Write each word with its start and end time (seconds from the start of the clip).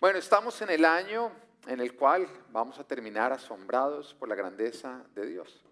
Bueno, 0.00 0.18
estamos 0.18 0.62
en 0.62 0.70
el 0.70 0.86
año 0.86 1.30
en 1.66 1.78
el 1.78 1.94
cual 1.94 2.26
vamos 2.48 2.78
a 2.78 2.84
terminar 2.84 3.34
asombrados 3.34 4.14
por 4.14 4.30
la 4.30 4.34
grandeza 4.34 5.04
de 5.14 5.26
Dios. 5.26 5.62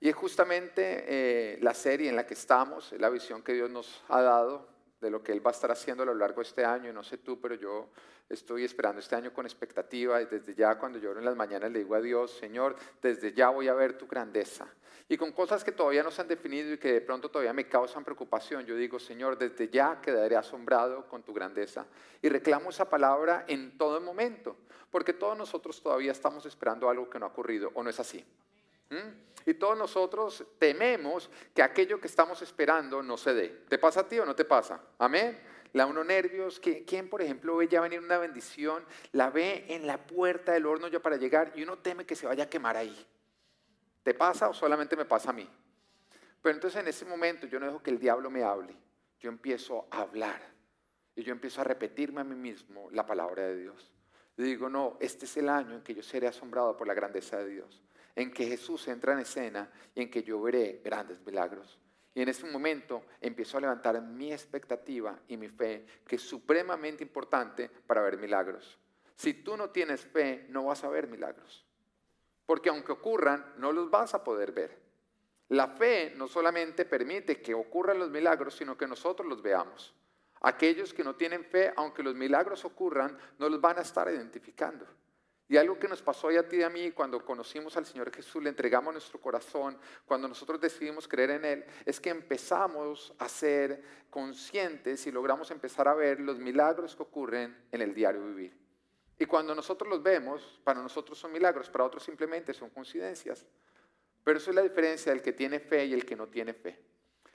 Y 0.00 0.08
es 0.08 0.14
justamente 0.16 1.04
eh, 1.06 1.58
la 1.62 1.72
serie 1.72 2.08
en 2.08 2.16
la 2.16 2.26
que 2.26 2.34
estamos, 2.34 2.92
la 2.98 3.08
visión 3.08 3.44
que 3.44 3.52
Dios 3.52 3.70
nos 3.70 4.02
ha 4.08 4.22
dado 4.22 4.66
de 5.00 5.10
lo 5.10 5.22
que 5.22 5.32
Él 5.32 5.44
va 5.44 5.50
a 5.50 5.54
estar 5.54 5.70
haciendo 5.70 6.02
a 6.02 6.06
lo 6.06 6.14
largo 6.14 6.42
de 6.42 6.48
este 6.48 6.64
año. 6.64 6.92
No 6.92 7.02
sé 7.02 7.18
tú, 7.18 7.40
pero 7.40 7.54
yo 7.54 7.90
estoy 8.28 8.64
esperando 8.64 9.00
este 9.00 9.14
año 9.14 9.32
con 9.32 9.46
expectativa 9.46 10.20
y 10.20 10.26
desde 10.26 10.54
ya 10.54 10.78
cuando 10.78 10.98
lloro 10.98 11.18
en 11.18 11.24
las 11.24 11.36
mañanas 11.36 11.70
le 11.70 11.80
digo 11.80 11.94
a 11.94 12.00
Dios, 12.00 12.32
Señor, 12.32 12.76
desde 13.02 13.32
ya 13.32 13.50
voy 13.50 13.68
a 13.68 13.74
ver 13.74 13.98
tu 13.98 14.06
grandeza. 14.06 14.66
Y 15.08 15.16
con 15.16 15.30
cosas 15.30 15.62
que 15.62 15.70
todavía 15.70 16.02
no 16.02 16.10
se 16.10 16.20
han 16.20 16.28
definido 16.28 16.72
y 16.72 16.78
que 16.78 16.94
de 16.94 17.00
pronto 17.00 17.30
todavía 17.30 17.52
me 17.52 17.68
causan 17.68 18.02
preocupación, 18.02 18.66
yo 18.66 18.74
digo, 18.74 18.98
Señor, 18.98 19.38
desde 19.38 19.68
ya 19.68 20.00
quedaré 20.00 20.36
asombrado 20.36 21.06
con 21.06 21.22
tu 21.22 21.32
grandeza. 21.32 21.86
Y 22.22 22.28
reclamo 22.28 22.70
esa 22.70 22.90
palabra 22.90 23.44
en 23.46 23.78
todo 23.78 24.00
momento, 24.00 24.56
porque 24.90 25.12
todos 25.12 25.38
nosotros 25.38 25.80
todavía 25.80 26.10
estamos 26.10 26.44
esperando 26.46 26.90
algo 26.90 27.08
que 27.08 27.20
no 27.20 27.26
ha 27.26 27.28
ocurrido, 27.28 27.70
¿o 27.74 27.84
no 27.84 27.90
es 27.90 28.00
así? 28.00 28.26
¿Mm? 28.90 29.26
Y 29.46 29.54
todos 29.54 29.78
nosotros 29.78 30.44
tememos 30.58 31.30
que 31.54 31.62
aquello 31.62 32.00
que 32.00 32.08
estamos 32.08 32.42
esperando 32.42 33.02
no 33.02 33.16
se 33.16 33.32
dé. 33.32 33.48
¿Te 33.68 33.78
pasa 33.78 34.00
a 34.00 34.08
ti 34.08 34.18
o 34.18 34.26
no 34.26 34.34
te 34.34 34.44
pasa? 34.44 34.80
Amén. 34.98 35.38
La 35.72 35.86
uno 35.86 36.02
nervios, 36.02 36.60
¿quién 36.60 37.08
por 37.08 37.22
ejemplo 37.22 37.56
ve 37.56 37.68
ya 37.68 37.80
venir 37.80 38.00
una 38.00 38.18
bendición, 38.18 38.84
la 39.12 39.30
ve 39.30 39.66
en 39.68 39.86
la 39.86 39.98
puerta 40.06 40.52
del 40.52 40.66
horno 40.66 40.88
ya 40.88 41.00
para 41.00 41.16
llegar 41.16 41.52
y 41.54 41.62
uno 41.62 41.78
teme 41.78 42.06
que 42.06 42.16
se 42.16 42.26
vaya 42.26 42.44
a 42.44 42.48
quemar 42.48 42.76
ahí? 42.76 43.06
¿Te 44.02 44.14
pasa 44.14 44.48
o 44.48 44.54
solamente 44.54 44.96
me 44.96 45.04
pasa 45.04 45.30
a 45.30 45.32
mí? 45.32 45.48
Pero 46.42 46.54
entonces 46.54 46.80
en 46.80 46.88
ese 46.88 47.04
momento 47.04 47.46
yo 47.46 47.60
no 47.60 47.66
dejo 47.66 47.82
que 47.82 47.90
el 47.90 47.98
diablo 47.98 48.30
me 48.30 48.42
hable. 48.42 48.74
Yo 49.20 49.30
empiezo 49.30 49.86
a 49.90 50.02
hablar. 50.02 50.40
Y 51.14 51.22
yo 51.22 51.32
empiezo 51.32 51.60
a 51.60 51.64
repetirme 51.64 52.20
a 52.20 52.24
mí 52.24 52.34
mismo 52.34 52.88
la 52.92 53.06
palabra 53.06 53.44
de 53.44 53.56
Dios. 53.56 53.90
Digo, 54.36 54.68
no, 54.68 54.96
este 55.00 55.24
es 55.24 55.36
el 55.38 55.48
año 55.48 55.74
en 55.74 55.82
que 55.82 55.94
yo 55.94 56.02
seré 56.02 56.26
asombrado 56.26 56.76
por 56.76 56.86
la 56.86 56.94
grandeza 56.94 57.38
de 57.38 57.48
Dios. 57.48 57.82
En 58.16 58.32
que 58.32 58.46
Jesús 58.46 58.88
entra 58.88 59.12
en 59.12 59.20
escena 59.20 59.70
y 59.94 60.02
en 60.02 60.10
que 60.10 60.24
yo 60.24 60.42
veré 60.42 60.80
grandes 60.84 61.24
milagros. 61.24 61.78
Y 62.16 62.22
en 62.22 62.30
ese 62.30 62.50
momento 62.50 63.04
empiezo 63.20 63.58
a 63.58 63.60
levantar 63.60 64.00
mi 64.00 64.32
expectativa 64.32 65.20
y 65.28 65.36
mi 65.36 65.48
fe, 65.48 65.86
que 66.06 66.16
es 66.16 66.22
supremamente 66.22 67.04
importante 67.04 67.68
para 67.68 68.00
ver 68.00 68.16
milagros. 68.16 68.78
Si 69.14 69.34
tú 69.34 69.56
no 69.56 69.70
tienes 69.70 70.00
fe, 70.00 70.46
no 70.48 70.64
vas 70.64 70.82
a 70.82 70.88
ver 70.88 71.08
milagros. 71.08 71.64
Porque 72.46 72.70
aunque 72.70 72.92
ocurran, 72.92 73.54
no 73.58 73.70
los 73.70 73.90
vas 73.90 74.14
a 74.14 74.24
poder 74.24 74.52
ver. 74.52 74.78
La 75.48 75.68
fe 75.68 76.12
no 76.16 76.26
solamente 76.26 76.86
permite 76.86 77.40
que 77.40 77.54
ocurran 77.54 77.98
los 77.98 78.10
milagros, 78.10 78.56
sino 78.56 78.76
que 78.76 78.86
nosotros 78.86 79.28
los 79.28 79.42
veamos. 79.42 79.94
Aquellos 80.40 80.92
que 80.92 81.04
no 81.04 81.16
tienen 81.16 81.44
fe, 81.44 81.72
aunque 81.76 82.02
los 82.02 82.14
milagros 82.14 82.64
ocurran, 82.64 83.16
no 83.38 83.48
los 83.48 83.60
van 83.60 83.78
a 83.78 83.82
estar 83.82 84.08
identificando. 84.08 84.86
Y 85.48 85.56
algo 85.56 85.78
que 85.78 85.86
nos 85.86 86.02
pasó 86.02 86.28
a 86.28 86.42
ti 86.42 86.56
y 86.56 86.62
a 86.62 86.70
mí 86.70 86.90
cuando 86.90 87.24
conocimos 87.24 87.76
al 87.76 87.86
Señor 87.86 88.12
Jesús, 88.12 88.42
le 88.42 88.48
entregamos 88.48 88.92
nuestro 88.92 89.20
corazón, 89.20 89.78
cuando 90.04 90.26
nosotros 90.26 90.60
decidimos 90.60 91.06
creer 91.06 91.30
en 91.30 91.44
Él, 91.44 91.64
es 91.84 92.00
que 92.00 92.10
empezamos 92.10 93.14
a 93.18 93.28
ser 93.28 93.82
conscientes 94.10 95.06
y 95.06 95.12
logramos 95.12 95.50
empezar 95.52 95.86
a 95.86 95.94
ver 95.94 96.18
los 96.18 96.38
milagros 96.38 96.96
que 96.96 97.02
ocurren 97.02 97.56
en 97.70 97.80
el 97.80 97.94
diario 97.94 98.24
vivir. 98.26 98.56
Y 99.18 99.26
cuando 99.26 99.54
nosotros 99.54 99.88
los 99.88 100.02
vemos, 100.02 100.60
para 100.64 100.82
nosotros 100.82 101.16
son 101.16 101.32
milagros, 101.32 101.70
para 101.70 101.84
otros 101.84 102.02
simplemente 102.02 102.52
son 102.52 102.70
coincidencias. 102.70 103.46
Pero 104.24 104.38
eso 104.38 104.50
es 104.50 104.56
la 104.56 104.62
diferencia 104.62 105.12
del 105.12 105.22
que 105.22 105.32
tiene 105.32 105.60
fe 105.60 105.86
y 105.86 105.94
el 105.94 106.04
que 106.04 106.16
no 106.16 106.26
tiene 106.26 106.52
fe. 106.52 106.78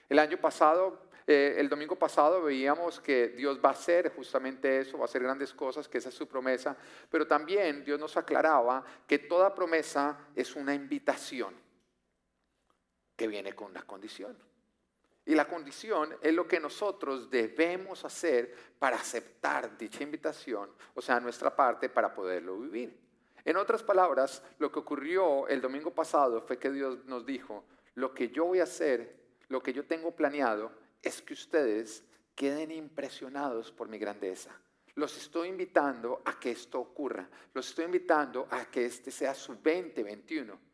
El 0.08 0.18
año 0.18 0.36
pasado, 0.36 1.08
eh, 1.26 1.54
el 1.58 1.68
domingo 1.68 1.96
pasado 1.96 2.42
veíamos 2.42 3.00
que 3.00 3.28
Dios 3.28 3.60
va 3.64 3.70
a 3.70 3.72
hacer 3.72 4.14
justamente 4.14 4.80
eso, 4.80 4.98
va 4.98 5.04
a 5.04 5.06
hacer 5.06 5.22
grandes 5.22 5.52
cosas, 5.52 5.88
que 5.88 5.98
esa 5.98 6.08
es 6.08 6.14
su 6.14 6.26
promesa, 6.26 6.76
pero 7.10 7.26
también 7.26 7.84
Dios 7.84 7.98
nos 7.98 8.16
aclaraba 8.16 8.84
que 9.06 9.18
toda 9.18 9.54
promesa 9.54 10.18
es 10.34 10.56
una 10.56 10.74
invitación 10.74 11.54
que 13.16 13.28
viene 13.28 13.52
con 13.52 13.70
una 13.70 13.82
condición. 13.82 14.36
Y 15.24 15.36
la 15.36 15.46
condición 15.46 16.16
es 16.20 16.34
lo 16.34 16.48
que 16.48 16.58
nosotros 16.58 17.30
debemos 17.30 18.04
hacer 18.04 18.52
para 18.78 18.96
aceptar 18.96 19.78
dicha 19.78 20.02
invitación, 20.02 20.70
o 20.94 21.00
sea, 21.00 21.20
nuestra 21.20 21.54
parte 21.54 21.88
para 21.88 22.12
poderlo 22.12 22.58
vivir. 22.58 22.98
En 23.44 23.56
otras 23.56 23.82
palabras, 23.82 24.42
lo 24.58 24.72
que 24.72 24.80
ocurrió 24.80 25.46
el 25.46 25.60
domingo 25.60 25.92
pasado 25.92 26.42
fue 26.42 26.58
que 26.58 26.70
Dios 26.70 27.04
nos 27.04 27.24
dijo, 27.24 27.64
lo 27.94 28.14
que 28.14 28.30
yo 28.30 28.46
voy 28.46 28.60
a 28.60 28.64
hacer, 28.64 29.16
lo 29.48 29.62
que 29.62 29.72
yo 29.72 29.84
tengo 29.84 30.12
planeado, 30.12 30.72
es 31.02 31.20
que 31.20 31.34
ustedes 31.34 32.04
queden 32.34 32.70
impresionados 32.70 33.70
por 33.70 33.88
mi 33.88 33.98
grandeza. 33.98 34.58
Los 34.94 35.16
estoy 35.16 35.48
invitando 35.48 36.22
a 36.24 36.38
que 36.38 36.50
esto 36.50 36.78
ocurra. 36.78 37.28
Los 37.54 37.68
estoy 37.68 37.86
invitando 37.86 38.46
a 38.50 38.66
que 38.66 38.84
este 38.86 39.10
sea 39.10 39.34
su 39.34 39.54
2021. 39.54 40.72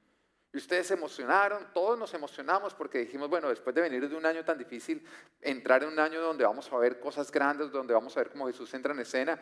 Y 0.53 0.57
ustedes 0.57 0.87
se 0.87 0.95
emocionaron, 0.95 1.73
todos 1.75 1.99
nos 1.99 2.13
emocionamos 2.15 2.75
porque 2.75 2.99
dijimos, 2.99 3.29
bueno, 3.29 3.51
después 3.51 3.75
de 3.75 3.83
venir 3.83 4.09
de 4.09 4.17
un 4.17 4.25
año 4.25 4.45
tan 4.45 4.57
difícil, 4.57 5.05
entrar 5.41 5.83
en 5.83 5.91
un 5.91 5.99
año 5.99 6.21
donde 6.23 6.45
vamos 6.45 6.73
a 6.73 6.79
ver 6.79 6.99
cosas 6.99 7.31
grandes, 7.31 7.71
donde 7.71 7.93
vamos 7.93 8.17
a 8.17 8.21
ver 8.21 8.31
cómo 8.31 8.47
Jesús 8.47 8.73
entra 8.73 8.95
en 8.95 9.01
escena, 9.01 9.39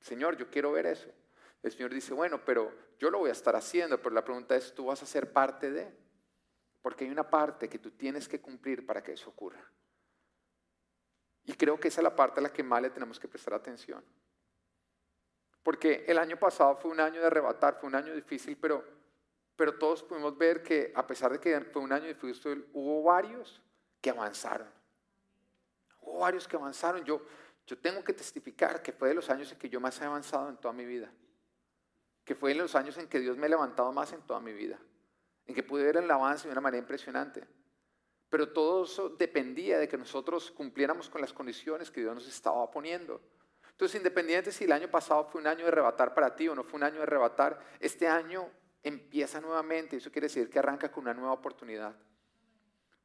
Señor, 0.00 0.36
yo 0.36 0.48
quiero 0.48 0.70
ver 0.70 0.86
eso. 0.86 1.08
El 1.62 1.72
Señor 1.72 1.92
dice, 1.92 2.14
bueno, 2.14 2.40
pero 2.44 2.72
yo 2.98 3.10
lo 3.10 3.18
voy 3.18 3.30
a 3.30 3.32
estar 3.32 3.56
haciendo, 3.56 4.00
pero 4.00 4.14
la 4.14 4.24
pregunta 4.24 4.54
es, 4.54 4.74
¿tú 4.74 4.86
vas 4.86 5.02
a 5.02 5.06
ser 5.06 5.32
parte 5.32 5.72
de? 5.72 5.90
Porque 6.82 7.04
hay 7.04 7.10
una 7.10 7.28
parte 7.28 7.68
que 7.68 7.78
tú 7.78 7.90
tienes 7.90 8.28
que 8.28 8.40
cumplir 8.40 8.86
para 8.86 9.02
que 9.02 9.12
eso 9.12 9.30
ocurra. 9.30 9.66
Y 11.44 11.54
creo 11.54 11.78
que 11.78 11.88
esa 11.88 12.00
es 12.00 12.04
la 12.04 12.16
parte 12.16 12.40
a 12.40 12.42
la 12.42 12.52
que 12.52 12.62
más 12.62 12.80
le 12.82 12.90
tenemos 12.90 13.20
que 13.20 13.28
prestar 13.28 13.54
atención. 13.54 14.02
Porque 15.62 16.04
el 16.06 16.18
año 16.18 16.36
pasado 16.38 16.76
fue 16.76 16.90
un 16.90 17.00
año 17.00 17.20
de 17.20 17.26
arrebatar, 17.26 17.78
fue 17.80 17.88
un 17.88 17.94
año 17.94 18.14
difícil, 18.14 18.56
pero 18.56 18.84
pero 19.56 19.78
todos 19.78 20.02
pudimos 20.02 20.36
ver 20.36 20.62
que 20.62 20.92
a 20.94 21.06
pesar 21.06 21.32
de 21.32 21.38
que 21.38 21.60
fue 21.60 21.82
un 21.82 21.92
año 21.92 22.06
difícil, 22.06 22.66
hubo 22.72 23.02
varios 23.02 23.62
que 24.00 24.10
avanzaron. 24.10 24.68
Hubo 26.00 26.18
varios 26.18 26.48
que 26.48 26.56
avanzaron. 26.56 27.04
Yo, 27.04 27.22
yo 27.66 27.78
tengo 27.78 28.02
que 28.02 28.12
testificar 28.12 28.82
que 28.82 28.92
fue 28.92 29.08
de 29.08 29.14
los 29.14 29.30
años 29.30 29.52
en 29.52 29.58
que 29.58 29.68
yo 29.68 29.80
más 29.80 30.00
he 30.00 30.04
avanzado 30.04 30.48
en 30.48 30.56
toda 30.56 30.74
mi 30.74 30.84
vida. 30.84 31.10
Que 32.24 32.34
fue 32.34 32.52
de 32.52 32.56
los 32.58 32.74
años 32.74 32.98
en 32.98 33.06
que 33.06 33.20
Dios 33.20 33.36
me 33.36 33.46
ha 33.46 33.48
levantado 33.48 33.92
más 33.92 34.12
en 34.12 34.22
toda 34.22 34.40
mi 34.40 34.52
vida. 34.52 34.78
En 35.46 35.54
que 35.54 35.62
pude 35.62 35.84
ver 35.84 35.98
el 35.98 36.10
avance 36.10 36.48
de 36.48 36.52
una 36.52 36.60
manera 36.60 36.80
impresionante. 36.80 37.46
Pero 38.34 38.48
todo 38.48 38.82
eso 38.82 39.10
dependía 39.10 39.78
de 39.78 39.86
que 39.86 39.96
nosotros 39.96 40.50
cumpliéramos 40.50 41.08
con 41.08 41.20
las 41.20 41.32
condiciones 41.32 41.88
que 41.88 42.00
Dios 42.00 42.16
nos 42.16 42.26
estaba 42.26 42.68
poniendo. 42.68 43.20
Entonces, 43.70 43.94
independiente 43.94 44.50
si 44.50 44.64
el 44.64 44.72
año 44.72 44.90
pasado 44.90 45.24
fue 45.26 45.40
un 45.40 45.46
año 45.46 45.60
de 45.60 45.68
arrebatar 45.68 46.12
para 46.14 46.34
ti 46.34 46.48
o 46.48 46.54
no 46.56 46.64
fue 46.64 46.78
un 46.78 46.82
año 46.82 46.96
de 46.96 47.04
arrebatar, 47.04 47.60
este 47.78 48.08
año 48.08 48.50
empieza 48.82 49.40
nuevamente. 49.40 49.98
Eso 49.98 50.10
quiere 50.10 50.26
decir 50.26 50.50
que 50.50 50.58
arranca 50.58 50.90
con 50.90 51.04
una 51.04 51.14
nueva 51.14 51.32
oportunidad. 51.32 51.94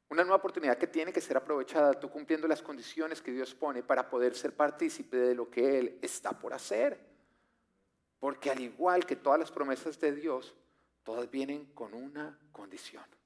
Una 0.09 0.23
nueva 0.23 0.38
oportunidad 0.38 0.79
que 0.79 0.88
tiene 0.88 1.13
que 1.13 1.22
ser 1.22 1.38
aprovechada, 1.38 1.94
tú 1.94 2.09
cumpliendo 2.09 2.47
las 2.47 2.63
condiciones 2.63 3.22
que 3.22 3.31
Dios 3.31 3.53
pone 3.53 3.84
para 3.84 4.09
poder 4.09 4.34
ser 4.34 4.56
partícipe 4.56 5.16
de 5.16 5.35
lo 5.35 5.47
que 5.51 5.78
Él 5.78 6.00
está 6.01 6.31
por 6.31 6.56
hacer. 6.56 7.00
Porque 8.19 8.50
al 8.50 8.62
igual 8.62 9.06
que 9.06 9.16
todas 9.16 9.39
las 9.39 9.51
promesas 9.51 10.00
de 10.00 10.12
Dios, 10.12 10.56
todas 11.03 11.29
vienen 11.29 11.66
con 11.75 11.94
una 11.94 12.35
condición. 12.51 13.19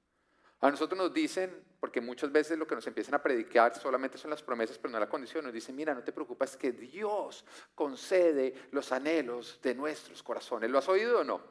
A 0.64 0.70
nosotros 0.70 0.96
nos 0.96 1.12
dicen, 1.12 1.62
porque 1.78 2.00
muchas 2.00 2.32
veces 2.32 2.56
lo 2.56 2.66
que 2.66 2.74
nos 2.74 2.86
empiezan 2.86 3.12
a 3.12 3.22
predicar 3.22 3.78
solamente 3.78 4.16
son 4.16 4.30
las 4.30 4.42
promesas, 4.42 4.78
pero 4.78 4.92
no 4.92 4.98
la 4.98 5.10
condición, 5.10 5.44
nos 5.44 5.52
dicen, 5.52 5.76
mira, 5.76 5.92
no 5.92 6.02
te 6.02 6.10
preocupes, 6.10 6.56
que 6.56 6.72
Dios 6.72 7.44
concede 7.74 8.54
los 8.70 8.90
anhelos 8.90 9.60
de 9.62 9.74
nuestros 9.74 10.22
corazones. 10.22 10.70
¿Lo 10.70 10.78
has 10.78 10.88
oído 10.88 11.20
o 11.20 11.24
no? 11.24 11.42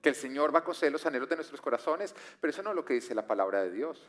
que 0.00 0.10
el 0.10 0.14
Señor 0.14 0.54
va 0.54 0.60
a 0.60 0.64
conceder 0.64 0.92
los 0.92 1.04
anhelos 1.04 1.28
de 1.28 1.34
nuestros 1.34 1.60
corazones, 1.60 2.14
pero 2.40 2.52
eso 2.52 2.62
no 2.62 2.70
es 2.70 2.76
lo 2.76 2.84
que 2.84 2.94
dice 2.94 3.12
la 3.12 3.26
palabra 3.26 3.64
de 3.64 3.72
Dios. 3.72 4.08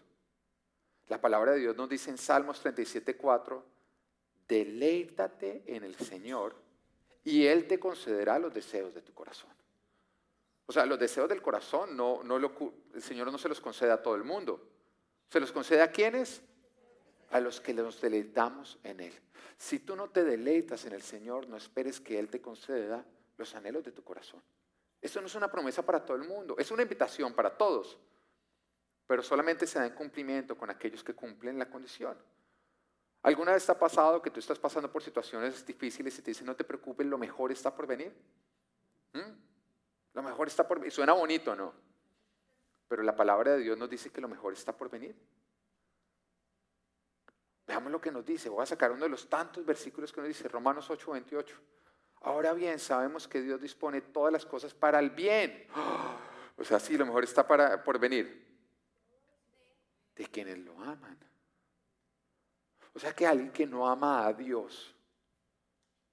La 1.08 1.20
palabra 1.20 1.54
de 1.54 1.62
Dios 1.62 1.76
nos 1.76 1.90
dice 1.90 2.12
en 2.12 2.20
Salmos 2.20 2.64
37.4, 2.64 3.64
deleítate 4.48 5.64
en 5.66 5.84
el 5.84 5.96
Señor 5.96 6.56
y 7.24 7.48
Él 7.48 7.66
te 7.66 7.80
concederá 7.80 8.38
los 8.38 8.54
deseos 8.54 8.94
de 8.94 9.02
tu 9.02 9.12
corazón. 9.12 9.55
O 10.68 10.74
sea, 10.74 10.86
los 10.86 11.00
deseos 11.00 11.30
del 11.30 11.42
corazón, 11.42 11.96
no, 11.96 12.24
no 12.24 12.38
el 12.38 13.02
Señor 13.02 13.32
no 13.32 13.38
se 13.38 13.50
los 13.50 13.62
concede 13.62 13.92
a 13.92 14.02
todo 14.02 14.16
el 14.16 14.24
mundo. 14.24 14.68
¿Se 15.30 15.40
los 15.40 15.52
concede 15.52 15.82
a 15.82 15.92
quiénes? 15.92 16.42
A 17.32 17.40
los 17.40 17.62
que 17.62 17.74
nos 17.74 18.02
deleitamos 18.02 18.80
en 18.84 19.00
Él. 19.00 19.14
Si 19.58 19.80
tú 19.80 19.96
no 19.96 20.10
te 20.10 20.24
deleitas 20.24 20.86
en 20.86 20.94
el 20.94 21.02
Señor, 21.02 21.48
no 21.48 21.58
esperes 21.58 22.00
que 22.00 22.18
Él 22.18 22.30
te 22.30 22.42
conceda 22.42 23.06
los 23.38 23.54
anhelos 23.56 23.84
de 23.84 23.92
tu 23.92 24.04
corazón. 24.04 24.42
Eso 25.02 25.22
no 25.22 25.28
es 25.28 25.36
una 25.36 25.52
promesa 25.52 25.84
para 25.84 26.04
todo 26.04 26.18
el 26.18 26.28
mundo, 26.28 26.56
es 26.58 26.72
una 26.72 26.82
invitación 26.82 27.34
para 27.34 27.56
todos, 27.56 27.98
pero 29.06 29.22
solamente 29.22 29.68
se 29.68 29.78
da 29.78 29.86
en 29.86 29.94
cumplimiento 29.94 30.58
con 30.58 30.70
aquellos 30.70 31.04
que 31.04 31.14
cumplen 31.14 31.60
la 31.60 31.70
condición. 31.70 32.18
¿Alguna 33.22 33.54
vez 33.54 33.66
te 33.66 33.72
ha 33.72 33.78
pasado 33.78 34.22
que 34.22 34.32
tú 34.32 34.40
estás 34.40 34.58
pasando 34.58 34.92
por 34.92 35.04
situaciones 35.04 35.66
difíciles 35.66 36.18
y 36.18 36.22
te 36.22 36.32
dicen, 36.32 36.46
no 36.46 36.56
te 36.56 36.64
preocupes, 36.64 37.06
lo 37.06 37.18
mejor 37.18 37.52
está 37.52 37.74
por 37.74 37.88
venir? 37.88 38.16
¿Mm? 39.14 39.45
Lo 40.16 40.24
mejor 40.24 40.48
está 40.48 40.66
por 40.68 40.80
venir. 40.80 40.94
Suena 40.94 41.14
bonito, 41.14 41.56
¿no? 41.56 41.74
Pero 42.88 43.04
la 43.04 43.16
palabra 43.16 43.52
de 43.52 43.60
Dios 43.60 43.78
nos 43.78 43.90
dice 43.90 44.10
que 44.10 44.22
lo 44.22 44.30
mejor 44.30 44.54
está 44.54 44.76
por 44.76 44.90
venir. 44.90 45.14
Veamos 47.68 47.92
lo 47.92 48.00
que 48.00 48.12
nos 48.12 48.26
dice. 48.26 48.48
Voy 48.48 48.64
a 48.64 48.66
sacar 48.66 48.92
uno 48.92 49.04
de 49.04 49.10
los 49.10 49.30
tantos 49.30 49.66
versículos 49.66 50.14
que 50.14 50.22
nos 50.22 50.30
dice, 50.30 50.48
Romanos 50.48 50.90
8, 50.90 51.12
28. 51.12 51.62
Ahora 52.22 52.54
bien, 52.54 52.80
sabemos 52.80 53.28
que 53.28 53.42
Dios 53.42 53.60
dispone 53.60 54.02
todas 54.02 54.32
las 54.32 54.46
cosas 54.46 54.74
para 54.74 55.00
el 55.00 55.12
bien. 55.12 55.68
O 56.58 56.64
sea, 56.64 56.80
sí, 56.80 56.98
lo 56.98 57.06
mejor 57.06 57.26
está 57.26 57.46
para, 57.46 57.84
por 57.84 58.00
venir. 58.00 58.48
De 60.16 60.26
quienes 60.28 60.58
lo 60.60 60.72
aman. 60.80 61.20
O 62.94 63.00
sea 63.00 63.14
que 63.14 63.28
alguien 63.28 63.52
que 63.52 63.68
no 63.68 63.86
ama 63.86 64.26
a 64.26 64.32
Dios, 64.32 64.96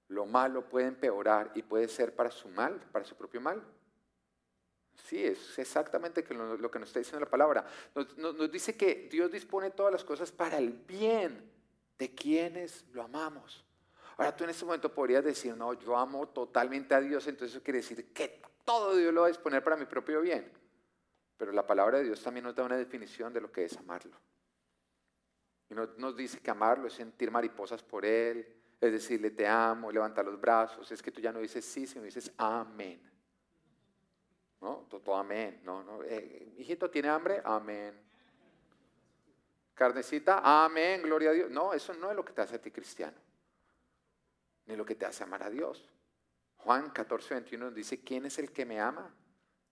lo 0.09 0.25
malo 0.25 0.67
puede 0.67 0.87
empeorar 0.87 1.53
y 1.55 1.61
puede 1.61 1.87
ser 1.87 2.13
para 2.13 2.29
su 2.29 2.49
mal, 2.49 2.77
para 2.91 3.05
su 3.05 3.15
propio 3.15 3.39
mal. 3.39 3.63
Sí, 4.95 5.23
es 5.23 5.57
exactamente 5.57 6.23
lo 6.33 6.71
que 6.71 6.79
nos 6.79 6.89
está 6.89 6.99
diciendo 6.99 7.25
la 7.25 7.29
palabra. 7.29 7.65
Nos, 8.17 8.51
dice 8.51 8.77
que 8.77 9.07
Dios 9.11 9.31
dispone 9.31 9.71
todas 9.71 9.91
las 9.91 10.03
cosas 10.03 10.31
para 10.31 10.57
el 10.57 10.71
bien 10.71 11.49
de 11.97 12.13
quienes 12.13 12.85
lo 12.93 13.03
amamos. 13.03 13.65
Ahora 14.17 14.35
tú 14.35 14.43
en 14.43 14.51
este 14.51 14.65
momento 14.65 14.93
podrías 14.93 15.23
decir, 15.23 15.57
no, 15.57 15.73
yo 15.73 15.97
amo 15.97 16.27
totalmente 16.29 16.93
a 16.93 17.01
Dios, 17.01 17.27
entonces 17.27 17.55
eso 17.55 17.63
quiere 17.63 17.79
decir 17.79 18.13
que 18.13 18.41
todo 18.63 18.95
Dios 18.95 19.13
lo 19.13 19.21
va 19.21 19.27
a 19.27 19.31
disponer 19.31 19.63
para 19.63 19.75
mi 19.75 19.85
propio 19.85 20.21
bien. 20.21 20.51
Pero 21.37 21.51
la 21.51 21.65
palabra 21.65 21.97
de 21.97 22.05
Dios 22.05 22.21
también 22.21 22.45
nos 22.45 22.55
da 22.55 22.63
una 22.63 22.77
definición 22.77 23.33
de 23.33 23.41
lo 23.41 23.51
que 23.51 23.65
es 23.65 23.75
amarlo. 23.75 24.15
Y 25.69 25.73
nos, 25.73 25.97
nos 25.97 26.15
dice 26.15 26.39
que 26.39 26.51
amarlo 26.51 26.87
es 26.87 26.93
sentir 26.93 27.31
mariposas 27.31 27.81
por 27.81 28.05
Él, 28.05 28.47
es 28.79 28.91
decirle 28.91 29.31
te 29.31 29.47
amo, 29.47 29.91
levantar 29.91 30.25
los 30.25 30.39
brazos, 30.39 30.91
es 30.91 31.01
que 31.01 31.11
tú 31.11 31.19
ya 31.19 31.31
no 31.31 31.39
dices 31.39 31.65
sí, 31.65 31.87
sino 31.87 32.03
dices 32.03 32.31
amén. 32.37 33.12
¿No? 34.63 34.87
Todo, 34.89 35.17
amén. 35.17 35.59
No, 35.65 35.83
no. 35.83 36.01
Eh, 36.03 36.55
hijito, 36.57 36.89
¿tiene 36.89 37.09
hambre? 37.09 37.41
Amén. 37.43 37.93
Carnecita, 39.73 40.63
amén, 40.63 41.01
gloria 41.01 41.31
a 41.31 41.33
Dios. 41.33 41.51
No, 41.51 41.73
eso 41.73 41.93
no 41.93 42.09
es 42.09 42.15
lo 42.15 42.23
que 42.23 42.31
te 42.31 42.41
hace 42.41 42.55
a 42.55 42.61
ti 42.61 42.71
cristiano, 42.71 43.17
ni 44.67 44.77
lo 44.77 44.85
que 44.85 44.95
te 44.95 45.05
hace 45.05 45.23
amar 45.23 45.43
a 45.43 45.49
Dios. 45.49 45.89
Juan 46.57 46.91
14, 46.91 47.33
21 47.33 47.71
dice, 47.71 47.99
¿quién 48.01 48.25
es 48.25 48.39
el 48.39 48.53
que 48.53 48.65
me 48.65 48.79
ama? 48.79 49.13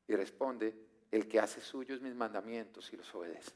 Y 0.07 0.15
responde, 0.15 0.75
el 1.09 1.27
que 1.29 1.39
hace 1.39 1.61
suyos 1.61 2.01
mis 2.01 2.15
mandamientos 2.15 2.91
y 2.91 2.97
los 2.97 3.15
obedece. 3.15 3.53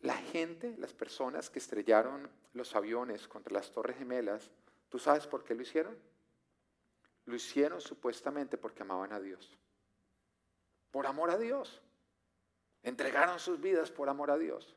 La 0.00 0.16
gente, 0.16 0.76
las 0.78 0.94
personas 0.94 1.50
que 1.50 1.58
estrellaron 1.58 2.30
los 2.54 2.74
aviones 2.74 3.28
contra 3.28 3.52
las 3.52 3.70
torres 3.70 3.98
gemelas, 3.98 4.50
¿tú 4.88 4.98
sabes 4.98 5.26
por 5.26 5.44
qué 5.44 5.54
lo 5.54 5.60
hicieron? 5.60 5.98
Lo 7.26 7.36
hicieron 7.36 7.80
supuestamente 7.80 8.56
porque 8.56 8.82
amaban 8.82 9.12
a 9.12 9.20
Dios. 9.20 9.56
Por 10.90 11.06
amor 11.06 11.30
a 11.30 11.38
Dios. 11.38 11.82
Entregaron 12.82 13.38
sus 13.38 13.60
vidas 13.60 13.90
por 13.90 14.08
amor 14.08 14.30
a 14.30 14.38
Dios. 14.38 14.76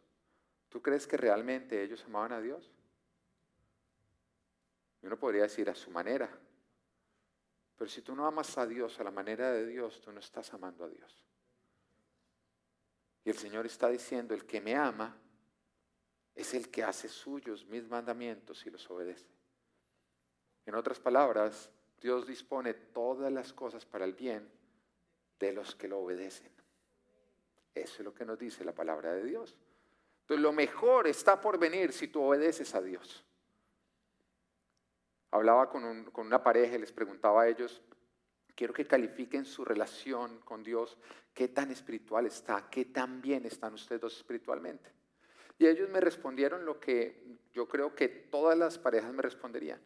¿Tú 0.67 0.81
crees 0.81 1.07
que 1.07 1.17
realmente 1.17 1.81
ellos 1.81 2.03
amaban 2.05 2.33
a 2.33 2.41
Dios? 2.41 2.71
Uno 5.01 5.17
podría 5.17 5.43
decir 5.43 5.69
a 5.69 5.75
su 5.75 5.91
manera. 5.91 6.29
Pero 7.77 7.89
si 7.89 8.01
tú 8.01 8.15
no 8.15 8.25
amas 8.25 8.57
a 8.57 8.65
Dios 8.65 8.99
a 8.99 9.03
la 9.03 9.11
manera 9.11 9.51
de 9.51 9.65
Dios, 9.65 10.01
tú 10.01 10.11
no 10.11 10.19
estás 10.19 10.53
amando 10.53 10.83
a 10.83 10.89
Dios. 10.89 11.23
Y 13.23 13.29
el 13.29 13.37
Señor 13.37 13.65
está 13.65 13.89
diciendo, 13.89 14.33
el 14.33 14.45
que 14.45 14.59
me 14.59 14.75
ama 14.75 15.15
es 16.35 16.53
el 16.53 16.69
que 16.69 16.83
hace 16.83 17.07
suyos 17.07 17.65
mis 17.65 17.87
mandamientos 17.87 18.65
y 18.65 18.69
los 18.69 18.89
obedece. 18.89 19.29
En 20.65 20.75
otras 20.75 20.99
palabras, 20.99 21.69
Dios 22.01 22.25
dispone 22.25 22.73
todas 22.73 23.31
las 23.31 23.53
cosas 23.53 23.85
para 23.85 24.05
el 24.05 24.13
bien 24.13 24.47
de 25.39 25.53
los 25.53 25.75
que 25.75 25.87
lo 25.87 25.99
obedecen. 25.99 26.51
Eso 27.75 27.95
es 27.99 28.05
lo 28.05 28.13
que 28.13 28.25
nos 28.25 28.39
dice 28.39 28.63
la 28.63 28.73
palabra 28.73 29.13
de 29.13 29.23
Dios. 29.23 29.55
Entonces 30.21 30.41
lo 30.41 30.51
mejor 30.51 31.07
está 31.07 31.39
por 31.39 31.57
venir 31.57 31.91
si 31.91 32.07
tú 32.07 32.21
obedeces 32.21 32.73
a 32.75 32.81
Dios. 32.81 33.23
Hablaba 35.31 35.69
con, 35.69 36.05
con 36.05 36.27
una 36.27 36.43
pareja 36.43 36.75
y 36.75 36.79
les 36.79 36.91
preguntaba 36.91 37.43
a 37.43 37.47
ellos, 37.47 37.81
quiero 38.55 38.73
que 38.73 38.85
califiquen 38.85 39.45
su 39.45 39.63
relación 39.63 40.39
con 40.39 40.63
Dios, 40.63 40.97
qué 41.33 41.47
tan 41.49 41.71
espiritual 41.71 42.25
está, 42.25 42.69
qué 42.69 42.85
tan 42.85 43.21
bien 43.21 43.45
están 43.45 43.73
ustedes 43.73 44.01
dos 44.01 44.17
espiritualmente. 44.17 44.91
Y 45.57 45.67
ellos 45.67 45.89
me 45.89 45.99
respondieron 45.99 46.65
lo 46.65 46.79
que 46.79 47.21
yo 47.53 47.67
creo 47.67 47.93
que 47.93 48.07
todas 48.07 48.57
las 48.57 48.77
parejas 48.77 49.13
me 49.13 49.21
responderían 49.21 49.79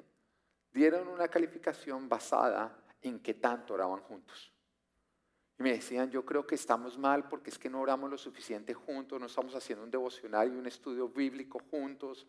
dieron 0.73 1.07
una 1.07 1.27
calificación 1.27 2.09
basada 2.09 2.75
en 3.01 3.19
qué 3.19 3.35
tanto 3.35 3.75
oraban 3.75 3.99
juntos. 3.99 4.51
Y 5.59 5.63
me 5.63 5.73
decían, 5.73 6.09
yo 6.09 6.25
creo 6.25 6.47
que 6.47 6.55
estamos 6.55 6.97
mal 6.97 7.27
porque 7.27 7.51
es 7.51 7.59
que 7.59 7.69
no 7.69 7.79
oramos 7.79 8.09
lo 8.09 8.17
suficiente 8.17 8.73
juntos, 8.73 9.19
no 9.19 9.27
estamos 9.27 9.53
haciendo 9.55 9.83
un 9.83 9.91
devocional 9.91 10.51
y 10.51 10.57
un 10.57 10.65
estudio 10.65 11.07
bíblico 11.07 11.59
juntos, 11.69 12.25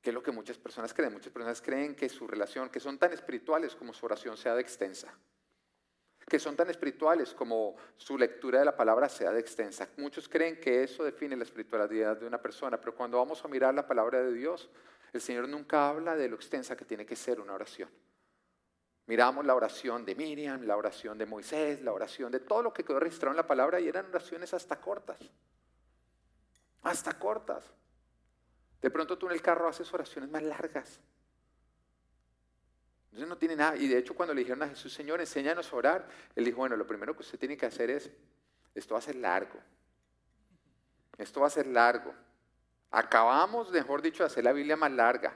que 0.00 0.10
es 0.10 0.14
lo 0.14 0.22
que 0.22 0.30
muchas 0.32 0.56
personas 0.56 0.94
creen. 0.94 1.12
Muchas 1.12 1.32
personas 1.32 1.60
creen 1.60 1.94
que 1.94 2.08
su 2.08 2.26
relación, 2.26 2.70
que 2.70 2.80
son 2.80 2.98
tan 2.98 3.12
espirituales 3.12 3.74
como 3.74 3.92
su 3.92 4.06
oración 4.06 4.36
sea 4.36 4.54
de 4.54 4.62
extensa, 4.62 5.12
que 6.26 6.38
son 6.38 6.56
tan 6.56 6.70
espirituales 6.70 7.34
como 7.34 7.76
su 7.96 8.16
lectura 8.16 8.60
de 8.60 8.64
la 8.64 8.76
palabra 8.76 9.08
sea 9.08 9.32
de 9.32 9.40
extensa. 9.40 9.88
Muchos 9.98 10.28
creen 10.28 10.58
que 10.60 10.82
eso 10.82 11.04
define 11.04 11.36
la 11.36 11.44
espiritualidad 11.44 12.16
de 12.16 12.26
una 12.26 12.40
persona, 12.40 12.80
pero 12.80 12.94
cuando 12.94 13.18
vamos 13.18 13.44
a 13.44 13.48
mirar 13.48 13.74
la 13.74 13.86
palabra 13.86 14.22
de 14.22 14.32
Dios, 14.32 14.70
el 15.12 15.20
Señor 15.20 15.48
nunca 15.48 15.88
habla 15.88 16.16
de 16.16 16.28
lo 16.28 16.36
extensa 16.36 16.76
que 16.76 16.84
tiene 16.84 17.06
que 17.06 17.16
ser 17.16 17.40
una 17.40 17.54
oración. 17.54 17.88
Miramos 19.06 19.46
la 19.46 19.54
oración 19.54 20.04
de 20.04 20.14
Miriam, 20.14 20.62
la 20.64 20.76
oración 20.76 21.16
de 21.16 21.24
Moisés, 21.24 21.80
la 21.80 21.92
oración 21.92 22.30
de 22.30 22.40
todo 22.40 22.62
lo 22.62 22.74
que 22.74 22.84
quedó 22.84 23.00
registrado 23.00 23.32
en 23.32 23.38
la 23.38 23.46
palabra 23.46 23.80
y 23.80 23.88
eran 23.88 24.06
oraciones 24.06 24.52
hasta 24.52 24.78
cortas. 24.80 25.18
Hasta 26.82 27.18
cortas. 27.18 27.64
De 28.82 28.90
pronto 28.90 29.16
tú 29.16 29.26
en 29.26 29.32
el 29.32 29.40
carro 29.40 29.66
haces 29.66 29.92
oraciones 29.94 30.30
más 30.30 30.42
largas. 30.42 31.00
Entonces 33.06 33.28
no 33.28 33.38
tiene 33.38 33.56
nada. 33.56 33.76
Y 33.76 33.88
de 33.88 33.96
hecho 33.96 34.14
cuando 34.14 34.34
le 34.34 34.40
dijeron 34.40 34.62
a 34.62 34.68
Jesús, 34.68 34.92
Señor, 34.92 35.20
enséñanos 35.20 35.72
a 35.72 35.76
orar, 35.76 36.08
él 36.36 36.44
dijo, 36.44 36.58
bueno, 36.58 36.76
lo 36.76 36.86
primero 36.86 37.14
que 37.14 37.22
usted 37.22 37.38
tiene 37.38 37.56
que 37.56 37.64
hacer 37.64 37.88
es, 37.88 38.10
esto 38.74 38.92
va 38.92 38.98
a 38.98 39.02
ser 39.02 39.16
largo. 39.16 39.58
Esto 41.16 41.40
va 41.40 41.46
a 41.46 41.50
ser 41.50 41.66
largo. 41.66 42.14
Acabamos, 42.90 43.70
mejor 43.70 44.00
dicho, 44.00 44.22
de 44.22 44.26
hacer 44.26 44.44
la 44.44 44.52
Biblia 44.52 44.76
más 44.76 44.90
larga. 44.90 45.34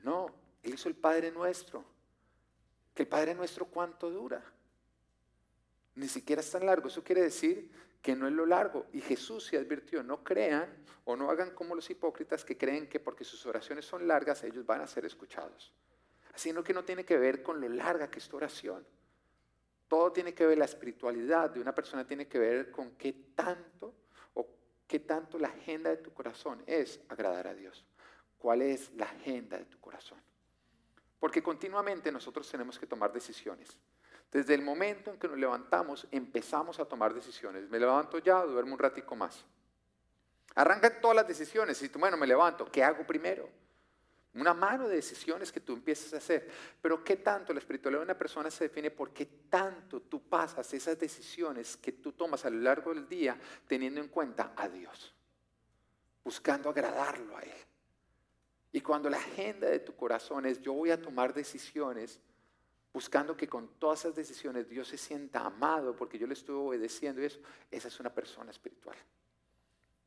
No, 0.00 0.26
Él 0.62 0.74
hizo 0.74 0.88
el 0.88 0.94
Padre 0.94 1.30
nuestro. 1.30 1.84
Que 2.94 3.02
el 3.02 3.08
Padre 3.08 3.34
nuestro 3.34 3.66
cuánto 3.66 4.10
dura. 4.10 4.42
Ni 5.94 6.08
siquiera 6.08 6.40
es 6.40 6.50
tan 6.50 6.64
largo. 6.64 6.88
Eso 6.88 7.04
quiere 7.04 7.22
decir 7.22 7.70
que 8.00 8.16
no 8.16 8.26
es 8.26 8.32
lo 8.32 8.46
largo. 8.46 8.86
Y 8.92 9.00
Jesús 9.00 9.44
se 9.44 9.58
advirtió, 9.58 10.02
no 10.02 10.24
crean 10.24 10.84
o 11.04 11.16
no 11.16 11.30
hagan 11.30 11.50
como 11.54 11.74
los 11.74 11.88
hipócritas 11.90 12.44
que 12.44 12.56
creen 12.56 12.88
que 12.88 13.00
porque 13.00 13.24
sus 13.24 13.44
oraciones 13.46 13.84
son 13.84 14.06
largas 14.06 14.44
ellos 14.44 14.64
van 14.64 14.80
a 14.80 14.86
ser 14.86 15.04
escuchados. 15.04 15.72
Sino 16.34 16.62
que 16.62 16.72
no 16.72 16.84
tiene 16.84 17.04
que 17.04 17.18
ver 17.18 17.42
con 17.42 17.60
lo 17.60 17.68
larga 17.68 18.10
que 18.10 18.18
es 18.20 18.28
tu 18.28 18.36
oración. 18.36 18.86
Todo 19.88 20.12
tiene 20.12 20.34
que 20.34 20.46
ver, 20.46 20.58
la 20.58 20.66
espiritualidad 20.66 21.50
de 21.50 21.60
una 21.60 21.74
persona 21.74 22.06
tiene 22.06 22.28
que 22.28 22.38
ver 22.38 22.70
con 22.70 22.92
qué 22.92 23.12
tanto 23.34 23.94
¿Qué 24.88 24.98
tanto 25.00 25.38
la 25.38 25.48
agenda 25.48 25.90
de 25.90 25.98
tu 25.98 26.12
corazón 26.14 26.62
es 26.66 26.98
agradar 27.10 27.46
a 27.46 27.54
Dios? 27.54 27.84
¿Cuál 28.38 28.62
es 28.62 28.90
la 28.94 29.04
agenda 29.04 29.58
de 29.58 29.66
tu 29.66 29.78
corazón? 29.78 30.18
Porque 31.20 31.42
continuamente 31.42 32.10
nosotros 32.10 32.50
tenemos 32.50 32.78
que 32.78 32.86
tomar 32.86 33.12
decisiones. 33.12 33.68
Desde 34.32 34.54
el 34.54 34.62
momento 34.62 35.10
en 35.10 35.18
que 35.18 35.28
nos 35.28 35.36
levantamos, 35.36 36.06
empezamos 36.10 36.80
a 36.80 36.86
tomar 36.86 37.12
decisiones. 37.12 37.68
Me 37.68 37.78
levanto 37.78 38.18
ya, 38.18 38.42
duermo 38.42 38.74
un 38.74 38.78
ratico 38.78 39.14
más. 39.14 39.44
Arrancan 40.54 41.00
todas 41.02 41.16
las 41.16 41.28
decisiones. 41.28 41.76
Si 41.76 41.90
tú, 41.90 41.98
bueno, 41.98 42.16
me 42.16 42.26
levanto, 42.26 42.64
¿qué 42.72 42.82
hago 42.82 43.06
primero? 43.06 43.48
Una 44.34 44.54
mano 44.54 44.88
de 44.88 44.96
decisiones 44.96 45.50
que 45.50 45.60
tú 45.60 45.72
empiezas 45.72 46.14
a 46.14 46.18
hacer. 46.18 46.48
Pero 46.80 47.02
¿qué 47.02 47.16
tanto 47.16 47.52
la 47.52 47.58
espiritualidad 47.60 48.00
de 48.00 48.04
una 48.04 48.18
persona 48.18 48.50
se 48.50 48.64
define 48.64 48.90
por 48.90 49.12
qué 49.12 49.26
tanto 49.48 50.02
tú 50.02 50.22
pasas 50.22 50.72
esas 50.74 50.98
decisiones 50.98 51.76
que 51.76 51.92
tú 51.92 52.12
tomas 52.12 52.44
a 52.44 52.50
lo 52.50 52.60
largo 52.60 52.94
del 52.94 53.08
día 53.08 53.38
teniendo 53.66 54.00
en 54.00 54.08
cuenta 54.08 54.52
a 54.54 54.68
Dios? 54.68 55.14
Buscando 56.22 56.68
agradarlo 56.68 57.36
a 57.36 57.40
Él. 57.40 57.68
Y 58.70 58.80
cuando 58.80 59.08
la 59.08 59.16
agenda 59.16 59.68
de 59.68 59.80
tu 59.80 59.96
corazón 59.96 60.44
es 60.46 60.60
yo 60.60 60.74
voy 60.74 60.90
a 60.90 61.00
tomar 61.00 61.32
decisiones 61.32 62.20
buscando 62.92 63.36
que 63.36 63.48
con 63.48 63.68
todas 63.78 64.00
esas 64.00 64.14
decisiones 64.14 64.68
Dios 64.68 64.88
se 64.88 64.98
sienta 64.98 65.46
amado 65.46 65.96
porque 65.96 66.18
yo 66.18 66.26
le 66.26 66.34
estoy 66.34 66.54
obedeciendo 66.54 67.22
y 67.22 67.26
eso, 67.26 67.40
esa 67.70 67.88
es 67.88 68.00
una 68.00 68.12
persona 68.12 68.50
espiritual. 68.50 68.96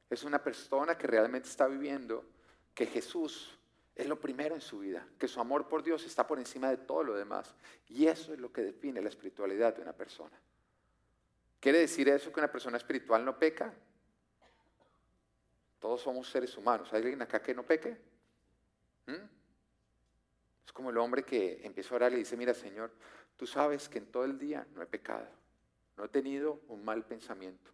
Es 0.10 0.24
una 0.24 0.44
persona 0.44 0.98
que 0.98 1.08
realmente 1.08 1.48
está 1.48 1.68
viviendo 1.68 2.26
que 2.74 2.86
Jesús 2.86 3.58
es 3.96 4.08
lo 4.08 4.20
primero 4.20 4.56
en 4.56 4.62
su 4.62 4.80
vida, 4.80 5.06
que 5.20 5.28
su 5.28 5.40
amor 5.40 5.68
por 5.68 5.84
Dios 5.84 6.06
está 6.06 6.26
por 6.26 6.40
encima 6.40 6.70
de 6.70 6.78
todo 6.78 7.04
lo 7.04 7.16
demás. 7.16 7.54
Y 7.90 8.08
eso 8.08 8.34
es 8.34 8.40
lo 8.40 8.52
que 8.52 8.62
define 8.62 9.02
la 9.02 9.10
espiritualidad 9.10 9.76
de 9.76 9.82
una 9.82 9.94
persona. 9.94 10.40
¿Quiere 11.60 11.80
decir 11.80 12.08
eso 12.10 12.32
que 12.32 12.40
una 12.40 12.52
persona 12.52 12.78
espiritual 12.78 13.24
no 13.24 13.38
peca? 13.38 13.74
Todos 15.80 16.02
somos 16.02 16.30
seres 16.30 16.56
humanos. 16.58 16.92
¿Hay 16.94 17.02
alguien 17.02 17.22
acá 17.22 17.42
que 17.42 17.54
no 17.54 17.64
peque? 17.64 17.98
¿Mm? 19.08 19.26
Es 20.66 20.72
como 20.72 20.90
el 20.90 20.98
hombre 20.98 21.24
que 21.24 21.60
empieza 21.66 21.94
a 21.94 21.98
orar 21.98 22.14
y 22.14 22.18
dice, 22.18 22.38
mira 22.38 22.54
Señor, 22.54 22.92
tú 23.36 23.46
sabes 23.46 23.90
que 23.90 23.98
en 23.98 24.06
todo 24.08 24.24
el 24.24 24.40
día 24.40 24.66
no 24.74 24.82
he 24.82 24.86
pecado, 24.86 25.28
no 25.98 26.06
he 26.06 26.08
tenido 26.08 26.62
un 26.70 26.86
mal 26.86 27.04
pensamiento, 27.04 27.72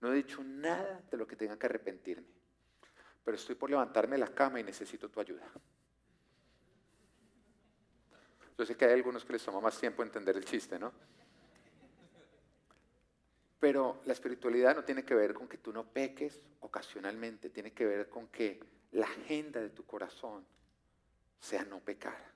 no 0.00 0.12
he 0.12 0.16
dicho 0.16 0.42
nada 0.42 1.02
de 1.10 1.16
lo 1.16 1.26
que 1.26 1.36
tenga 1.36 1.58
que 1.58 1.66
arrepentirme 1.66 2.41
pero 3.24 3.36
estoy 3.36 3.54
por 3.54 3.70
levantarme 3.70 4.16
de 4.16 4.20
la 4.20 4.34
cama 4.34 4.60
y 4.60 4.64
necesito 4.64 5.08
tu 5.08 5.20
ayuda. 5.20 5.44
Yo 8.58 8.66
sé 8.66 8.76
que 8.76 8.84
hay 8.84 8.92
algunos 8.92 9.24
que 9.24 9.32
les 9.32 9.44
toma 9.44 9.60
más 9.60 9.78
tiempo 9.78 10.02
entender 10.02 10.36
el 10.36 10.44
chiste, 10.44 10.78
¿no? 10.78 10.92
Pero 13.58 14.02
la 14.04 14.12
espiritualidad 14.12 14.74
no 14.74 14.84
tiene 14.84 15.04
que 15.04 15.14
ver 15.14 15.32
con 15.32 15.48
que 15.48 15.58
tú 15.58 15.72
no 15.72 15.84
peques 15.84 16.42
ocasionalmente, 16.60 17.50
tiene 17.50 17.72
que 17.72 17.86
ver 17.86 18.08
con 18.08 18.28
que 18.28 18.60
la 18.92 19.06
agenda 19.06 19.60
de 19.60 19.70
tu 19.70 19.84
corazón 19.84 20.44
sea 21.38 21.64
no 21.64 21.80
pecar, 21.80 22.32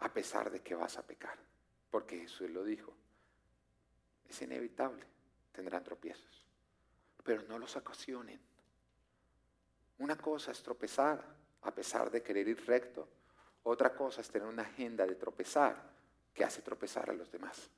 a 0.00 0.12
pesar 0.12 0.50
de 0.50 0.60
que 0.60 0.74
vas 0.74 0.98
a 0.98 1.06
pecar, 1.06 1.38
porque 1.90 2.18
Jesús 2.18 2.50
lo 2.50 2.64
dijo. 2.64 2.94
Es 4.28 4.42
inevitable, 4.42 5.04
tendrán 5.52 5.82
tropiezos, 5.82 6.44
pero 7.24 7.42
no 7.42 7.58
los 7.58 7.76
ocasionen. 7.76 8.40
Una 9.98 10.16
cosa 10.16 10.52
es 10.52 10.62
tropezar 10.62 11.24
a 11.62 11.74
pesar 11.74 12.10
de 12.10 12.22
querer 12.22 12.46
ir 12.48 12.64
recto, 12.66 13.08
otra 13.64 13.94
cosa 13.94 14.20
es 14.20 14.30
tener 14.30 14.46
una 14.46 14.62
agenda 14.62 15.06
de 15.06 15.16
tropezar 15.16 15.90
que 16.32 16.44
hace 16.44 16.62
tropezar 16.62 17.10
a 17.10 17.12
los 17.12 17.30
demás. 17.32 17.68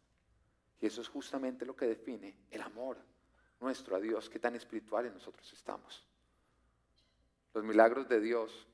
Y 0.81 0.87
eso 0.87 1.01
es 1.01 1.09
justamente 1.09 1.65
lo 1.65 1.75
que 1.75 1.87
define 1.87 2.37
el 2.51 2.61
amor 2.61 2.99
nuestro 3.61 3.97
a 3.97 4.01
Dios, 4.01 4.29
qué 4.29 4.39
tan 4.39 4.55
espirituales 4.55 5.13
nosotros 5.13 5.51
estamos. 5.53 6.05
Los 7.55 7.65
milagros 7.65 8.09
de 8.09 8.21
Dios 8.21 8.67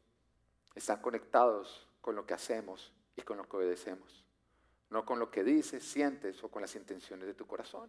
están 0.74 1.00
conectados 1.00 1.88
con 2.00 2.16
lo 2.16 2.26
que 2.26 2.34
hacemos 2.34 2.92
y 3.16 3.22
con 3.22 3.36
lo 3.36 3.48
que 3.48 3.56
obedecemos, 3.56 4.24
no 4.90 5.04
con 5.04 5.18
lo 5.18 5.30
que 5.30 5.44
dices, 5.44 5.84
sientes 5.84 6.42
o 6.42 6.50
con 6.50 6.62
las 6.62 6.74
intenciones 6.74 7.26
de 7.26 7.34
tu 7.34 7.46
corazón. 7.46 7.88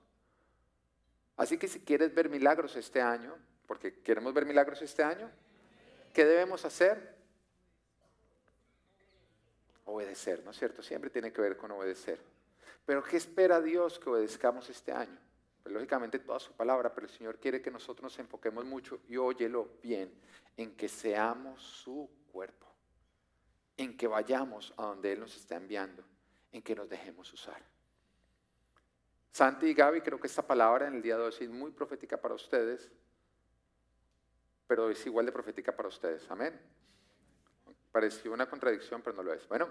Así 1.37 1.57
que 1.57 1.67
si 1.67 1.81
quieres 1.81 2.13
ver 2.13 2.29
milagros 2.29 2.75
este 2.75 3.01
año, 3.01 3.35
porque 3.65 4.01
queremos 4.01 4.33
ver 4.33 4.45
milagros 4.45 4.81
este 4.81 5.03
año, 5.03 5.29
¿qué 6.15 6.25
debemos 6.25 6.63
hacer? 6.63 7.13
Obedecer, 9.83 10.43
¿no 10.45 10.51
es 10.51 10.57
cierto? 10.57 10.81
Siempre 10.81 11.09
tiene 11.09 11.33
que 11.33 11.41
ver 11.41 11.57
con 11.57 11.69
obedecer. 11.71 12.19
Pero 12.85 13.03
¿qué 13.03 13.17
espera 13.17 13.61
Dios 13.61 13.99
que 13.99 14.09
obedezcamos 14.09 14.69
este 14.69 14.93
año? 14.93 15.19
Pues, 15.61 15.73
lógicamente 15.73 16.19
toda 16.19 16.39
su 16.39 16.53
palabra, 16.53 16.93
pero 16.93 17.07
el 17.07 17.13
Señor 17.13 17.37
quiere 17.37 17.61
que 17.61 17.69
nosotros 17.69 18.03
nos 18.03 18.19
enfoquemos 18.19 18.63
mucho, 18.63 19.01
y 19.09 19.17
óyelo 19.17 19.77
bien, 19.83 20.09
en 20.55 20.75
que 20.77 20.87
seamos 20.87 21.61
su 21.61 22.09
cuerpo, 22.31 22.67
en 23.75 23.97
que 23.97 24.07
vayamos 24.07 24.73
a 24.77 24.83
donde 24.83 25.11
Él 25.11 25.19
nos 25.19 25.35
está 25.35 25.57
enviando, 25.57 26.01
en 26.53 26.61
que 26.61 26.75
nos 26.75 26.87
dejemos 26.87 27.31
usar. 27.33 27.61
Santi 29.31 29.65
y 29.65 29.73
Gaby, 29.73 29.99
creo 29.99 30.17
que 30.17 30.27
esta 30.27 30.47
palabra 30.47 30.87
en 30.87 30.93
el 30.93 31.01
día 31.01 31.17
de 31.17 31.23
hoy 31.23 31.33
es 31.37 31.49
muy 31.49 31.71
profética 31.71 32.15
para 32.21 32.35
ustedes, 32.35 32.89
pero 34.67 34.89
es 34.89 35.05
igual 35.05 35.25
de 35.25 35.31
profética 35.31 35.75
para 35.75 35.89
ustedes. 35.89 36.29
Amén. 36.29 36.59
Pareció 37.91 38.33
una 38.33 38.49
contradicción, 38.49 39.01
pero 39.01 39.15
no 39.15 39.23
lo 39.23 39.33
es. 39.33 39.47
Bueno, 39.47 39.69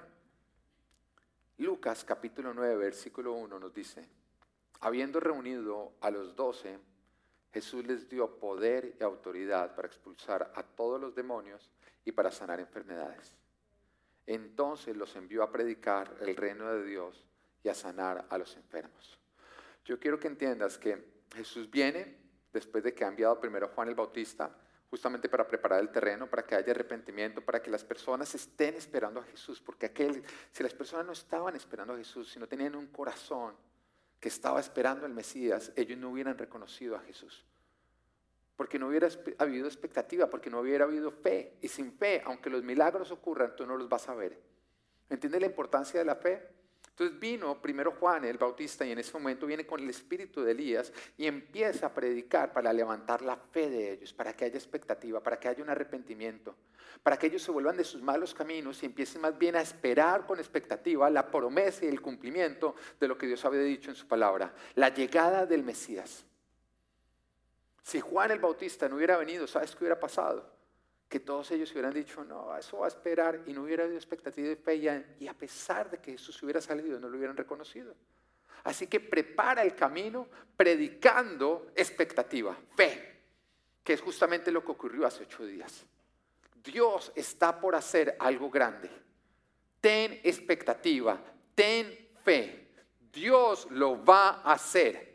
Lucas 1.59 2.05
capítulo 2.05 2.55
9, 2.55 2.77
versículo 2.77 3.33
1 3.35 3.59
nos 3.59 3.75
dice, 3.75 4.09
Habiendo 4.81 5.21
reunido 5.21 5.93
a 6.01 6.11
los 6.11 6.35
doce, 6.35 6.79
Jesús 7.53 7.87
les 7.87 8.09
dio 8.09 8.39
poder 8.39 8.97
y 8.99 9.03
autoridad 9.03 9.75
para 9.75 9.87
expulsar 9.87 10.53
a 10.55 10.63
todos 10.63 11.01
los 11.01 11.15
demonios 11.15 11.71
y 12.05 12.13
para 12.13 12.33
sanar 12.33 12.61
enfermedades. 12.61 13.33
Entonces 14.27 14.97
los 14.97 15.15
envió 15.17 15.43
a 15.43 15.53
predicar 15.53 16.17
el 16.21 16.35
reino 16.35 16.73
de 16.73 16.85
Dios 16.85 17.25
y 17.63 17.69
a 17.69 17.75
sanar 17.75 18.27
a 18.29 18.39
los 18.39 18.57
enfermos. 18.57 19.19
Yo 19.85 19.99
quiero 20.01 20.19
que 20.19 20.29
entiendas 20.29 20.79
que 20.79 21.23
Jesús 21.35 21.71
viene 21.71 22.19
después 22.53 22.83
de 22.83 22.95
que 22.95 23.05
ha 23.05 23.09
enviado 23.09 23.39
primero 23.41 23.67
a 23.67 23.71
Juan 23.71 23.89
el 23.89 23.95
Bautista, 23.95 24.51
justamente 24.91 25.29
para 25.29 25.47
preparar 25.47 25.81
el 25.81 25.91
terreno, 25.91 26.29
para 26.29 26.45
que 26.45 26.55
haya 26.55 26.71
arrepentimiento, 26.73 27.41
para 27.41 27.61
que 27.61 27.71
las 27.71 27.85
personas 27.85 28.35
estén 28.35 28.75
esperando 28.75 29.21
a 29.21 29.25
Jesús, 29.25 29.61
porque 29.61 29.87
aquel, 29.87 30.23
si 30.53 30.63
las 30.63 30.75
personas 30.75 31.07
no 31.07 31.13
estaban 31.13 31.57
esperando 31.57 31.95
a 31.95 31.97
Jesús, 31.97 32.31
si 32.31 32.39
no 32.39 32.47
tenían 32.47 32.75
un 32.77 32.87
corazón 32.89 33.55
que 34.21 34.29
estaba 34.29 34.61
esperando 34.61 35.05
al 35.05 35.13
Mesías, 35.13 35.73
ellos 35.77 35.99
no 35.99 36.11
hubieran 36.11 36.39
reconocido 36.39 36.97
a 36.97 37.01
Jesús. 37.01 37.45
Porque 38.57 38.79
no 38.79 38.87
hubiera 38.87 39.09
habido 39.39 39.67
expectativa, 39.67 40.31
porque 40.31 40.49
no 40.49 40.61
hubiera 40.61 40.85
habido 40.85 41.11
fe. 41.11 41.59
Y 41.61 41.69
sin 41.69 41.93
fe, 41.93 42.23
aunque 42.25 42.49
los 42.49 42.63
milagros 42.63 43.11
ocurran, 43.11 43.57
tú 43.57 43.67
no 43.67 43.77
los 43.77 43.89
vas 43.89 44.09
a 44.09 44.15
ver. 44.15 44.41
¿Entiendes 45.11 45.41
la 45.41 45.47
importancia 45.47 45.99
de 45.99 46.07
la 46.07 46.15
fe? 46.15 46.54
Entonces 46.97 47.19
vino 47.19 47.61
primero 47.61 47.91
Juan 47.99 48.25
el 48.25 48.39
Bautista 48.39 48.87
y 48.87 48.93
en 48.93 49.01
ese 49.01 49.13
momento 49.15 49.47
viene 49.47 49.67
con 49.67 49.81
el 49.81 49.91
espíritu 49.91 50.45
de 50.45 50.53
Elías 50.53 50.93
y 51.17 51.27
empieza 51.27 51.87
a 51.87 51.93
predicar 51.93 52.53
para 52.53 52.73
levantar 52.73 53.21
la 53.21 53.37
fe 53.37 53.69
de 53.69 53.95
ellos, 53.95 54.13
para 54.13 54.33
que 54.33 54.45
haya 54.45 54.55
expectativa, 54.55 55.21
para 55.21 55.41
que 55.41 55.49
haya 55.49 55.61
un 55.61 55.71
arrepentimiento, 55.71 56.55
para 57.03 57.19
que 57.19 57.27
ellos 57.27 57.43
se 57.43 57.51
vuelvan 57.51 57.77
de 57.77 57.83
sus 57.83 58.01
malos 58.01 58.33
caminos 58.33 58.81
y 58.81 58.87
empiecen 58.87 59.23
más 59.23 59.37
bien 59.37 59.57
a 59.57 59.61
esperar 59.61 60.25
con 60.25 60.39
expectativa 60.39 61.11
la 61.11 61.29
promesa 61.29 61.85
y 61.85 61.89
el 61.89 62.01
cumplimiento 62.01 62.77
de 63.01 63.09
lo 63.09 63.19
que 63.19 63.27
Dios 63.27 63.45
había 63.45 63.63
dicho 63.63 63.91
en 63.91 63.97
su 63.97 64.07
palabra, 64.07 64.55
la 64.77 64.91
llegada 64.91 65.47
del 65.47 65.65
Mesías. 65.65 66.25
Si 67.83 67.99
Juan 67.99 68.31
el 68.31 68.39
Bautista 68.39 68.89
no 68.89 68.95
hubiera 68.95 69.17
venido, 69.17 69.49
¿sabes 69.49 69.73
qué 69.73 69.79
hubiera 69.79 69.99
pasado? 69.99 70.49
Que 71.15 71.21
todos 71.21 71.49
ellos 71.53 71.71
hubieran 71.71 71.95
dicho, 71.95 72.25
no, 72.25 72.59
eso 72.59 72.79
va 72.79 72.87
a 72.87 72.89
esperar 72.89 73.43
y 73.47 73.53
no 73.53 73.63
hubiera 73.63 73.85
habido 73.85 73.97
expectativa 73.97 74.49
de 74.49 74.57
fe 74.57 74.75
y 75.21 75.29
a 75.29 75.33
pesar 75.33 75.89
de 75.89 75.99
que 75.99 76.11
Jesús 76.11 76.43
hubiera 76.43 76.61
salido, 76.61 76.99
no 76.99 77.09
lo 77.09 77.17
hubieran 77.17 77.37
reconocido. 77.37 77.95
Así 78.65 78.89
que 78.89 78.99
prepara 78.99 79.63
el 79.63 79.77
camino 79.77 80.27
predicando 80.57 81.71
expectativa, 81.77 82.59
fe, 82.75 83.21
que 83.85 83.93
es 83.93 84.01
justamente 84.01 84.51
lo 84.51 84.65
que 84.65 84.73
ocurrió 84.73 85.07
hace 85.07 85.23
ocho 85.23 85.47
días. 85.47 85.87
Dios 86.65 87.13
está 87.15 87.61
por 87.61 87.77
hacer 87.77 88.17
algo 88.19 88.51
grande. 88.51 88.91
Ten 89.81 90.21
expectativa, 90.25 91.23
ten 91.55 92.09
fe. 92.25 92.71
Dios 93.13 93.69
lo 93.71 94.05
va 94.05 94.43
a 94.43 94.55
hacer 94.55 95.14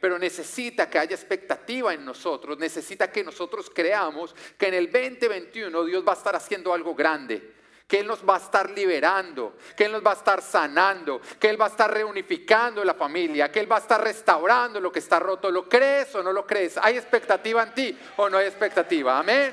pero 0.00 0.18
necesita 0.18 0.88
que 0.88 0.98
haya 0.98 1.14
expectativa 1.14 1.92
en 1.92 2.04
nosotros, 2.04 2.58
necesita 2.58 3.12
que 3.12 3.22
nosotros 3.22 3.70
creamos 3.72 4.34
que 4.56 4.68
en 4.68 4.74
el 4.74 4.90
2021 4.90 5.84
Dios 5.84 6.04
va 6.06 6.12
a 6.12 6.16
estar 6.16 6.34
haciendo 6.34 6.72
algo 6.72 6.94
grande, 6.94 7.54
que 7.86 8.00
Él 8.00 8.06
nos 8.06 8.26
va 8.26 8.36
a 8.36 8.38
estar 8.38 8.70
liberando, 8.70 9.56
que 9.76 9.84
Él 9.84 9.92
nos 9.92 10.04
va 10.04 10.12
a 10.12 10.14
estar 10.14 10.40
sanando, 10.40 11.20
que 11.38 11.50
Él 11.50 11.60
va 11.60 11.66
a 11.66 11.70
estar 11.70 11.92
reunificando 11.92 12.84
la 12.84 12.94
familia, 12.94 13.50
que 13.50 13.60
Él 13.60 13.70
va 13.70 13.76
a 13.76 13.80
estar 13.80 14.02
restaurando 14.02 14.80
lo 14.80 14.92
que 14.92 15.00
está 15.00 15.18
roto. 15.18 15.50
¿Lo 15.50 15.68
crees 15.68 16.14
o 16.14 16.22
no 16.22 16.32
lo 16.32 16.46
crees? 16.46 16.78
¿Hay 16.78 16.96
expectativa 16.96 17.62
en 17.62 17.74
ti 17.74 17.98
o 18.16 18.30
no 18.30 18.38
hay 18.38 18.46
expectativa? 18.46 19.18
Amén. 19.18 19.52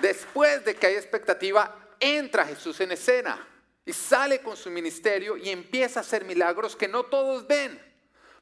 Después 0.00 0.64
de 0.64 0.74
que 0.76 0.86
hay 0.86 0.94
expectativa, 0.94 1.74
entra 1.98 2.46
Jesús 2.46 2.80
en 2.80 2.92
escena. 2.92 3.49
Y 3.84 3.92
sale 3.92 4.42
con 4.42 4.56
su 4.56 4.70
ministerio 4.70 5.36
y 5.36 5.48
empieza 5.48 6.00
a 6.00 6.02
hacer 6.02 6.24
milagros 6.24 6.76
que 6.76 6.88
no 6.88 7.04
todos 7.04 7.46
ven. 7.46 7.80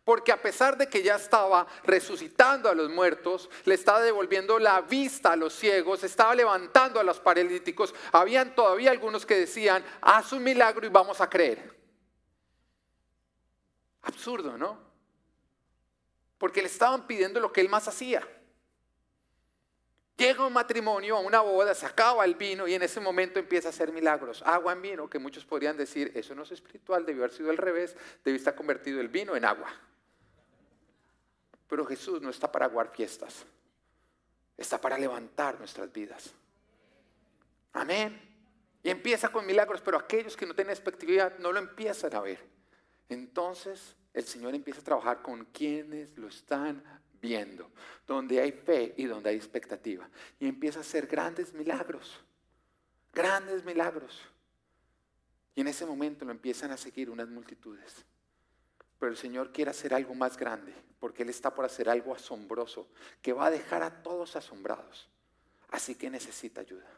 Porque 0.04 0.32
a 0.32 0.40
pesar 0.40 0.78
de 0.78 0.88
que 0.88 1.02
ya 1.02 1.16
estaba 1.16 1.66
resucitando 1.84 2.70
a 2.70 2.74
los 2.74 2.88
muertos, 2.88 3.50
le 3.64 3.74
estaba 3.74 4.00
devolviendo 4.00 4.58
la 4.58 4.80
vista 4.80 5.32
a 5.32 5.36
los 5.36 5.52
ciegos, 5.52 6.02
estaba 6.02 6.34
levantando 6.34 6.98
a 6.98 7.02
los 7.02 7.20
paralíticos, 7.20 7.94
habían 8.12 8.54
todavía 8.54 8.90
algunos 8.90 9.26
que 9.26 9.34
decían, 9.34 9.84
haz 10.00 10.32
un 10.32 10.42
milagro 10.42 10.86
y 10.86 10.88
vamos 10.90 11.20
a 11.20 11.28
creer. 11.28 11.76
Absurdo, 14.00 14.56
¿no? 14.56 14.80
Porque 16.38 16.62
le 16.62 16.68
estaban 16.68 17.06
pidiendo 17.06 17.38
lo 17.38 17.52
que 17.52 17.60
él 17.60 17.68
más 17.68 17.86
hacía. 17.86 18.26
Llega 20.18 20.44
un 20.44 20.52
matrimonio, 20.52 21.16
a 21.16 21.20
una 21.20 21.40
boda, 21.42 21.76
se 21.76 21.86
acaba 21.86 22.24
el 22.24 22.34
vino 22.34 22.66
y 22.66 22.74
en 22.74 22.82
ese 22.82 22.98
momento 22.98 23.38
empieza 23.38 23.68
a 23.68 23.70
hacer 23.70 23.92
milagros. 23.92 24.42
Agua 24.44 24.72
en 24.72 24.82
vino, 24.82 25.08
que 25.08 25.20
muchos 25.20 25.44
podrían 25.44 25.76
decir, 25.76 26.10
eso 26.12 26.34
no 26.34 26.42
es 26.42 26.50
espiritual, 26.50 27.06
debió 27.06 27.22
haber 27.22 27.36
sido 27.36 27.50
al 27.50 27.56
revés, 27.56 27.96
debió 28.24 28.36
estar 28.36 28.56
convertido 28.56 29.00
el 29.00 29.06
vino 29.08 29.36
en 29.36 29.44
agua. 29.44 29.72
Pero 31.68 31.86
Jesús 31.86 32.20
no 32.20 32.30
está 32.30 32.50
para 32.50 32.66
aguar 32.66 32.90
fiestas, 32.92 33.46
está 34.56 34.80
para 34.80 34.98
levantar 34.98 35.56
nuestras 35.56 35.92
vidas. 35.92 36.34
Amén. 37.74 38.20
Y 38.82 38.90
empieza 38.90 39.30
con 39.30 39.46
milagros, 39.46 39.80
pero 39.80 39.98
aquellos 39.98 40.36
que 40.36 40.46
no 40.46 40.54
tienen 40.54 40.72
expectativa 40.72 41.32
no 41.38 41.52
lo 41.52 41.60
empiezan 41.60 42.12
a 42.16 42.20
ver. 42.20 42.44
Entonces 43.08 43.94
el 44.12 44.24
Señor 44.24 44.52
empieza 44.52 44.80
a 44.80 44.84
trabajar 44.84 45.22
con 45.22 45.44
quienes 45.44 46.18
lo 46.18 46.26
están 46.26 46.82
viendo, 47.20 47.70
donde 48.06 48.40
hay 48.40 48.52
fe 48.52 48.94
y 48.96 49.04
donde 49.04 49.30
hay 49.30 49.36
expectativa. 49.36 50.08
Y 50.38 50.48
empieza 50.48 50.78
a 50.78 50.82
hacer 50.82 51.06
grandes 51.06 51.52
milagros, 51.52 52.20
grandes 53.12 53.64
milagros. 53.64 54.22
Y 55.54 55.60
en 55.60 55.68
ese 55.68 55.86
momento 55.86 56.24
lo 56.24 56.30
empiezan 56.30 56.70
a 56.70 56.76
seguir 56.76 57.10
unas 57.10 57.28
multitudes. 57.28 58.04
Pero 58.98 59.10
el 59.10 59.18
Señor 59.18 59.52
quiere 59.52 59.70
hacer 59.70 59.94
algo 59.94 60.14
más 60.14 60.36
grande, 60.36 60.72
porque 61.00 61.22
Él 61.22 61.30
está 61.30 61.54
por 61.54 61.64
hacer 61.64 61.88
algo 61.88 62.14
asombroso, 62.14 62.88
que 63.22 63.32
va 63.32 63.46
a 63.46 63.50
dejar 63.50 63.82
a 63.82 64.02
todos 64.02 64.36
asombrados. 64.36 65.08
Así 65.70 65.94
que 65.94 66.10
necesita 66.10 66.60
ayuda. 66.60 66.88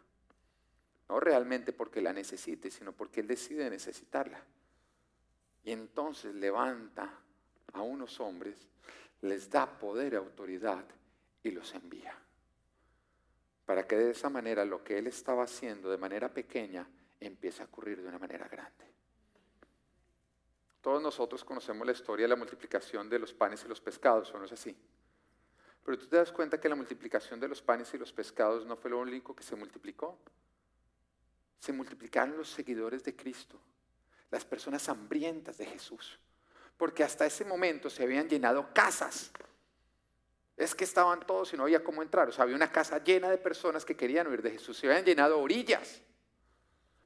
No 1.08 1.20
realmente 1.20 1.72
porque 1.72 2.00
la 2.00 2.12
necesite, 2.12 2.70
sino 2.70 2.92
porque 2.92 3.20
Él 3.20 3.26
decide 3.26 3.68
necesitarla. 3.68 4.42
Y 5.64 5.72
entonces 5.72 6.34
levanta 6.34 7.12
a 7.72 7.82
unos 7.82 8.20
hombres 8.20 8.56
les 9.22 9.50
da 9.50 9.78
poder 9.78 10.12
y 10.12 10.16
autoridad 10.16 10.84
y 11.42 11.50
los 11.50 11.74
envía 11.74 12.20
para 13.70 13.86
que 13.86 13.94
de 13.94 14.10
esa 14.10 14.28
manera 14.28 14.64
lo 14.64 14.82
que 14.82 14.98
él 14.98 15.06
estaba 15.06 15.44
haciendo 15.44 15.92
de 15.92 15.96
manera 15.96 16.34
pequeña 16.34 16.84
empiece 17.20 17.62
a 17.62 17.66
ocurrir 17.66 18.02
de 18.02 18.08
una 18.08 18.18
manera 18.18 18.48
grande. 18.48 18.84
Todos 20.80 21.00
nosotros 21.00 21.44
conocemos 21.44 21.86
la 21.86 21.92
historia 21.92 22.24
de 22.24 22.30
la 22.30 22.34
multiplicación 22.34 23.08
de 23.08 23.20
los 23.20 23.32
panes 23.32 23.62
y 23.64 23.68
los 23.68 23.80
pescados, 23.80 24.34
¿o 24.34 24.40
no 24.40 24.46
es 24.46 24.50
así? 24.50 24.76
Pero 25.84 25.96
tú 25.96 26.08
te 26.08 26.16
das 26.16 26.32
cuenta 26.32 26.60
que 26.60 26.68
la 26.68 26.74
multiplicación 26.74 27.38
de 27.38 27.46
los 27.46 27.62
panes 27.62 27.94
y 27.94 27.98
los 27.98 28.12
pescados 28.12 28.66
no 28.66 28.76
fue 28.76 28.90
lo 28.90 28.98
único 28.98 29.36
que 29.36 29.44
se 29.44 29.54
multiplicó. 29.54 30.18
Se 31.60 31.72
multiplicaron 31.72 32.36
los 32.36 32.48
seguidores 32.48 33.04
de 33.04 33.14
Cristo, 33.14 33.60
las 34.32 34.44
personas 34.44 34.88
hambrientas 34.88 35.58
de 35.58 35.66
Jesús, 35.66 36.18
porque 36.80 37.04
hasta 37.04 37.26
ese 37.26 37.44
momento 37.44 37.90
se 37.90 38.02
habían 38.02 38.26
llenado 38.26 38.72
casas. 38.72 39.30
Es 40.56 40.74
que 40.74 40.84
estaban 40.84 41.20
todos 41.20 41.52
y 41.52 41.58
no 41.58 41.64
había 41.64 41.84
cómo 41.84 42.00
entrar. 42.00 42.26
O 42.30 42.32
sea, 42.32 42.44
había 42.44 42.56
una 42.56 42.72
casa 42.72 43.04
llena 43.04 43.28
de 43.28 43.36
personas 43.36 43.84
que 43.84 43.94
querían 43.94 44.26
huir 44.28 44.40
de 44.40 44.52
Jesús. 44.52 44.78
Se 44.78 44.86
habían 44.86 45.04
llenado 45.04 45.38
orillas. 45.38 46.00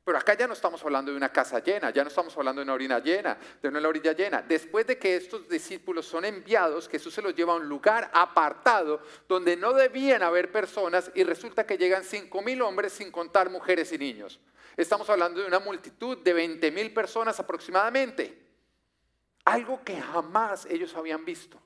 Pero 0.05 0.17
acá 0.17 0.35
ya 0.35 0.47
no 0.47 0.53
estamos 0.53 0.81
hablando 0.85 1.11
de 1.11 1.17
una 1.17 1.33
casa 1.33 1.59
llena, 1.59 1.91
ya 1.91 2.05
no 2.05 2.09
estamos 2.09 2.37
hablando 2.37 2.61
de 2.61 2.67
una 2.67 2.75
orina 2.75 3.01
llena, 3.01 3.37
de 3.61 3.69
una 3.69 3.89
orilla 3.89 4.13
llena. 4.13 4.43
Después 4.43 4.87
de 4.87 4.97
que 4.97 5.17
estos 5.17 5.49
discípulos 5.49 6.07
son 6.07 6.25
enviados, 6.25 6.89
Jesús 6.89 7.13
se 7.13 7.23
los 7.23 7.35
lleva 7.35 7.55
a 7.55 7.57
un 7.57 7.69
lugar 7.69 8.13
apartado 8.15 9.03
donde 9.27 9.57
no 9.57 9.73
debían 9.73 10.23
haber 10.23 10.53
personas 10.53 11.11
y 11.17 11.25
resulta 11.25 11.67
que 11.67 11.79
llegan 11.79 12.05
cinco 12.05 12.43
mil 12.43 12.63
hombres 12.63 12.93
sin 12.93 13.11
contar 13.11 13.51
mujeres 13.51 13.91
y 13.93 13.99
niños. 13.99 14.39
Estamos 14.77 15.11
hablando 15.11 15.41
de 15.41 15.49
una 15.49 15.59
multitud 15.59 16.19
de 16.19 16.33
20 16.33 16.71
mil 16.71 16.95
personas 16.95 17.41
aproximadamente. 17.41 18.44
Algo 19.45 19.83
que 19.85 20.01
jamás 20.01 20.67
ellos 20.67 20.95
habían 20.95 21.25
visto. 21.25 21.61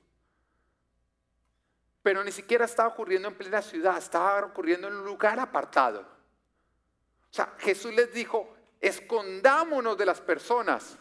Pero 2.01 2.23
ni 2.23 2.31
siquiera 2.31 2.65
estaba 2.65 2.89
ocurriendo 2.89 3.27
en 3.27 3.35
plena 3.35 3.61
ciudad, 3.61 3.97
estaba 3.97 4.45
ocurriendo 4.45 4.87
en 4.87 4.95
un 4.95 5.05
lugar 5.05 5.39
apartado. 5.39 6.01
O 6.01 7.33
sea, 7.33 7.53
Jesús 7.59 7.93
les 7.93 8.11
dijo, 8.11 8.55
escondámonos 8.81 9.97
de 9.97 10.05
las 10.05 10.21
personas. 10.21 10.97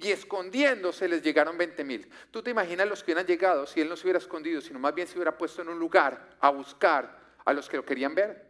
Y 0.00 0.12
escondiéndose 0.12 1.08
les 1.08 1.22
llegaron 1.22 1.58
20 1.58 1.82
mil. 1.82 2.08
¿Tú 2.30 2.40
te 2.40 2.50
imaginas 2.50 2.86
los 2.86 3.02
que 3.02 3.10
hubieran 3.10 3.26
llegado 3.26 3.66
si 3.66 3.80
él 3.80 3.88
no 3.88 3.96
se 3.96 4.04
hubiera 4.04 4.20
escondido, 4.20 4.60
sino 4.60 4.78
más 4.78 4.94
bien 4.94 5.08
se 5.08 5.14
hubiera 5.14 5.36
puesto 5.36 5.62
en 5.62 5.70
un 5.70 5.78
lugar 5.78 6.36
a 6.38 6.50
buscar 6.50 7.18
a 7.44 7.52
los 7.52 7.68
que 7.68 7.78
lo 7.78 7.84
querían 7.84 8.14
ver? 8.14 8.47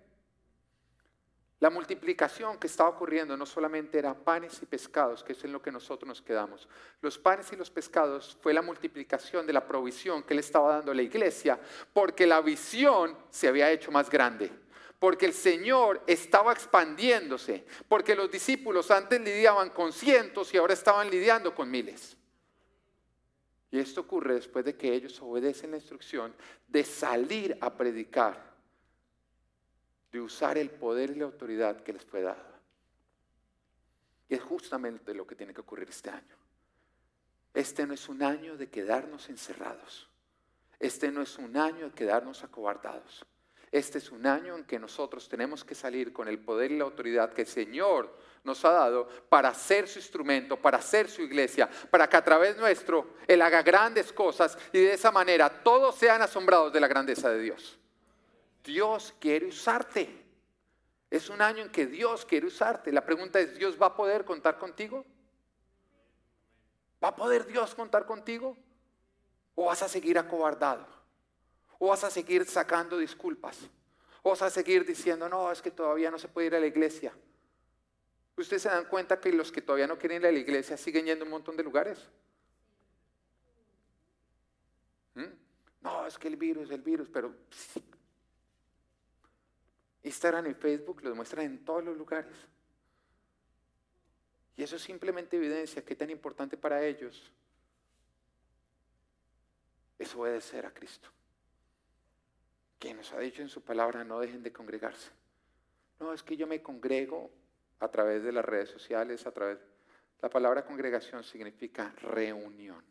La 1.61 1.71
multiplicación 1.71 2.59
que 2.59 2.69
estaba 2.69 2.91
ocurriendo 2.91 3.37
no 3.37 3.45
solamente 3.45 3.99
era 3.99 4.15
panes 4.15 4.63
y 4.63 4.67
pescados, 4.67 5.25
que 5.25 5.33
es 5.33 5.43
en 5.43 5.53
lo 5.53 5.61
que 5.61 5.73
nosotros 5.73 6.07
nos 6.07 6.23
quedamos. 6.23 6.69
Los 7.01 7.19
panes 7.19 7.53
y 7.53 7.57
los 7.57 7.71
pescados 7.71 8.39
fue 8.41 8.55
la 8.55 8.63
multiplicación 8.63 9.45
de 9.45 9.53
la 9.53 9.67
provisión 9.67 10.23
que 10.23 10.35
le 10.35 10.41
estaba 10.41 10.77
dando 10.77 10.95
la 10.95 11.03
iglesia, 11.03 11.59
porque 11.93 12.27
la 12.27 12.41
visión 12.41 13.17
se 13.31 13.49
había 13.49 13.71
hecho 13.71 13.91
más 13.91 14.09
grande 14.09 14.53
porque 14.99 15.27
el 15.27 15.33
Señor 15.33 16.03
estaba 16.07 16.53
expandiéndose, 16.53 17.65
porque 17.89 18.17
los 18.17 18.31
discípulos 18.31 18.91
antes 18.91 19.21
lidiaban 19.21 19.71
con 19.71 19.93
cientos 19.93 20.53
y 20.53 20.57
ahora 20.57 20.75
estaban 20.75 21.09
lidiando 21.09 21.55
con 21.55 21.71
miles. 21.71 22.17
Y 23.71 23.79
esto 23.79 24.01
ocurre 24.01 24.35
después 24.35 24.65
de 24.65 24.77
que 24.77 24.93
ellos 24.93 25.21
obedecen 25.21 25.71
la 25.71 25.77
instrucción 25.77 26.35
de 26.67 26.85
salir 26.85 27.57
a 27.61 27.77
predicar, 27.77 28.48
de 30.13 30.21
usar 30.21 30.59
el 30.59 30.71
poder 30.71 31.11
y 31.11 31.17
la 31.17 31.25
autoridad 31.25 31.83
que 31.83 31.93
les 31.93 32.05
fue 32.05 32.23
dada. 32.23 32.61
Y 34.29 34.35
es 34.35 34.43
justamente 34.43 35.15
lo 35.15 35.27
que 35.27 35.35
tiene 35.35 35.55
que 35.55 35.61
ocurrir 35.61 35.89
este 35.89 36.11
año. 36.11 36.37
Este 37.55 37.87
no 37.87 37.95
es 37.95 38.09
un 38.09 38.23
año 38.23 38.57
de 38.57 38.69
quedarnos 38.69 39.29
encerrados. 39.29 40.09
Este 40.79 41.11
no 41.11 41.23
es 41.23 41.39
un 41.39 41.57
año 41.57 41.87
de 41.87 41.95
quedarnos 41.95 42.45
acobardados. 42.45 43.27
Este 43.71 43.99
es 43.99 44.11
un 44.11 44.27
año 44.27 44.57
en 44.57 44.65
que 44.65 44.79
nosotros 44.79 45.29
tenemos 45.29 45.65
que 45.65 45.75
salir 45.75 46.13
con 46.13 46.29
el 46.29 46.39
poder 46.39 46.73
y 46.73 46.79
la 46.79 46.85
autoridad 46.85 47.33
que 47.33 47.43
el 47.43 47.49
Señor 47.49 48.17
nos 48.45 48.65
ha 48.65 48.71
dado 48.71 49.09
para 49.29 49.53
ser 49.53 49.87
su 49.89 49.99
instrumento, 49.99 50.57
para 50.57 50.81
ser 50.81 51.09
su 51.09 51.23
iglesia, 51.23 51.69
para 51.91 52.09
que 52.09 52.17
a 52.17 52.25
través 52.25 52.57
nuestro 52.57 53.17
Él 53.27 53.43
haga 53.43 53.63
grandes 53.63 54.13
cosas 54.13 54.57
y 54.73 54.79
de 54.79 54.95
esa 54.95 55.11
manera 55.11 55.51
todos 55.63 55.97
sean 55.97 56.23
asombrados 56.23 56.73
de 56.73 56.81
la 56.81 56.89
grandeza 56.89 57.31
de 57.31 57.41
Dios. 57.41 57.78
Dios 58.65 59.15
quiere 59.19 59.47
usarte. 59.47 60.25
Es 61.11 61.31
un 61.31 61.41
año 61.41 61.63
en 61.63 61.73
que 61.73 61.87
Dios 61.87 62.25
quiere 62.25 62.47
usarte. 62.47 62.93
La 62.93 63.05
pregunta 63.05 63.41
es, 63.41 63.57
¿Dios 63.57 63.81
va 63.81 63.87
a 63.87 63.97
poder 63.97 64.25
contar 64.25 64.59
contigo? 64.59 65.05
¿Va 67.03 67.09
a 67.09 67.17
poder 67.17 67.47
Dios 67.47 67.75
contar 67.75 68.05
contigo? 68.05 68.57
¿O 69.55 69.67
vas 69.67 69.83
a 69.83 69.89
seguir 69.89 70.19
acobardado? 70.19 70.87
¿O 71.79 71.89
vas 71.89 72.05
a 72.05 72.11
seguir 72.11 72.45
sacando 72.45 72.99
disculpas? 72.99 73.59
¿O 74.23 74.31
vas 74.31 74.43
a 74.43 74.51
seguir 74.51 74.85
diciendo, 74.85 75.29
no, 75.29 75.51
es 75.51 75.63
que 75.63 75.71
todavía 75.71 76.11
no 76.11 76.19
se 76.19 76.29
puede 76.29 76.49
ir 76.49 76.55
a 76.55 76.61
la 76.61 76.67
iglesia? 76.67 77.13
¿Ustedes 78.37 78.63
se 78.63 78.69
dan 78.69 78.85
cuenta 78.85 79.19
que 79.21 79.33
los 79.33 79.51
que 79.51 79.63
todavía 79.63 79.87
no 79.87 79.99
quieren 79.99 80.23
ir 80.23 80.27
a 80.29 80.33
la 80.33 80.39
iglesia 80.39 80.77
siguen 80.77 81.07
yendo 81.07 81.25
a 81.25 81.27
un 81.27 81.33
montón 81.33 81.57
de 81.57 81.65
lugares? 81.65 81.99
¿Mm? 85.15 85.25
No, 85.81 86.07
es 86.07 86.19
que 86.19 86.29
el 86.29 86.37
virus, 86.37 86.71
el 86.71 86.83
virus, 86.83 87.09
pero 87.09 87.35
Instagram 90.03 90.51
y 90.51 90.55
Facebook 90.55 91.03
lo 91.03 91.11
demuestran 91.11 91.47
en 91.47 91.65
todos 91.65 91.85
los 91.85 91.97
lugares. 91.97 92.35
Y 94.57 94.63
eso 94.63 94.79
simplemente 94.79 95.37
evidencia 95.37 95.85
que 95.85 95.95
tan 95.95 96.11
importante 96.11 96.57
para 96.57 96.85
ellos 96.85 97.33
es 99.99 100.15
obedecer 100.15 100.67
a 100.67 100.73
Cristo 100.73 101.11
que 102.79 102.95
nos 102.95 103.13
ha 103.13 103.19
dicho 103.19 103.43
en 103.43 103.49
su 103.49 103.63
palabra, 103.63 104.05
no 104.05 104.21
dejen 104.21 104.43
de 104.43 104.53
congregarse. 104.53 105.11
No, 105.99 106.13
es 106.13 106.23
que 106.23 106.37
yo 106.37 106.47
me 106.47 106.63
congrego 106.63 107.31
a 107.81 107.89
través 107.89 108.23
de 108.23 108.33
las 108.33 108.45
redes 108.45 108.71
sociales, 108.71 109.27
a 109.27 109.33
través... 109.33 109.59
La 110.21 110.31
palabra 110.31 110.65
congregación 110.65 111.23
significa 111.23 111.93
reunión. 112.01 112.85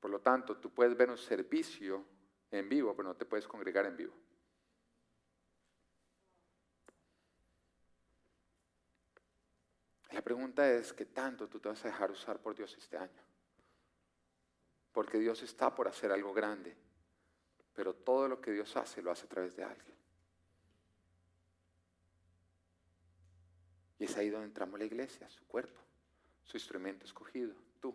Por 0.00 0.10
lo 0.10 0.20
tanto, 0.20 0.56
tú 0.58 0.70
puedes 0.70 0.96
ver 0.96 1.10
un 1.10 1.18
servicio 1.18 2.04
en 2.50 2.68
vivo, 2.68 2.94
pero 2.94 3.08
no 3.08 3.16
te 3.16 3.24
puedes 3.24 3.46
congregar 3.46 3.86
en 3.86 3.96
vivo. 3.96 4.14
La 10.14 10.22
pregunta 10.22 10.70
es, 10.70 10.92
¿qué 10.92 11.04
tanto 11.04 11.48
tú 11.48 11.60
te 11.60 11.68
vas 11.68 11.84
a 11.84 11.88
dejar 11.88 12.10
usar 12.10 12.40
por 12.40 12.54
Dios 12.54 12.74
este 12.78 12.96
año? 12.96 13.22
Porque 14.92 15.18
Dios 15.18 15.42
está 15.42 15.74
por 15.74 15.88
hacer 15.88 16.10
algo 16.10 16.32
grande 16.32 16.76
pero 17.74 17.92
todo 17.92 18.28
lo 18.28 18.40
que 18.40 18.52
Dios 18.52 18.76
hace 18.76 19.02
lo 19.02 19.10
hace 19.10 19.26
a 19.26 19.28
través 19.28 19.56
de 19.56 19.64
alguien. 19.64 19.94
Y 23.98 24.04
es 24.04 24.16
ahí 24.16 24.30
donde 24.30 24.46
entramos 24.46 24.78
la 24.78 24.84
iglesia, 24.84 25.28
su 25.28 25.44
cuerpo, 25.46 25.80
su 26.44 26.56
instrumento 26.56 27.04
escogido, 27.04 27.54
tú. 27.80 27.94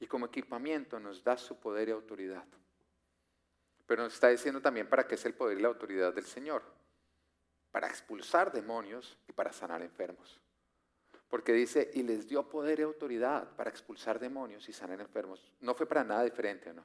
Y 0.00 0.06
como 0.06 0.26
equipamiento 0.26 0.98
nos 0.98 1.22
da 1.22 1.36
su 1.36 1.58
poder 1.58 1.88
y 1.88 1.92
autoridad. 1.92 2.46
Pero 3.86 4.04
nos 4.04 4.14
está 4.14 4.28
diciendo 4.28 4.60
también 4.60 4.88
para 4.88 5.06
qué 5.06 5.14
es 5.14 5.24
el 5.24 5.34
poder 5.34 5.58
y 5.58 5.62
la 5.62 5.68
autoridad 5.68 6.12
del 6.12 6.24
Señor. 6.24 6.62
Para 7.70 7.88
expulsar 7.88 8.52
demonios 8.52 9.16
y 9.28 9.32
para 9.32 9.52
sanar 9.52 9.82
enfermos. 9.82 10.40
Porque 11.28 11.52
dice, 11.52 11.90
y 11.94 12.02
les 12.02 12.28
dio 12.28 12.48
poder 12.48 12.80
y 12.80 12.82
autoridad 12.82 13.54
para 13.56 13.70
expulsar 13.70 14.18
demonios 14.18 14.68
y 14.68 14.72
sanar 14.72 15.00
enfermos. 15.00 15.52
No 15.60 15.74
fue 15.74 15.86
para 15.86 16.02
nada 16.02 16.24
diferente, 16.24 16.72
¿no? 16.72 16.84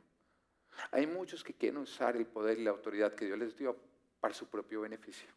Hay 0.91 1.07
muchos 1.07 1.43
que 1.43 1.53
quieren 1.53 1.77
usar 1.77 2.15
el 2.15 2.27
poder 2.27 2.59
y 2.59 2.63
la 2.63 2.71
autoridad 2.71 3.15
que 3.15 3.25
Dios 3.25 3.39
les 3.39 3.55
dio 3.55 3.75
para 4.19 4.33
su 4.33 4.47
propio 4.47 4.81
beneficio. 4.81 5.29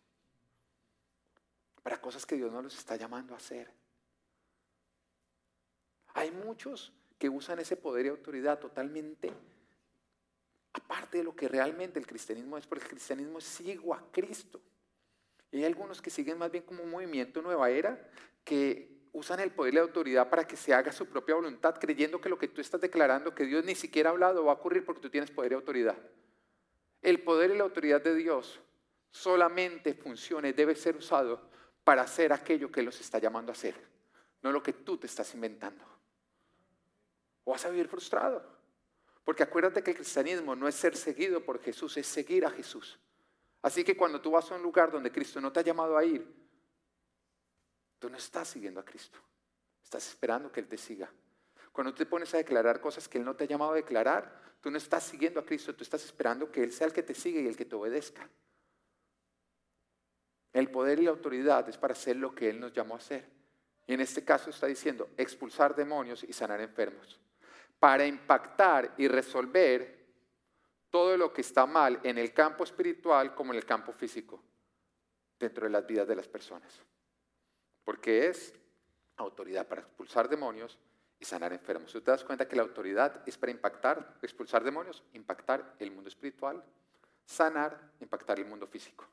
Para 1.82 2.00
cosas 2.00 2.26
que 2.26 2.36
Dios 2.36 2.52
no 2.52 2.60
los 2.60 2.76
está 2.76 2.96
llamando 2.96 3.32
a 3.34 3.38
hacer. 3.38 3.72
Hay 6.14 6.30
muchos 6.30 6.92
que 7.18 7.28
usan 7.28 7.60
ese 7.60 7.76
poder 7.76 8.06
y 8.06 8.08
autoridad 8.10 8.58
totalmente 8.58 9.32
aparte 10.78 11.18
de 11.18 11.24
lo 11.24 11.34
que 11.34 11.48
realmente 11.48 11.98
el 11.98 12.06
cristianismo 12.06 12.56
es, 12.56 12.66
porque 12.66 12.84
el 12.84 12.90
cristianismo 12.90 13.40
sigue 13.40 13.80
a 13.92 14.02
Cristo. 14.10 14.60
Y 15.50 15.58
hay 15.58 15.64
algunos 15.64 16.02
que 16.02 16.10
siguen 16.10 16.38
más 16.38 16.50
bien 16.50 16.64
como 16.64 16.82
un 16.82 16.90
movimiento 16.90 17.40
nueva 17.42 17.70
era 17.70 18.10
que 18.44 18.98
usan 19.12 19.40
el 19.40 19.50
poder 19.50 19.74
y 19.74 19.76
la 19.76 19.82
autoridad 19.82 20.28
para 20.28 20.46
que 20.46 20.56
se 20.56 20.72
haga 20.74 20.92
su 20.92 21.06
propia 21.06 21.34
voluntad, 21.34 21.76
creyendo 21.78 22.20
que 22.20 22.28
lo 22.28 22.38
que 22.38 22.48
tú 22.48 22.60
estás 22.60 22.80
declarando, 22.80 23.34
que 23.34 23.44
Dios 23.44 23.64
ni 23.64 23.74
siquiera 23.74 24.10
ha 24.10 24.12
hablado, 24.12 24.44
va 24.44 24.52
a 24.52 24.56
ocurrir 24.56 24.84
porque 24.84 25.00
tú 25.00 25.10
tienes 25.10 25.30
poder 25.30 25.52
y 25.52 25.54
autoridad. 25.54 25.96
El 27.02 27.22
poder 27.22 27.50
y 27.50 27.56
la 27.56 27.64
autoridad 27.64 28.02
de 28.02 28.14
Dios 28.14 28.60
solamente 29.10 29.94
funciona 29.94 30.48
y 30.48 30.52
debe 30.52 30.74
ser 30.74 30.96
usado 30.96 31.48
para 31.84 32.02
hacer 32.02 32.32
aquello 32.32 32.70
que 32.70 32.82
los 32.82 33.00
está 33.00 33.18
llamando 33.18 33.50
a 33.50 33.54
hacer, 33.54 33.74
no 34.42 34.52
lo 34.52 34.62
que 34.62 34.72
tú 34.72 34.98
te 34.98 35.06
estás 35.06 35.32
inventando. 35.34 35.84
O 37.44 37.52
vas 37.52 37.64
a 37.64 37.70
vivir 37.70 37.88
frustrado. 37.88 38.58
Porque 39.24 39.42
acuérdate 39.42 39.82
que 39.82 39.90
el 39.90 39.96
cristianismo 39.96 40.56
no 40.56 40.68
es 40.68 40.74
ser 40.74 40.96
seguido 40.96 41.44
por 41.44 41.60
Jesús, 41.60 41.96
es 41.96 42.06
seguir 42.06 42.46
a 42.46 42.50
Jesús. 42.50 42.98
Así 43.62 43.84
que 43.84 43.96
cuando 43.96 44.20
tú 44.20 44.30
vas 44.30 44.50
a 44.50 44.54
un 44.54 44.62
lugar 44.62 44.90
donde 44.90 45.10
Cristo 45.10 45.40
no 45.40 45.52
te 45.52 45.60
ha 45.60 45.64
llamado 45.64 45.96
a 45.96 46.04
ir, 46.04 46.38
Tú 47.98 48.08
no 48.08 48.16
estás 48.16 48.48
siguiendo 48.48 48.80
a 48.80 48.84
Cristo. 48.84 49.18
Estás 49.82 50.06
esperando 50.08 50.52
que 50.52 50.60
Él 50.60 50.68
te 50.68 50.78
siga. 50.78 51.10
Cuando 51.72 51.92
tú 51.92 51.98
te 51.98 52.06
pones 52.06 52.32
a 52.34 52.38
declarar 52.38 52.80
cosas 52.80 53.08
que 53.08 53.18
Él 53.18 53.24
no 53.24 53.34
te 53.34 53.44
ha 53.44 53.46
llamado 53.46 53.72
a 53.72 53.76
declarar, 53.76 54.56
tú 54.60 54.70
no 54.70 54.78
estás 54.78 55.04
siguiendo 55.04 55.40
a 55.40 55.44
Cristo, 55.44 55.74
tú 55.74 55.82
estás 55.82 56.04
esperando 56.04 56.50
que 56.50 56.62
Él 56.62 56.72
sea 56.72 56.86
el 56.86 56.92
que 56.92 57.02
te 57.02 57.14
siga 57.14 57.40
y 57.40 57.46
el 57.46 57.56
que 57.56 57.64
te 57.64 57.74
obedezca. 57.74 58.28
El 60.52 60.70
poder 60.70 61.00
y 61.00 61.04
la 61.04 61.10
autoridad 61.10 61.68
es 61.68 61.76
para 61.76 61.92
hacer 61.92 62.16
lo 62.16 62.34
que 62.34 62.50
Él 62.50 62.60
nos 62.60 62.72
llamó 62.72 62.94
a 62.94 62.98
hacer. 62.98 63.28
Y 63.86 63.94
en 63.94 64.00
este 64.00 64.24
caso 64.24 64.50
está 64.50 64.66
diciendo 64.66 65.10
expulsar 65.16 65.74
demonios 65.74 66.24
y 66.24 66.32
sanar 66.32 66.60
enfermos. 66.60 67.18
Para 67.78 68.06
impactar 68.06 68.94
y 68.96 69.08
resolver 69.08 69.97
todo 70.90 71.16
lo 71.16 71.32
que 71.32 71.42
está 71.42 71.66
mal 71.66 72.00
en 72.02 72.18
el 72.18 72.32
campo 72.32 72.64
espiritual 72.64 73.34
como 73.34 73.52
en 73.52 73.58
el 73.58 73.66
campo 73.66 73.92
físico 73.92 74.42
dentro 75.38 75.64
de 75.64 75.70
las 75.70 75.86
vidas 75.86 76.08
de 76.08 76.16
las 76.16 76.28
personas. 76.28 76.82
Porque 77.84 78.28
es 78.28 78.54
autoridad 79.16 79.66
para 79.66 79.82
expulsar 79.82 80.28
demonios 80.28 80.78
y 81.18 81.24
sanar 81.24 81.52
enfermos. 81.52 81.92
¿Tú 81.92 82.00
te 82.00 82.10
das 82.10 82.24
cuenta 82.24 82.48
que 82.48 82.56
la 82.56 82.62
autoridad 82.62 83.22
es 83.26 83.36
para 83.36 83.52
impactar, 83.52 84.18
expulsar 84.22 84.62
demonios, 84.62 85.02
impactar 85.12 85.74
el 85.78 85.90
mundo 85.90 86.08
espiritual, 86.08 86.62
sanar, 87.24 87.92
impactar 88.00 88.38
el 88.38 88.46
mundo 88.46 88.66
físico? 88.66 89.06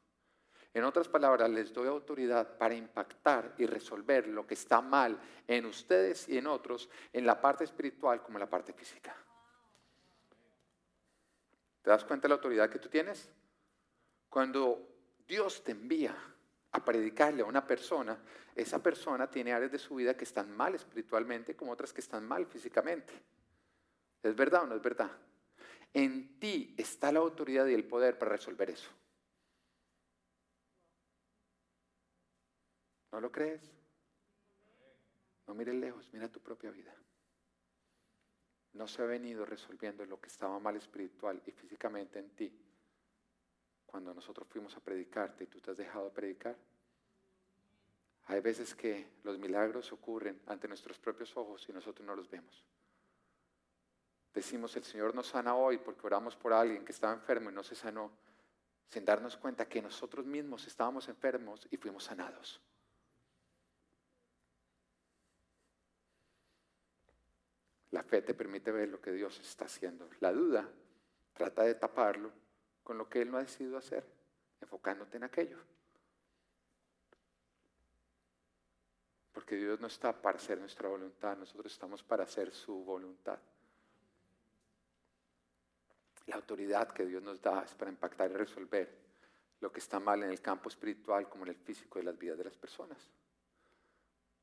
En 0.73 0.83
otras 0.83 1.07
palabras, 1.07 1.49
les 1.49 1.73
doy 1.73 1.87
autoridad 1.87 2.57
para 2.57 2.75
impactar 2.75 3.55
y 3.57 3.65
resolver 3.65 4.27
lo 4.27 4.45
que 4.45 4.55
está 4.55 4.81
mal 4.81 5.17
en 5.47 5.65
ustedes 5.65 6.27
y 6.27 6.37
en 6.37 6.47
otros, 6.47 6.89
en 7.13 7.25
la 7.25 7.39
parte 7.39 7.63
espiritual 7.63 8.21
como 8.21 8.37
en 8.37 8.41
la 8.41 8.49
parte 8.49 8.73
física. 8.73 9.15
¿Te 11.85 11.91
das 11.91 12.03
cuenta 12.03 12.23
de 12.23 12.29
la 12.29 12.35
autoridad 12.37 12.67
que 12.67 12.79
tú 12.79 12.89
tienes? 12.89 13.29
Cuando 14.27 14.89
Dios 15.27 15.63
te 15.63 15.73
envía 15.73 16.17
a 16.71 16.83
predicarle 16.83 17.43
a 17.43 17.45
una 17.45 17.67
persona, 17.67 18.17
esa 18.55 18.81
persona 18.81 19.29
tiene 19.29 19.53
áreas 19.53 19.71
de 19.71 19.77
su 19.77 19.93
vida 19.93 20.17
que 20.17 20.23
están 20.23 20.49
mal 20.57 20.73
espiritualmente 20.73 21.55
como 21.55 21.71
otras 21.71 21.93
que 21.93 22.01
están 22.01 22.27
mal 22.27 22.47
físicamente. 22.47 23.13
¿Es 24.23 24.35
verdad 24.35 24.63
o 24.63 24.65
no 24.65 24.75
es 24.75 24.81
verdad? 24.81 25.11
En 25.93 26.39
ti 26.39 26.73
está 26.75 27.11
la 27.11 27.19
autoridad 27.19 27.67
y 27.67 27.75
el 27.75 27.85
poder 27.85 28.17
para 28.17 28.31
resolver 28.31 28.71
eso. 28.71 28.89
¿No 33.11 33.21
lo 33.21 33.31
crees? 33.31 33.61
No 35.45 35.53
mires 35.53 35.75
lejos, 35.75 36.09
mira 36.11 36.31
tu 36.31 36.39
propia 36.39 36.71
vida. 36.71 36.95
No 38.75 38.87
se 38.87 39.01
ha 39.01 39.05
venido 39.05 39.45
resolviendo 39.45 40.05
lo 40.05 40.19
que 40.19 40.27
estaba 40.27 40.59
mal 40.59 40.75
espiritual 40.75 41.41
y 41.45 41.51
físicamente 41.51 42.19
en 42.19 42.29
ti 42.31 42.53
cuando 43.85 44.13
nosotros 44.13 44.47
fuimos 44.49 44.75
a 44.75 44.81
predicarte 44.81 45.45
y 45.45 45.47
tú 45.47 45.61
te 45.61 45.71
has 45.71 45.77
dejado 45.77 46.11
predicar. 46.11 46.57
Hay 48.25 48.41
veces 48.41 48.75
que 48.75 49.07
los 49.23 49.39
milagros 49.39 49.93
ocurren 49.93 50.41
ante 50.47 50.67
nuestros 50.67 50.99
propios 50.99 51.35
ojos 51.37 51.65
y 51.69 51.71
nosotros 51.71 52.05
no 52.05 52.15
los 52.15 52.29
vemos. 52.29 52.65
Decimos, 54.33 54.75
el 54.75 54.83
Señor 54.83 55.15
nos 55.15 55.27
sana 55.27 55.55
hoy 55.55 55.77
porque 55.77 56.05
oramos 56.05 56.35
por 56.35 56.51
alguien 56.51 56.83
que 56.83 56.91
estaba 56.91 57.13
enfermo 57.13 57.49
y 57.49 57.53
no 57.53 57.63
se 57.63 57.75
sanó, 57.75 58.11
sin 58.89 59.05
darnos 59.05 59.37
cuenta 59.37 59.69
que 59.69 59.81
nosotros 59.81 60.25
mismos 60.25 60.67
estábamos 60.67 61.07
enfermos 61.07 61.65
y 61.71 61.77
fuimos 61.77 62.03
sanados. 62.03 62.59
La 67.95 68.03
fe 68.03 68.21
te 68.21 68.33
permite 68.33 68.73
ver 68.73 68.89
lo 68.89 68.99
que 68.99 69.13
Dios 69.13 69.39
está 69.39 69.63
haciendo. 69.63 70.09
La 70.19 70.33
duda 70.33 70.69
trata 71.33 71.63
de 71.63 71.75
taparlo 71.75 72.29
con 72.83 72.97
lo 72.97 73.07
que 73.07 73.21
Él 73.21 73.31
no 73.31 73.37
ha 73.37 73.39
decidido 73.39 73.77
hacer, 73.77 74.05
enfocándote 74.59 75.15
en 75.15 75.23
aquello. 75.23 75.57
Porque 79.31 79.55
Dios 79.55 79.79
no 79.79 79.87
está 79.87 80.11
para 80.21 80.37
hacer 80.37 80.59
nuestra 80.59 80.89
voluntad, 80.89 81.37
nosotros 81.37 81.71
estamos 81.71 82.03
para 82.03 82.25
hacer 82.25 82.51
su 82.51 82.83
voluntad. 82.83 83.39
La 86.25 86.35
autoridad 86.35 86.91
que 86.91 87.05
Dios 87.05 87.23
nos 87.23 87.41
da 87.41 87.63
es 87.63 87.73
para 87.75 87.91
impactar 87.91 88.29
y 88.29 88.33
resolver 88.33 88.93
lo 89.61 89.71
que 89.71 89.79
está 89.79 90.01
mal 90.01 90.21
en 90.21 90.31
el 90.31 90.41
campo 90.41 90.67
espiritual 90.67 91.29
como 91.29 91.45
en 91.45 91.51
el 91.51 91.55
físico 91.55 91.99
de 91.99 92.03
las 92.03 92.17
vidas 92.17 92.37
de 92.37 92.43
las 92.43 92.57
personas. 92.57 93.09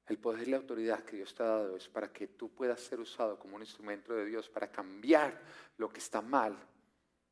El 0.07 0.19
poder 0.19 0.49
y 0.49 0.51
la 0.51 0.57
autoridad 0.57 1.05
que 1.05 1.17
Dios 1.17 1.35
te 1.35 1.43
ha 1.43 1.47
dado 1.47 1.77
es 1.77 1.89
para 1.89 2.13
que 2.13 2.29
tú 2.29 2.51
puedas 2.51 2.81
ser 2.81 3.01
usado 3.01 3.39
como 3.39 3.57
un 3.57 3.63
instrumento 3.63 4.13
de 4.15 4.25
Dios 4.25 4.49
para 4.49 4.71
cambiar 4.71 5.41
lo 5.77 5.89
que 5.89 6.01
está 6.01 6.21
mal, 6.21 6.57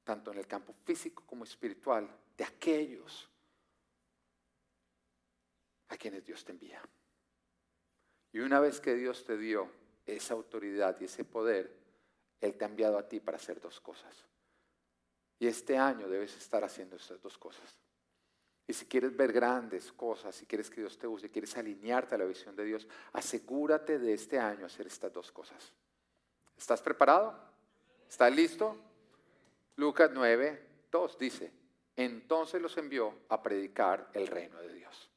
tanto 0.04 0.30
en 0.32 0.38
el 0.38 0.46
campo 0.46 0.72
físico 0.84 1.24
como 1.26 1.44
espiritual, 1.44 2.08
de 2.36 2.44
aquellos 2.44 3.28
a 5.88 5.96
quienes 5.96 6.24
Dios 6.24 6.44
te 6.44 6.52
envía. 6.52 6.80
Y 8.32 8.38
una 8.38 8.60
vez 8.60 8.80
que 8.80 8.94
Dios 8.94 9.24
te 9.24 9.36
dio 9.36 9.70
esa 10.06 10.34
autoridad 10.34 10.96
y 11.00 11.04
ese 11.04 11.24
poder, 11.24 11.76
Él 12.40 12.56
te 12.56 12.64
ha 12.64 12.68
enviado 12.68 12.96
a 12.96 13.08
ti 13.08 13.20
para 13.20 13.36
hacer 13.36 13.60
dos 13.60 13.80
cosas. 13.80 14.24
Y 15.38 15.46
este 15.46 15.76
año 15.76 16.08
debes 16.08 16.36
estar 16.36 16.62
haciendo 16.62 16.96
esas 16.96 17.20
dos 17.20 17.36
cosas. 17.36 17.76
Y 18.70 18.72
si 18.72 18.86
quieres 18.86 19.16
ver 19.16 19.32
grandes 19.32 19.90
cosas, 19.90 20.32
si 20.32 20.46
quieres 20.46 20.70
que 20.70 20.80
Dios 20.80 20.96
te 20.96 21.08
use, 21.08 21.28
quieres 21.28 21.56
alinearte 21.56 22.14
a 22.14 22.18
la 22.18 22.24
visión 22.24 22.54
de 22.54 22.64
Dios, 22.64 22.86
asegúrate 23.12 23.98
de 23.98 24.14
este 24.14 24.38
año 24.38 24.64
hacer 24.64 24.86
estas 24.86 25.12
dos 25.12 25.32
cosas. 25.32 25.72
¿Estás 26.56 26.80
preparado? 26.80 27.36
¿Estás 28.08 28.32
listo? 28.32 28.76
Lucas 29.74 30.12
9, 30.14 30.68
2 30.88 31.18
dice, 31.18 31.52
entonces 31.96 32.62
los 32.62 32.76
envió 32.76 33.12
a 33.28 33.42
predicar 33.42 34.08
el 34.14 34.28
reino 34.28 34.60
de 34.60 34.72
Dios. 34.72 35.10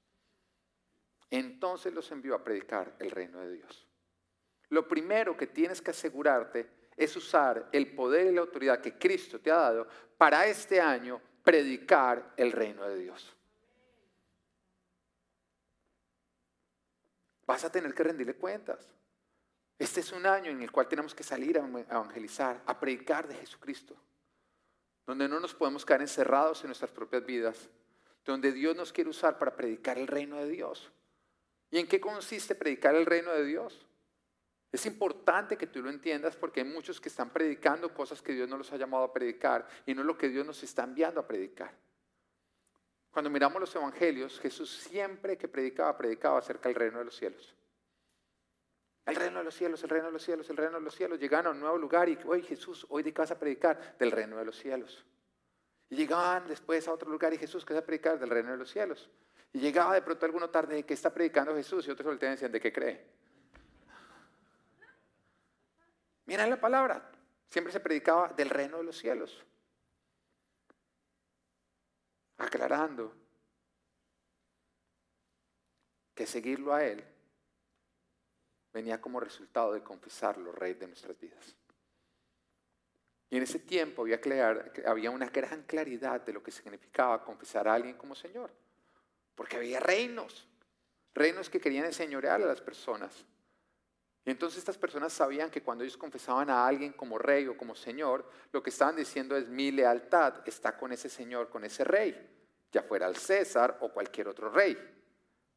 Entonces 1.30 1.94
los 1.94 2.12
envió 2.12 2.34
a 2.34 2.44
predicar 2.44 2.96
el 2.98 3.12
reino 3.12 3.40
de 3.42 3.52
Dios. 3.52 3.88
Lo 4.70 4.88
primero 4.88 5.38
que 5.38 5.46
tienes 5.46 5.80
que 5.80 5.92
asegurarte 5.92 6.88
es 6.98 7.16
usar 7.16 7.70
el 7.72 7.94
poder 7.94 8.26
y 8.26 8.32
la 8.32 8.42
autoridad 8.42 8.82
que 8.82 8.98
Cristo 8.98 9.40
te 9.40 9.52
ha 9.52 9.58
dado 9.58 9.88
para 10.18 10.48
este 10.48 10.82
año 10.82 11.22
predicar 11.44 12.34
el 12.36 12.52
reino 12.52 12.90
de 12.90 12.98
Dios. 12.98 13.38
Vas 17.46 17.64
a 17.64 17.72
tener 17.72 17.94
que 17.94 18.04
rendirle 18.04 18.36
cuentas. 18.36 18.94
Este 19.78 20.00
es 20.00 20.12
un 20.12 20.26
año 20.26 20.52
en 20.52 20.62
el 20.62 20.72
cual 20.72 20.88
tenemos 20.88 21.14
que 21.14 21.24
salir 21.24 21.58
a 21.58 21.66
evangelizar, 21.66 22.62
a 22.66 22.80
predicar 22.80 23.28
de 23.28 23.36
Jesucristo, 23.36 23.96
donde 25.06 25.28
no 25.28 25.40
nos 25.40 25.54
podemos 25.54 25.86
quedar 25.86 26.02
encerrados 26.02 26.62
en 26.62 26.68
nuestras 26.68 26.92
propias 26.92 27.26
vidas, 27.26 27.70
donde 28.24 28.52
Dios 28.52 28.76
nos 28.76 28.94
quiere 28.94 29.10
usar 29.10 29.38
para 29.38 29.56
predicar 29.56 29.98
el 29.98 30.08
reino 30.08 30.38
de 30.38 30.48
Dios. 30.48 30.92
¿Y 31.72 31.80
en 31.80 31.88
qué 31.88 32.00
consiste 32.00 32.56
predicar 32.56 32.96
el 32.96 33.06
reino 33.06 33.32
de 33.32 33.44
Dios? 33.46 33.86
Es 34.72 34.86
importante 34.86 35.58
que 35.58 35.68
tú 35.68 35.82
lo 35.82 35.90
entiendas 35.90 36.36
porque 36.36 36.62
hay 36.62 36.68
muchos 36.68 37.02
que 37.02 37.10
están 37.10 37.32
predicando 37.32 37.94
cosas 37.94 38.22
que 38.22 38.34
Dios 38.34 38.50
no 38.50 38.58
los 38.58 38.72
ha 38.72 38.78
llamado 38.78 39.04
a 39.04 39.14
predicar 39.14 39.68
y 39.86 39.94
no 39.94 40.02
es 40.02 40.08
lo 40.08 40.18
que 40.18 40.30
Dios 40.30 40.46
nos 40.46 40.64
está 40.64 40.84
enviando 40.84 41.20
a 41.20 41.28
predicar. 41.28 41.76
Cuando 43.14 43.30
miramos 43.30 43.60
los 43.60 43.76
evangelios, 43.76 44.40
Jesús 44.40 44.76
siempre 44.76 45.38
que 45.38 45.48
predicaba, 45.48 45.96
predicaba 45.96 46.40
acerca 46.40 46.68
del 46.68 46.76
reino 46.76 46.98
de 46.98 47.06
los 47.06 47.16
cielos. 47.16 47.56
El 49.06 49.16
reino 49.16 49.38
de 49.38 49.44
los 49.44 49.54
cielos, 49.54 49.84
el 49.84 49.90
reino 49.90 50.08
de 50.08 50.14
los 50.14 50.24
cielos, 50.24 50.50
el 50.50 50.58
reino 50.58 50.80
de 50.80 50.82
los 50.82 50.96
cielos. 50.96 51.20
Llegaban 51.20 51.46
a 51.46 51.50
un 51.52 51.60
nuevo 51.60 51.78
lugar 51.78 52.10
y, 52.10 52.18
oye 52.26 52.42
Jesús, 52.42 52.88
hoy 52.90 53.04
de 53.04 53.14
casa 53.14 53.36
a 53.36 53.40
predicar 53.40 53.98
del 54.00 54.10
reino 54.10 54.36
de 54.38 54.46
los 54.46 54.58
cielos. 54.58 55.06
Y 55.92 55.96
llegaban 55.96 56.48
después 56.48 56.88
a 56.88 56.94
otro 56.94 57.08
lugar 57.08 57.32
y 57.36 57.38
Jesús, 57.38 57.64
¿qué 57.64 57.76
va 57.76 57.82
a 57.82 57.86
predicar? 57.86 58.18
Del 58.18 58.32
reino 58.32 58.50
de 58.50 58.58
los 58.58 58.72
cielos. 58.72 59.08
Y 59.52 59.60
llegaba 59.60 59.94
de 59.94 60.02
pronto 60.02 60.26
alguno 60.26 60.50
tarde, 60.50 60.74
¿de 60.74 60.84
qué 60.84 60.96
está 60.96 61.14
predicando 61.14 61.54
Jesús? 61.54 61.88
Y 61.88 61.92
otros 61.92 62.08
voltean 62.08 62.32
y 62.32 62.36
decían, 62.36 62.52
¿de 62.52 62.60
qué 62.60 62.74
cree? 62.74 63.06
Miren 66.26 66.50
la 66.50 66.60
palabra, 66.60 67.12
siempre 67.48 67.72
se 67.72 67.80
predicaba 67.80 68.30
del 68.30 68.50
reino 68.50 68.78
de 68.78 68.86
los 68.86 68.98
cielos 68.98 69.46
aclarando 72.44 73.14
que 76.14 76.26
seguirlo 76.26 76.74
a 76.74 76.84
Él 76.84 77.04
venía 78.72 79.00
como 79.00 79.20
resultado 79.20 79.74
de 79.74 79.84
confesarlo, 79.84 80.52
Rey 80.52 80.74
de 80.74 80.88
nuestras 80.88 81.20
vidas. 81.20 81.56
Y 83.30 83.38
en 83.38 83.44
ese 83.44 83.60
tiempo 83.60 84.04
había, 84.04 84.20
había 84.86 85.10
una 85.10 85.28
gran 85.30 85.64
claridad 85.64 86.22
de 86.22 86.34
lo 86.34 86.44
que 86.44 86.52
significaba 86.52 87.24
confesar 87.24 87.68
a 87.68 87.74
alguien 87.74 87.96
como 87.96 88.16
Señor, 88.16 88.52
porque 89.36 89.58
había 89.58 89.80
reinos, 89.80 90.48
reinos 91.14 91.50
que 91.50 91.60
querían 91.60 91.86
enseñorear 91.86 92.42
a 92.42 92.46
las 92.46 92.62
personas. 92.62 93.26
Y 94.26 94.32
entonces 94.32 94.60
estas 94.60 94.78
personas 94.78 95.12
sabían 95.12 95.50
que 95.50 95.62
cuando 95.62 95.84
ellos 95.84 95.98
confesaban 95.98 96.50
a 96.50 96.66
alguien 96.66 96.94
como 96.94 97.18
rey 97.18 97.48
o 97.48 97.58
como 97.58 97.76
señor, 97.76 98.30
lo 98.54 98.64
que 98.64 98.70
estaban 98.70 98.96
diciendo 98.96 99.36
es 99.36 99.50
mi 99.50 99.70
lealtad 99.72 100.48
está 100.48 100.78
con 100.78 100.94
ese 100.94 101.10
señor, 101.10 101.50
con 101.50 101.66
ese 101.66 101.84
rey, 101.84 102.33
ya 102.74 102.82
fuera 102.82 103.08
el 103.08 103.16
César 103.16 103.78
o 103.82 103.90
cualquier 103.90 104.28
otro 104.28 104.50
rey. 104.50 104.76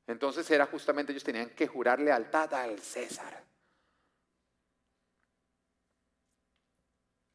Entonces 0.06 0.48
era 0.50 0.66
justamente 0.66 1.12
ellos 1.12 1.24
tenían 1.24 1.50
que 1.50 1.66
jurar 1.66 1.98
lealtad 1.98 2.52
al 2.54 2.78
César. 2.78 3.42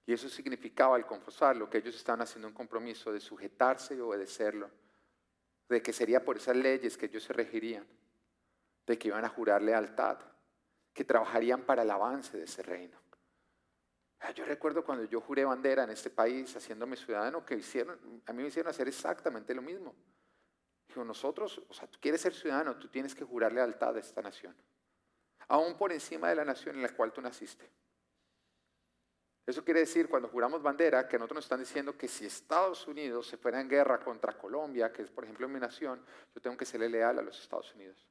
Y 0.05 0.13
eso 0.13 0.29
significaba 0.29 0.95
al 0.95 1.05
confesar 1.05 1.57
lo 1.57 1.69
que 1.69 1.79
ellos 1.79 1.95
estaban 1.95 2.21
haciendo 2.21 2.47
un 2.47 2.53
compromiso 2.53 3.11
de 3.11 3.19
sujetarse 3.19 3.95
y 3.95 3.99
obedecerlo, 3.99 4.69
de 5.67 5.81
que 5.81 5.93
sería 5.93 6.23
por 6.23 6.37
esas 6.37 6.55
leyes 6.55 6.97
que 6.97 7.07
ellos 7.07 7.23
se 7.23 7.33
regirían, 7.33 7.87
de 8.85 8.97
que 8.97 9.07
iban 9.07 9.25
a 9.25 9.29
jurar 9.29 9.61
lealtad 9.61 10.19
que 10.93 11.05
trabajarían 11.05 11.63
para 11.63 11.83
el 11.83 11.91
avance 11.91 12.37
de 12.37 12.43
ese 12.43 12.61
reino. 12.61 13.00
Ah, 14.21 14.31
yo 14.31 14.45
recuerdo 14.45 14.85
cuando 14.85 15.03
yo 15.05 15.19
juré 15.19 15.43
bandera 15.43 15.83
en 15.83 15.89
este 15.89 16.11
país, 16.11 16.55
haciéndome 16.55 16.95
ciudadano, 16.95 17.43
que 17.43 17.55
hicieron, 17.55 18.21
a 18.27 18.33
mí 18.33 18.43
me 18.43 18.49
hicieron 18.49 18.69
hacer 18.69 18.87
exactamente 18.87 19.53
lo 19.55 19.63
mismo. 19.63 19.95
Dijo, 20.87 21.03
nosotros, 21.03 21.59
o 21.67 21.73
sea, 21.73 21.87
tú 21.87 21.97
quieres 21.99 22.21
ser 22.21 22.33
ciudadano, 22.33 22.77
tú 22.77 22.87
tienes 22.87 23.15
que 23.15 23.23
jurar 23.23 23.51
lealtad 23.51 23.95
a 23.95 23.99
esta 23.99 24.21
nación, 24.21 24.55
aún 25.47 25.75
por 25.75 25.91
encima 25.91 26.29
de 26.29 26.35
la 26.35 26.45
nación 26.45 26.75
en 26.75 26.83
la 26.83 26.89
cual 26.89 27.11
tú 27.11 27.19
naciste. 27.19 27.67
Eso 29.47 29.65
quiere 29.65 29.79
decir, 29.79 30.07
cuando 30.07 30.27
juramos 30.27 30.61
bandera, 30.61 31.07
que 31.07 31.17
nosotros 31.17 31.37
nos 31.37 31.45
están 31.45 31.59
diciendo 31.59 31.97
que 31.97 32.07
si 32.07 32.27
Estados 32.27 32.87
Unidos 32.87 33.25
se 33.25 33.37
fuera 33.37 33.59
en 33.59 33.67
guerra 33.67 33.99
contra 33.99 34.37
Colombia, 34.37 34.91
que 34.91 35.01
es 35.01 35.09
por 35.09 35.23
ejemplo 35.23 35.49
mi 35.49 35.59
nación, 35.59 36.05
yo 36.35 36.41
tengo 36.41 36.55
que 36.55 36.65
serle 36.65 36.89
leal 36.89 37.17
a 37.17 37.23
los 37.23 37.39
Estados 37.39 37.73
Unidos. 37.73 38.10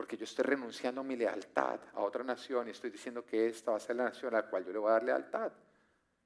Porque 0.00 0.16
yo 0.16 0.24
estoy 0.24 0.46
renunciando 0.46 1.02
a 1.02 1.04
mi 1.04 1.14
lealtad 1.14 1.78
a 1.92 2.00
otra 2.00 2.24
nación 2.24 2.68
y 2.68 2.70
estoy 2.70 2.88
diciendo 2.88 3.22
que 3.26 3.48
esta 3.48 3.72
va 3.72 3.76
a 3.76 3.80
ser 3.80 3.96
la 3.96 4.04
nación 4.04 4.34
a 4.34 4.38
la 4.38 4.48
cual 4.48 4.64
yo 4.64 4.72
le 4.72 4.78
voy 4.78 4.88
a 4.88 4.92
dar 4.92 5.02
lealtad. 5.04 5.52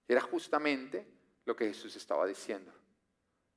Era 0.07 0.21
justamente 0.21 1.05
lo 1.45 1.57
que 1.57 1.67
Jesús 1.67 1.97
estaba 1.97 2.25
diciendo. 2.25 2.73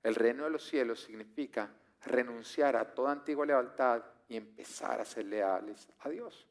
El 0.02 0.16
reino 0.16 0.46
de 0.46 0.50
los 0.50 0.66
cielos 0.66 1.02
significa 1.02 1.70
renunciar 2.02 2.76
a 2.78 2.96
toda 2.96 3.12
antigua 3.12 3.46
lealtad 3.46 4.02
y 4.28 4.38
empezar 4.38 5.00
a 5.00 5.06
ser 5.06 5.26
leales 5.26 5.88
a 6.00 6.10
Dios 6.10 6.48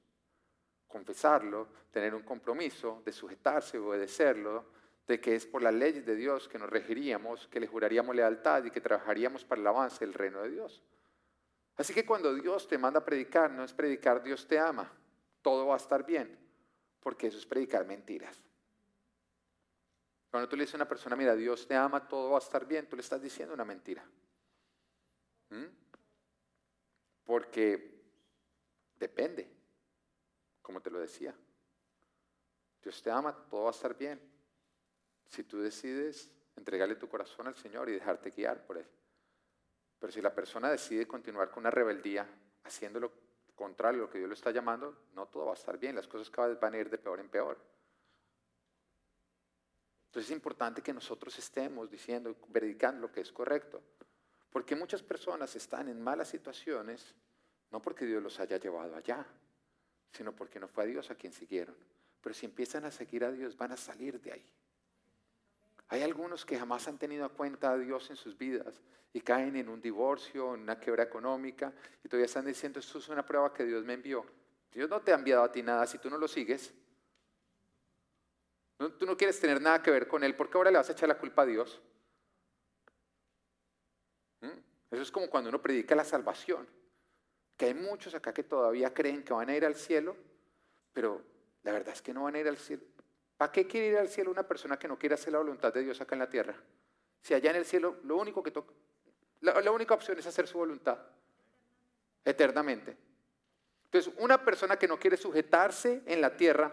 confesarlo, 0.86 1.66
tener 1.90 2.14
un 2.14 2.22
compromiso 2.22 3.02
de 3.04 3.12
sujetarse, 3.12 3.76
obedecerlo, 3.76 4.64
de 5.04 5.20
que 5.20 5.34
es 5.34 5.44
por 5.44 5.60
las 5.60 5.74
leyes 5.74 6.06
de 6.06 6.14
Dios 6.14 6.48
que 6.48 6.58
nos 6.58 6.70
regiríamos, 6.70 7.48
que 7.48 7.58
le 7.58 7.66
juraríamos 7.66 8.14
lealtad 8.14 8.64
y 8.64 8.70
que 8.70 8.80
trabajaríamos 8.80 9.44
para 9.44 9.60
el 9.60 9.66
avance 9.66 10.06
del 10.06 10.14
reino 10.14 10.40
de 10.42 10.50
Dios. 10.50 10.82
Así 11.76 11.92
que 11.92 12.06
cuando 12.06 12.34
Dios 12.34 12.66
te 12.66 12.78
manda 12.78 13.00
a 13.00 13.04
predicar, 13.04 13.50
no 13.50 13.64
es 13.64 13.72
predicar 13.72 14.22
Dios 14.22 14.46
te 14.46 14.58
ama, 14.58 14.90
todo 15.42 15.66
va 15.66 15.74
a 15.74 15.78
estar 15.78 16.04
bien, 16.06 16.38
porque 17.00 17.26
eso 17.26 17.38
es 17.38 17.46
predicar 17.46 17.86
mentiras. 17.86 18.42
Cuando 20.30 20.48
tú 20.48 20.56
le 20.56 20.62
dices 20.62 20.74
a 20.74 20.78
una 20.78 20.88
persona, 20.88 21.16
mira, 21.16 21.34
Dios 21.34 21.66
te 21.66 21.74
ama, 21.74 22.08
todo 22.08 22.30
va 22.30 22.38
a 22.38 22.40
estar 22.40 22.66
bien, 22.66 22.88
tú 22.88 22.96
le 22.96 23.02
estás 23.02 23.22
diciendo 23.22 23.54
una 23.54 23.64
mentira. 23.64 24.04
¿Mm? 25.50 25.66
Porque 27.24 28.02
depende 28.98 29.56
como 30.66 30.80
te 30.80 30.90
lo 30.90 30.98
decía. 30.98 31.32
Dios 32.82 33.00
te 33.00 33.08
ama, 33.08 33.32
todo 33.48 33.62
va 33.62 33.68
a 33.68 33.70
estar 33.70 33.96
bien. 33.96 34.20
Si 35.28 35.44
tú 35.44 35.60
decides 35.60 36.28
entregarle 36.56 36.96
tu 36.96 37.08
corazón 37.08 37.46
al 37.46 37.54
Señor 37.54 37.88
y 37.88 37.92
dejarte 37.92 38.30
guiar 38.30 38.66
por 38.66 38.78
Él. 38.78 38.86
Pero 39.98 40.12
si 40.12 40.20
la 40.20 40.34
persona 40.34 40.70
decide 40.70 41.06
continuar 41.06 41.50
con 41.50 41.62
una 41.62 41.70
rebeldía, 41.70 42.28
haciendo 42.64 43.00
lo 43.00 43.12
contrario 43.54 44.02
a 44.02 44.06
lo 44.06 44.10
que 44.10 44.18
Dios 44.18 44.28
lo 44.28 44.34
está 44.34 44.50
llamando, 44.50 45.06
no 45.14 45.26
todo 45.26 45.46
va 45.46 45.52
a 45.52 45.54
estar 45.54 45.78
bien. 45.78 45.96
Las 45.96 46.06
cosas 46.06 46.30
cada 46.30 46.48
vez 46.48 46.60
van 46.60 46.74
a 46.74 46.78
ir 46.78 46.90
de 46.90 46.98
peor 46.98 47.20
en 47.20 47.28
peor. 47.28 47.58
Entonces 50.06 50.30
es 50.30 50.36
importante 50.36 50.82
que 50.82 50.92
nosotros 50.92 51.36
estemos 51.38 51.90
diciendo, 51.90 52.34
predicando 52.52 53.02
lo 53.02 53.12
que 53.12 53.20
es 53.20 53.32
correcto. 53.32 53.82
Porque 54.50 54.74
muchas 54.74 55.02
personas 55.02 55.54
están 55.56 55.88
en 55.88 56.00
malas 56.00 56.28
situaciones, 56.28 57.14
no 57.70 57.82
porque 57.82 58.06
Dios 58.06 58.22
los 58.22 58.40
haya 58.40 58.58
llevado 58.58 58.96
allá, 58.96 59.26
sino 60.12 60.34
porque 60.34 60.58
no 60.58 60.68
fue 60.68 60.84
a 60.84 60.86
Dios 60.86 61.10
a 61.10 61.14
quien 61.14 61.32
siguieron. 61.32 61.76
Pero 62.22 62.34
si 62.34 62.46
empiezan 62.46 62.84
a 62.84 62.90
seguir 62.90 63.24
a 63.24 63.32
Dios, 63.32 63.56
van 63.56 63.72
a 63.72 63.76
salir 63.76 64.20
de 64.20 64.32
ahí. 64.32 64.52
Hay 65.88 66.02
algunos 66.02 66.44
que 66.44 66.58
jamás 66.58 66.88
han 66.88 66.98
tenido 66.98 67.28
cuenta 67.30 67.70
a 67.70 67.78
Dios 67.78 68.10
en 68.10 68.16
sus 68.16 68.36
vidas 68.36 68.80
y 69.12 69.20
caen 69.20 69.56
en 69.56 69.68
un 69.68 69.80
divorcio, 69.80 70.54
en 70.54 70.62
una 70.62 70.78
quiebra 70.78 71.04
económica 71.04 71.72
y 72.02 72.08
todavía 72.08 72.26
están 72.26 72.44
diciendo, 72.44 72.80
esto 72.80 72.98
es 72.98 73.08
una 73.08 73.24
prueba 73.24 73.52
que 73.52 73.64
Dios 73.64 73.84
me 73.84 73.94
envió. 73.94 74.24
Dios 74.72 74.90
no 74.90 75.00
te 75.00 75.12
ha 75.12 75.14
enviado 75.14 75.44
a 75.44 75.52
ti 75.52 75.62
nada 75.62 75.86
si 75.86 75.98
tú 75.98 76.10
no 76.10 76.18
lo 76.18 76.28
sigues. 76.28 76.74
tú 78.98 79.06
no 79.06 79.16
quieres 79.16 79.40
tener 79.40 79.60
nada 79.60 79.82
que 79.82 79.90
ver 79.90 80.06
con 80.06 80.22
Él, 80.24 80.34
¿por 80.34 80.50
qué 80.50 80.58
ahora 80.58 80.70
le 80.70 80.78
vas 80.78 80.88
a 80.88 80.92
echar 80.92 81.08
la 81.08 81.18
culpa 81.18 81.42
a 81.42 81.46
Dios? 81.46 81.80
¿Mm? 84.40 84.58
Eso 84.90 85.02
es 85.02 85.10
como 85.10 85.30
cuando 85.30 85.50
uno 85.50 85.62
predica 85.62 85.94
la 85.94 86.04
salvación 86.04 86.66
que 87.56 87.66
hay 87.66 87.74
muchos 87.74 88.14
acá 88.14 88.34
que 88.34 88.42
todavía 88.42 88.92
creen 88.92 89.22
que 89.22 89.32
van 89.32 89.48
a 89.48 89.56
ir 89.56 89.64
al 89.64 89.74
cielo, 89.74 90.16
pero 90.92 91.22
la 91.62 91.72
verdad 91.72 91.94
es 91.94 92.02
que 92.02 92.12
no 92.12 92.24
van 92.24 92.34
a 92.34 92.40
ir 92.40 92.48
al 92.48 92.58
cielo. 92.58 92.82
¿Para 93.36 93.52
qué 93.52 93.66
quiere 93.66 93.88
ir 93.88 93.98
al 93.98 94.08
cielo 94.08 94.30
una 94.30 94.42
persona 94.42 94.78
que 94.78 94.88
no 94.88 94.98
quiere 94.98 95.14
hacer 95.14 95.32
la 95.32 95.38
voluntad 95.38 95.72
de 95.72 95.82
Dios 95.82 96.00
acá 96.00 96.14
en 96.14 96.20
la 96.20 96.28
tierra? 96.28 96.54
Si 97.20 97.34
allá 97.34 97.50
en 97.50 97.56
el 97.56 97.66
cielo 97.66 97.98
lo 98.04 98.16
único 98.16 98.42
que 98.42 98.50
toca, 98.50 98.72
la, 99.40 99.70
única 99.70 99.94
opción 99.94 100.18
es 100.18 100.26
hacer 100.26 100.48
su 100.48 100.58
voluntad 100.58 100.98
eternamente. 102.24 102.96
Entonces, 103.84 104.12
una 104.18 104.42
persona 104.42 104.76
que 104.76 104.88
no 104.88 104.98
quiere 104.98 105.16
sujetarse 105.16 106.02
en 106.06 106.20
la 106.20 106.36
tierra, 106.36 106.72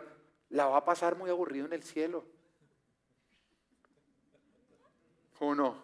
la 0.50 0.68
va 0.68 0.78
a 0.78 0.86
pasar 0.86 1.16
muy 1.16 1.30
aburrido 1.30 1.66
en 1.66 1.74
el 1.74 1.84
cielo. 1.84 2.24
¿O 5.40 5.54
no? 5.54 5.84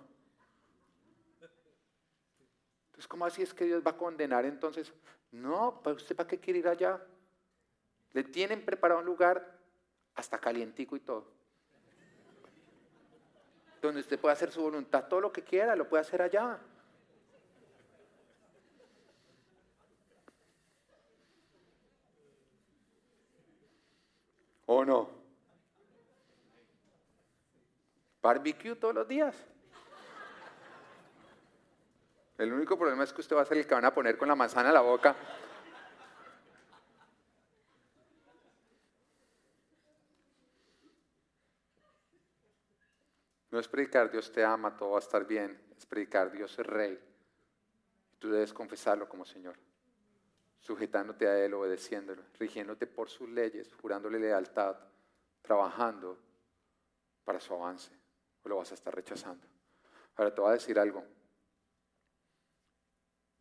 Entonces, 2.88 3.08
¿cómo 3.08 3.26
así 3.26 3.42
es 3.42 3.54
que 3.54 3.66
Dios 3.66 3.84
va 3.86 3.92
a 3.92 3.98
condenar 3.98 4.46
entonces? 4.46 4.94
No, 5.32 5.82
¿usted 5.86 6.16
para 6.16 6.28
qué 6.28 6.40
quiere 6.40 6.60
ir 6.60 6.68
allá? 6.68 7.06
Le 8.14 8.24
tienen 8.24 8.64
preparado 8.64 9.02
un 9.02 9.06
lugar 9.06 9.59
hasta 10.20 10.38
calientico 10.38 10.96
y 10.96 11.00
todo. 11.00 11.26
Donde 13.82 14.02
usted 14.02 14.20
puede 14.20 14.34
hacer 14.34 14.52
su 14.52 14.62
voluntad, 14.62 15.06
todo 15.08 15.22
lo 15.22 15.32
que 15.32 15.44
quiera, 15.44 15.76
lo 15.76 15.88
puede 15.88 16.02
hacer 16.02 16.22
allá. 16.22 16.60
¿O 24.66 24.86
no? 24.86 25.10
Barbecue 28.22 28.76
todos 28.76 28.94
los 28.94 29.08
días. 29.08 29.36
El 32.38 32.54
único 32.54 32.78
problema 32.78 33.04
es 33.04 33.14
que 33.14 33.22
usted 33.22 33.36
va 33.36 33.42
a 33.42 33.46
ser 33.46 33.58
el 33.58 33.66
que 33.68 33.74
van 33.74 33.86
a 33.86 33.94
poner 33.94 34.18
con 34.18 34.28
la 34.28 34.36
manzana 34.36 34.70
en 34.70 34.74
la 34.74 34.82
boca. 34.82 35.16
No 43.60 43.62
es 43.62 43.68
predicar 43.68 44.10
Dios 44.10 44.32
te 44.32 44.42
ama, 44.42 44.78
todo 44.78 44.92
va 44.92 45.00
a 45.00 45.02
estar 45.02 45.28
bien. 45.28 45.60
Es 45.78 45.86
predicar 45.86 46.32
Dios 46.32 46.58
es 46.58 46.66
rey. 46.66 46.98
Tú 48.18 48.30
debes 48.30 48.54
confesarlo 48.54 49.10
como 49.10 49.26
Señor, 49.26 49.58
sujetándote 50.62 51.28
a 51.28 51.38
Él, 51.44 51.54
obedeciéndolo, 51.54 52.24
rigiéndote 52.40 52.88
por 52.88 53.10
sus 53.10 53.28
leyes, 53.28 53.74
jurándole 53.74 54.18
lealtad, 54.18 54.78
trabajando 55.42 56.18
para 57.26 57.42
su 57.42 57.54
avance. 57.54 57.92
O 58.44 58.48
lo 58.48 58.56
vas 58.56 58.72
a 58.72 58.76
estar 58.76 58.96
rechazando. 58.96 59.46
Ahora 60.16 60.34
te 60.34 60.40
voy 60.40 60.52
a 60.52 60.54
decir 60.54 60.80
algo 60.80 61.04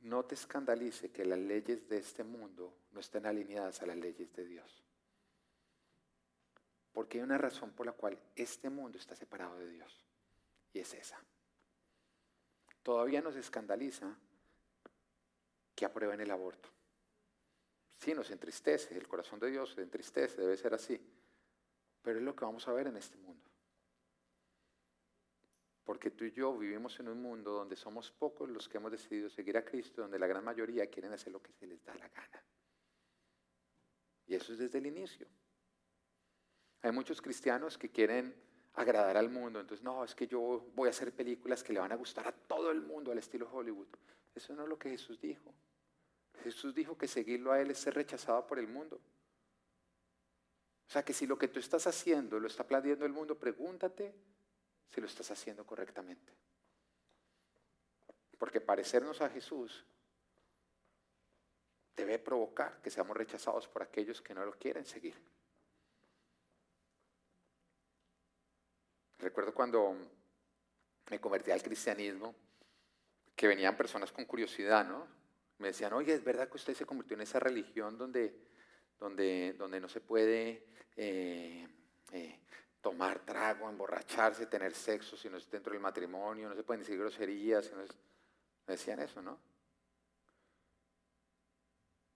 no 0.01 0.25
te 0.25 0.35
escandalice 0.35 1.13
que 1.13 1.25
las 1.25 1.39
leyes 1.39 1.89
de 1.89 1.99
este 1.99 2.25
mundo 2.25 2.75
no 2.91 2.99
estén 2.99 3.25
alineadas 3.25 3.83
a 3.83 3.87
las 3.87 3.97
leyes 3.97 4.33
de 4.33 4.45
Dios. 4.45 4.83
Porque 6.93 7.19
hay 7.19 7.23
una 7.23 7.39
razón 7.39 7.71
por 7.71 7.87
la 7.87 7.93
cual 7.93 8.19
este 8.35 8.69
mundo 8.69 8.99
está 8.99 9.15
separado 9.15 9.57
de 9.61 9.69
Dios. 9.69 10.08
Y 10.73 10.81
es 10.81 10.95
esa. 10.95 11.19
Todavía 12.83 13.21
nos 13.21 13.37
escandaliza 13.37 14.17
que 15.75 15.85
aprueben 15.85 16.21
el 16.21 16.31
aborto. 16.31 16.69
Sí, 17.99 18.15
nos 18.15 18.31
entristece, 18.31 18.97
el 18.97 19.09
corazón 19.09 19.41
de 19.41 19.51
Dios 19.51 19.73
se 19.75 19.83
entristece, 19.83 20.41
debe 20.41 20.57
ser 20.57 20.75
así. 20.75 21.01
Pero 22.03 22.19
es 22.19 22.25
lo 22.25 22.35
que 22.35 22.45
vamos 22.45 22.67
a 22.69 22.73
ver 22.73 22.87
en 22.87 22.97
este 22.97 23.17
mundo. 23.19 23.51
Porque 25.85 26.11
tú 26.11 26.25
y 26.25 26.33
yo 26.33 26.57
vivimos 26.57 27.01
en 27.01 27.09
un 27.09 27.21
mundo 27.21 27.53
donde 27.53 27.75
somos 27.75 28.13
pocos 28.13 28.49
los 28.49 28.69
que 28.69 28.77
hemos 28.77 28.93
decidido 28.93 29.31
seguir 29.31 29.57
a 29.57 29.65
Cristo, 29.65 30.03
donde 30.03 30.19
la 30.19 30.27
gran 30.27 30.45
mayoría 30.45 30.87
quieren 30.89 31.13
hacer 31.13 31.33
lo 31.33 31.43
que 31.43 31.53
se 31.53 31.67
les 31.67 31.85
da 31.85 31.95
la 31.95 32.09
gana. 32.09 32.45
Y 34.27 34.35
eso 34.35 34.53
es 34.53 34.59
desde 34.59 34.79
el 34.79 34.87
inicio. 34.87 35.27
Hay 36.83 36.93
muchos 36.93 37.21
cristianos 37.21 37.79
que 37.79 37.91
quieren 37.91 38.35
agradar 38.79 39.17
al 39.17 39.29
mundo, 39.29 39.61
entonces 39.61 39.83
no, 39.83 40.05
es 40.05 40.15
que 40.15 40.29
yo 40.29 40.65
voy 40.75 40.87
a 40.87 40.91
hacer 40.91 41.13
películas 41.13 41.65
que 41.65 41.73
le 41.73 41.81
van 41.81 41.91
a 41.91 41.97
gustar 41.97 42.29
a 42.29 42.33
todo 42.33 42.71
el 42.71 42.81
mundo 42.81 43.11
al 43.11 43.19
estilo 43.19 43.49
Hollywood. 43.53 43.89
Eso 44.35 44.55
no 44.55 44.63
es 44.63 44.69
lo 44.69 44.79
que 44.79 44.91
Jesús 44.91 45.21
dijo. 45.21 45.53
Jesús 46.45 46.75
dijo 46.75 46.97
que 46.97 47.09
seguirlo 47.09 47.51
a 47.51 47.61
Él 47.61 47.73
es 47.73 47.79
ser 47.79 47.95
rechazado 47.95 48.47
por 48.47 48.61
el 48.61 48.69
mundo. 48.69 49.01
O 50.87 50.91
sea 50.91 51.05
que 51.05 51.13
si 51.13 51.27
lo 51.27 51.37
que 51.37 51.49
tú 51.49 51.59
estás 51.59 51.87
haciendo 51.89 52.39
lo 52.39 52.47
está 52.47 52.65
planeando 52.65 53.05
el 53.05 53.13
mundo, 53.13 53.37
pregúntate 53.37 54.15
si 54.89 55.01
lo 55.01 55.09
estás 55.09 55.31
haciendo 55.33 55.67
correctamente. 55.67 56.33
Porque 58.39 58.61
parecernos 58.61 59.21
a 59.21 59.29
Jesús 59.29 59.85
debe 61.97 62.21
provocar 62.21 62.81
que 62.81 62.91
seamos 62.91 63.17
rechazados 63.17 63.67
por 63.67 63.83
aquellos 63.83 64.23
que 64.23 64.35
no 64.35 64.45
lo 64.45 64.53
quieren 64.53 64.87
seguir. 64.87 65.17
Recuerdo 69.19 69.53
cuando 69.53 69.97
me 71.11 71.21
convertí 71.21 71.51
al 71.51 71.63
cristianismo, 71.63 72.35
que 73.35 73.49
venían 73.49 73.77
personas 73.77 74.13
con 74.13 74.25
curiosidad, 74.25 74.87
¿no? 74.87 75.07
Me 75.59 75.69
decían, 75.69 75.93
oye, 75.93 76.15
¿es 76.15 76.25
verdad 76.25 76.49
que 76.49 76.57
usted 76.57 76.75
se 76.75 76.85
convirtió 76.85 77.15
en 77.15 77.23
esa 77.23 77.41
religión 77.41 77.99
donde, 77.99 78.35
donde, 78.99 79.55
donde 79.59 79.81
no 79.81 79.89
se 79.89 80.01
puede 80.01 80.67
eh, 80.97 81.69
eh, 82.13 82.41
tomar 82.81 83.25
trago, 83.25 83.69
emborracharse, 83.69 84.47
tener 84.47 84.75
sexo 84.75 85.17
si 85.17 85.29
no 85.29 85.37
es 85.37 85.51
dentro 85.51 85.73
del 85.73 85.83
matrimonio, 85.83 86.49
no 86.49 86.55
se 86.55 86.63
pueden 86.63 86.81
decir 86.81 86.99
groserías, 86.99 87.67
si 87.67 87.75
no 87.75 87.83
es... 87.83 87.91
decían 88.67 89.01
eso, 89.01 89.21
¿no? 89.21 89.39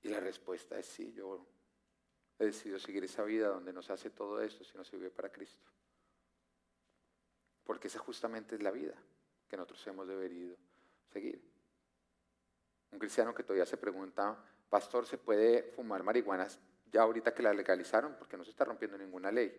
Y 0.03 0.09
la 0.09 0.21
respuesta 0.21 0.79
es 0.79 0.87
sí, 0.87 1.13
yo 1.13 1.47
he 2.39 2.47
decidido 2.47 2.79
seguir 2.79 3.05
esa 3.05 3.23
vida 3.23 3.49
donde 3.49 3.73
nos 3.73 3.91
hace 3.91 4.11
todo 4.11 4.41
esto 4.41 4.65
si 4.65 4.77
no 4.77 4.85
se 4.85 4.97
vive 4.97 5.11
para 5.11 5.31
Cristo. 5.31 5.71
Porque 7.65 7.89
esa 7.89 7.99
justamente 7.99 8.57
es 8.57 8.63
la 8.63 8.71
vida 8.71 8.95
que 9.49 9.57
nosotros 9.57 9.87
hemos 9.87 10.09
debido 10.09 10.57
seguir. 11.13 11.43
Un 12.91 12.99
cristiano 12.99 13.35
que 13.35 13.43
todavía 13.43 13.67
se 13.67 13.77
pregunta, 13.77 14.37
pastor, 14.69 15.07
¿se 15.07 15.19
puede 15.19 15.63
fumar 15.75 16.03
marihuana 16.03 16.47
ya 16.91 17.03
ahorita 17.03 17.35
que 17.35 17.43
la 17.43 17.53
legalizaron? 17.53 18.17
Porque 18.19 18.37
no 18.37 18.45
se 18.45 18.51
está 18.51 18.65
rompiendo 18.65 18.99
ninguna 18.99 19.31
ley. 19.31 19.55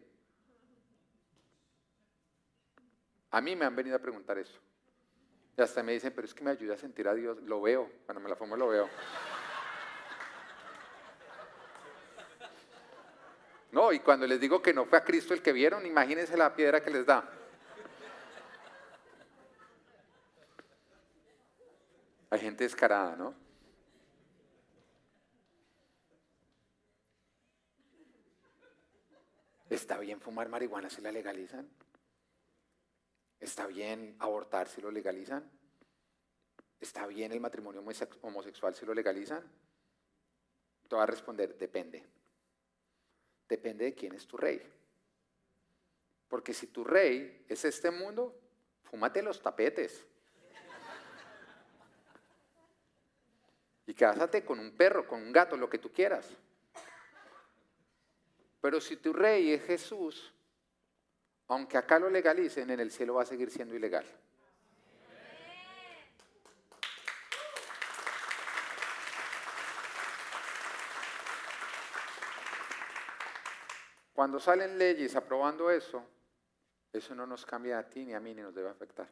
A 3.32 3.42
mí 3.42 3.56
me 3.56 3.66
han 3.66 3.76
venido 3.76 3.96
a 3.96 4.00
preguntar 4.00 4.38
eso. 4.38 4.60
Y 5.58 5.62
hasta 5.62 5.84
me 5.84 5.94
dicen, 5.94 6.14
pero 6.16 6.26
es 6.26 6.34
que 6.34 6.44
me 6.44 6.52
ayuda 6.52 6.76
a 6.76 6.78
sentir 6.78 7.08
a 7.08 7.14
Dios. 7.14 7.42
Lo 7.44 7.62
veo, 7.62 7.90
cuando 8.06 8.22
me 8.22 8.30
la 8.30 8.36
fumo 8.36 8.56
lo 8.56 8.70
veo. 8.70 8.90
No, 13.72 13.92
y 13.92 14.00
cuando 14.00 14.28
les 14.28 14.40
digo 14.40 14.62
que 14.62 14.74
no 14.74 14.86
fue 14.86 15.00
a 15.00 15.04
Cristo 15.04 15.34
el 15.34 15.42
que 15.42 15.52
vieron, 15.52 15.86
imagínense 15.86 16.38
la 16.38 16.56
piedra 16.56 16.84
que 16.84 16.92
les 16.92 17.08
da. 17.08 17.28
Hay 22.34 22.40
gente 22.40 22.64
descarada, 22.64 23.16
¿no? 23.16 23.36
¿Está 29.70 30.00
bien 30.00 30.20
fumar 30.20 30.50
marihuana 30.50 30.90
si 30.90 31.00
la 31.00 31.12
legalizan? 31.12 31.70
¿Está 33.40 33.68
bien 33.68 34.16
abortar 34.18 34.68
si 34.68 34.82
lo 34.82 34.90
legalizan? 34.90 35.48
¿Está 36.80 37.06
bien 37.06 37.32
el 37.34 37.40
matrimonio 37.40 37.84
homosexual 38.22 38.74
si 38.74 38.84
lo 38.84 38.96
legalizan? 38.96 39.44
Te 40.88 40.96
voy 40.96 41.04
a 41.04 41.06
responder, 41.06 41.56
depende 41.56 42.04
depende 43.48 43.86
de 43.86 43.94
quién 43.94 44.16
es 44.16 44.26
tu 44.26 44.38
rey. 44.38 44.60
Porque 46.28 46.56
si 46.56 46.66
tu 46.66 46.84
rey 46.84 47.46
es 47.48 47.64
este 47.66 47.92
mundo, 47.92 48.36
fúmate 48.86 49.22
los 49.22 49.40
tapetes. 49.40 50.08
Y 53.86 53.94
cásate 53.94 54.46
con 54.46 54.60
un 54.60 54.72
perro, 54.76 55.08
con 55.08 55.22
un 55.22 55.32
gato, 55.32 55.58
lo 55.58 55.70
que 55.70 55.78
tú 55.78 55.92
quieras. 55.92 56.30
Pero 58.62 58.80
si 58.80 58.96
tu 58.98 59.12
rey 59.12 59.52
es 59.52 59.64
Jesús, 59.64 60.34
aunque 61.48 61.78
acá 61.78 62.00
lo 62.00 62.10
legalicen, 62.10 62.70
en 62.70 62.80
el 62.80 62.92
cielo 62.92 63.16
va 63.16 63.24
a 63.24 63.26
seguir 63.26 63.52
siendo 63.52 63.76
ilegal. 63.76 64.06
Cuando 74.14 74.40
salen 74.40 74.78
leyes 74.78 75.16
aprobando 75.18 75.70
eso, 75.70 76.06
eso 76.94 77.16
no 77.16 77.26
nos 77.26 77.46
cambia 77.46 77.80
a 77.80 77.90
ti 77.90 78.06
ni 78.06 78.14
a 78.14 78.20
mí 78.22 78.34
ni 78.34 78.42
nos 78.42 78.56
debe 78.56 78.70
afectar. 78.70 79.10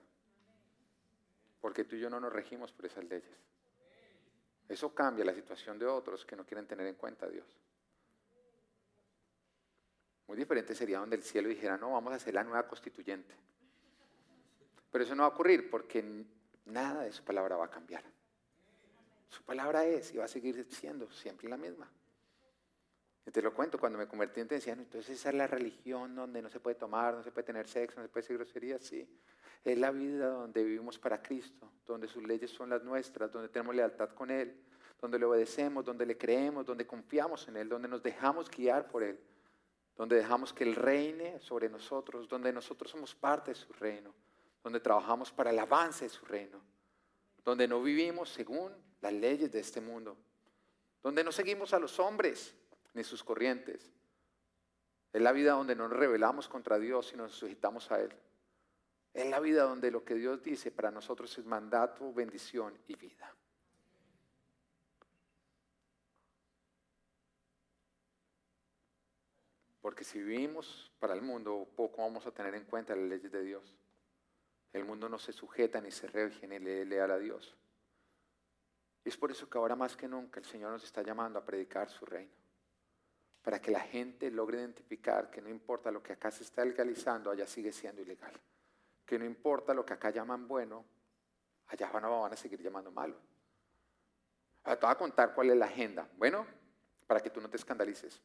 Porque 1.60 1.84
tú 1.84 1.98
y 1.98 2.00
yo 2.00 2.10
no 2.10 2.20
nos 2.20 2.32
regimos 2.32 2.72
por 2.72 2.86
esas 2.86 3.04
leyes. 3.04 3.51
Eso 4.72 4.96
cambia 4.96 5.26
la 5.26 5.34
situación 5.34 5.78
de 5.78 5.86
otros 5.86 6.26
que 6.26 6.34
no 6.34 6.46
quieren 6.46 6.66
tener 6.66 6.88
en 6.88 6.96
cuenta 6.96 7.26
a 7.26 7.30
Dios. 7.30 7.46
Muy 10.28 10.38
diferente 10.38 10.74
sería 10.74 11.00
donde 11.00 11.18
el 11.18 11.24
cielo 11.24 11.50
dijera, 11.50 11.78
no, 11.78 11.92
vamos 11.92 12.14
a 12.14 12.16
hacer 12.16 12.34
la 12.34 12.46
nueva 12.46 12.66
constituyente. 12.66 13.36
Pero 14.90 15.04
eso 15.04 15.14
no 15.14 15.24
va 15.24 15.28
a 15.28 15.32
ocurrir 15.34 15.70
porque 15.70 16.26
nada 16.66 17.04
de 17.04 17.12
su 17.12 17.22
palabra 17.22 17.58
va 17.58 17.66
a 17.66 17.70
cambiar. 17.70 18.02
Su 19.28 19.44
palabra 19.44 19.84
es 19.84 20.14
y 20.14 20.18
va 20.18 20.24
a 20.24 20.30
seguir 20.30 20.66
siendo 20.72 21.12
siempre 21.12 21.50
la 21.50 21.58
misma. 21.58 21.92
Y 23.26 23.32
te 23.32 23.42
lo 23.42 23.54
cuento, 23.54 23.78
cuando 23.80 24.00
me 24.00 24.08
convertí 24.08 24.42
en 24.42 24.48
decían, 24.48 24.80
entonces 24.80 25.20
esa 25.20 25.30
es 25.30 25.36
la 25.36 25.48
religión 25.48 26.16
donde 26.16 26.42
no 26.42 26.50
se 26.50 26.60
puede 26.60 26.76
tomar, 26.76 27.14
no 27.14 27.24
se 27.24 27.32
puede 27.32 27.46
tener 27.46 27.68
sexo, 27.68 28.00
no 28.00 28.06
se 28.06 28.10
puede 28.10 28.24
decir 28.24 28.38
groserías, 28.38 28.82
sí. 28.82 29.08
Es 29.64 29.78
la 29.78 29.92
vida 29.92 30.30
donde 30.30 30.64
vivimos 30.64 30.98
para 30.98 31.22
Cristo, 31.22 31.72
donde 31.86 32.08
sus 32.08 32.24
leyes 32.24 32.50
son 32.50 32.72
las 32.72 32.84
nuestras, 32.84 33.32
donde 33.32 33.50
tenemos 33.50 33.76
lealtad 33.76 34.10
con 34.10 34.32
Él, 34.32 34.60
donde 35.00 35.20
le 35.20 35.26
obedecemos, 35.26 35.86
donde 35.86 36.06
le 36.06 36.18
creemos, 36.18 36.66
donde 36.66 36.88
confiamos 36.88 37.48
en 37.48 37.58
Él, 37.58 37.70
donde 37.70 37.88
nos 37.88 38.02
dejamos 38.02 38.50
guiar 38.50 38.88
por 38.88 39.04
Él, 39.04 39.20
donde 39.96 40.16
dejamos 40.16 40.52
que 40.52 40.64
Él 40.64 40.76
reine 40.76 41.40
sobre 41.40 41.70
nosotros, 41.70 42.28
donde 42.28 42.52
nosotros 42.52 42.90
somos 42.90 43.14
parte 43.14 43.52
de 43.52 43.56
su 43.56 43.72
reino, 43.74 44.16
donde 44.64 44.80
trabajamos 44.80 45.32
para 45.32 45.52
el 45.52 45.60
avance 45.60 46.06
de 46.06 46.10
su 46.10 46.26
reino, 46.26 46.60
donde 47.44 47.68
no 47.68 47.84
vivimos 47.84 48.30
según 48.30 48.72
las 49.00 49.14
leyes 49.14 49.52
de 49.52 49.60
este 49.60 49.80
mundo, 49.80 50.18
donde 51.04 51.24
no 51.24 51.32
seguimos 51.32 51.74
a 51.74 51.80
los 51.80 52.00
hombres, 52.00 52.56
ni 52.94 53.04
sus 53.04 53.24
corrientes. 53.24 53.92
Es 55.14 55.22
la 55.22 55.32
vida 55.32 55.54
donde 55.54 55.76
no 55.76 55.88
nos 55.88 55.98
rebelamos 55.98 56.48
contra 56.48 56.80
Dios 56.80 57.12
y 57.14 57.18
nos 57.18 57.34
sujetamos 57.34 57.92
a 57.92 58.02
Él. 58.02 58.14
Es 59.14 59.30
la 59.30 59.40
vida 59.40 59.64
donde 59.64 59.92
lo 59.92 60.06
que 60.06 60.16
Dios 60.16 60.42
dice 60.42 60.72
para 60.72 60.90
nosotros 60.90 61.38
es 61.38 61.46
mandato, 61.46 62.14
bendición 62.14 62.78
y 62.88 62.96
vida. 62.96 63.36
Porque 69.82 70.04
si 70.04 70.20
vivimos 70.22 70.92
para 71.00 71.14
el 71.14 71.22
mundo, 71.22 71.68
poco 71.76 72.04
vamos 72.04 72.26
a 72.26 72.32
tener 72.32 72.56
en 72.56 72.66
cuenta 72.66 72.96
las 72.96 73.10
leyes 73.10 73.32
de 73.32 73.44
Dios. 73.44 73.76
El 74.72 74.86
mundo 74.86 75.10
no 75.10 75.20
se 75.20 75.34
sujeta 75.34 75.82
ni 75.82 75.92
se 75.92 76.08
rege 76.08 76.48
ni 76.48 76.60
le 76.60 76.86
leal 76.86 77.12
a 77.12 77.20
Dios. 77.20 77.58
Y 79.04 79.10
es 79.10 79.18
por 79.18 79.32
eso 79.32 79.50
que 79.50 79.58
ahora 79.58 79.76
más 79.76 79.98
que 79.98 80.08
nunca 80.08 80.40
el 80.40 80.46
Señor 80.46 80.72
nos 80.72 80.84
está 80.86 81.02
llamando 81.02 81.40
a 81.40 81.44
predicar 81.44 81.90
su 81.90 82.06
reino 82.06 82.41
para 83.42 83.60
que 83.60 83.72
la 83.72 83.80
gente 83.80 84.30
logre 84.30 84.60
identificar 84.60 85.30
que 85.30 85.42
no 85.42 85.50
importa 85.50 85.92
lo 85.92 86.04
que 86.04 86.14
acá 86.14 86.30
se 86.30 86.44
está 86.44 86.64
legalizando, 86.64 87.32
allá 87.32 87.48
sigue 87.48 87.72
siendo 87.72 88.02
ilegal. 88.02 88.34
Que 89.06 89.18
no 89.18 89.26
importa 89.26 89.74
lo 89.74 89.86
que 89.86 89.94
acá 89.94 90.12
llaman 90.12 90.48
bueno, 90.48 90.86
allá 91.68 91.90
van 91.92 92.34
a, 92.34 92.38
seguir 92.38 92.62
llamando 92.62 92.92
malo. 92.92 93.16
Ahora 94.64 94.80
te 94.80 94.86
voy 94.86 94.94
a 94.94 94.98
contar 94.98 95.34
cuál 95.34 95.50
es 95.50 95.58
la 95.58 95.66
agenda. 95.66 96.08
Bueno, 96.18 96.46
para 97.08 97.20
que 97.20 97.32
tú 97.32 97.42
no 97.42 97.50
te 97.50 97.58
escandalices. 97.58 98.22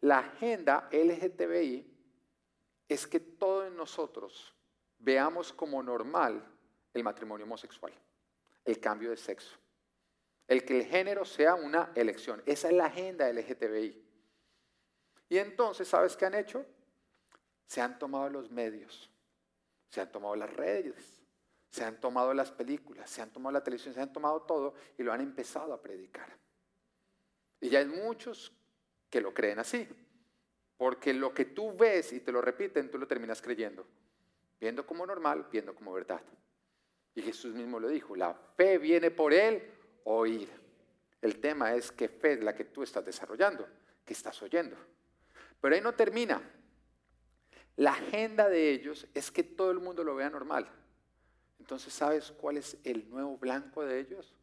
La 0.00 0.18
agenda 0.18 0.88
LGTBI 0.90 1.86
es 2.88 3.06
que 3.06 3.20
todos 3.20 3.70
nosotros 3.72 4.54
veamos 4.98 5.52
como 5.52 5.82
normal 5.82 6.44
el 6.92 7.04
matrimonio 7.04 7.46
homosexual, 7.46 7.92
el 8.64 8.80
cambio 8.80 9.10
de 9.10 9.16
sexo 9.16 9.59
el 10.50 10.64
que 10.64 10.80
el 10.80 10.86
género 10.86 11.24
sea 11.24 11.54
una 11.54 11.92
elección. 11.94 12.42
Esa 12.44 12.68
es 12.68 12.74
la 12.74 12.86
agenda 12.86 13.32
LGTBI. 13.32 14.04
Y 15.28 15.38
entonces, 15.38 15.86
¿sabes 15.86 16.16
qué 16.16 16.26
han 16.26 16.34
hecho? 16.34 16.66
Se 17.66 17.80
han 17.80 18.00
tomado 18.00 18.28
los 18.28 18.50
medios, 18.50 19.08
se 19.88 20.00
han 20.00 20.10
tomado 20.10 20.34
las 20.34 20.52
redes, 20.52 21.22
se 21.70 21.84
han 21.84 22.00
tomado 22.00 22.34
las 22.34 22.50
películas, 22.50 23.08
se 23.08 23.22
han 23.22 23.30
tomado 23.30 23.52
la 23.52 23.62
televisión, 23.62 23.94
se 23.94 24.00
han 24.00 24.12
tomado 24.12 24.42
todo 24.42 24.74
y 24.98 25.04
lo 25.04 25.12
han 25.12 25.20
empezado 25.20 25.72
a 25.72 25.80
predicar. 25.80 26.36
Y 27.60 27.68
ya 27.68 27.78
hay 27.78 27.86
muchos 27.86 28.52
que 29.08 29.20
lo 29.20 29.32
creen 29.32 29.60
así, 29.60 29.88
porque 30.76 31.14
lo 31.14 31.32
que 31.32 31.44
tú 31.44 31.76
ves 31.76 32.12
y 32.12 32.18
te 32.18 32.32
lo 32.32 32.40
repiten, 32.40 32.90
tú 32.90 32.98
lo 32.98 33.06
terminas 33.06 33.40
creyendo, 33.40 33.86
viendo 34.58 34.84
como 34.84 35.06
normal, 35.06 35.46
viendo 35.52 35.76
como 35.76 35.92
verdad. 35.92 36.22
Y 37.14 37.22
Jesús 37.22 37.54
mismo 37.54 37.78
lo 37.78 37.86
dijo, 37.86 38.16
la 38.16 38.34
fe 38.56 38.78
viene 38.78 39.12
por 39.12 39.32
él 39.32 39.76
oír. 40.18 40.48
El 41.20 41.40
tema 41.40 41.74
es 41.74 41.92
qué 41.92 42.08
fe 42.08 42.34
es 42.34 42.42
la 42.42 42.54
que 42.54 42.64
tú 42.64 42.82
estás 42.82 43.04
desarrollando, 43.04 43.68
que 44.04 44.12
estás 44.12 44.40
oyendo. 44.42 44.76
Pero 45.60 45.74
ahí 45.74 45.80
no 45.80 45.94
termina. 45.94 46.42
La 47.76 47.92
agenda 47.92 48.48
de 48.48 48.70
ellos 48.70 49.06
es 49.14 49.30
que 49.30 49.42
todo 49.42 49.70
el 49.70 49.80
mundo 49.80 50.04
lo 50.04 50.14
vea 50.14 50.30
normal. 50.30 50.68
Entonces, 51.58 51.92
¿sabes 51.92 52.32
cuál 52.32 52.56
es 52.56 52.76
el 52.84 53.08
nuevo 53.10 53.36
blanco 53.36 53.84
de 53.84 54.00
ellos? 54.00 54.34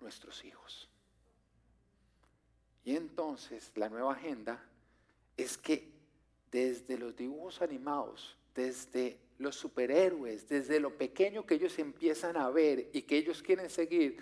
Nuestros 0.00 0.44
hijos. 0.44 0.88
Y 2.84 2.96
entonces 2.96 3.70
la 3.76 3.88
nueva 3.88 4.12
agenda 4.12 4.64
es 5.36 5.56
que 5.56 5.90
desde 6.50 6.98
los 6.98 7.14
dibujos 7.16 7.62
animados, 7.62 8.36
desde 8.54 9.18
los 9.38 9.56
superhéroes, 9.56 10.48
desde 10.48 10.80
lo 10.80 10.96
pequeño 10.96 11.46
que 11.46 11.54
ellos 11.54 11.78
empiezan 11.78 12.36
a 12.36 12.50
ver 12.50 12.90
y 12.92 13.02
que 13.02 13.16
ellos 13.16 13.42
quieren 13.42 13.70
seguir, 13.70 14.18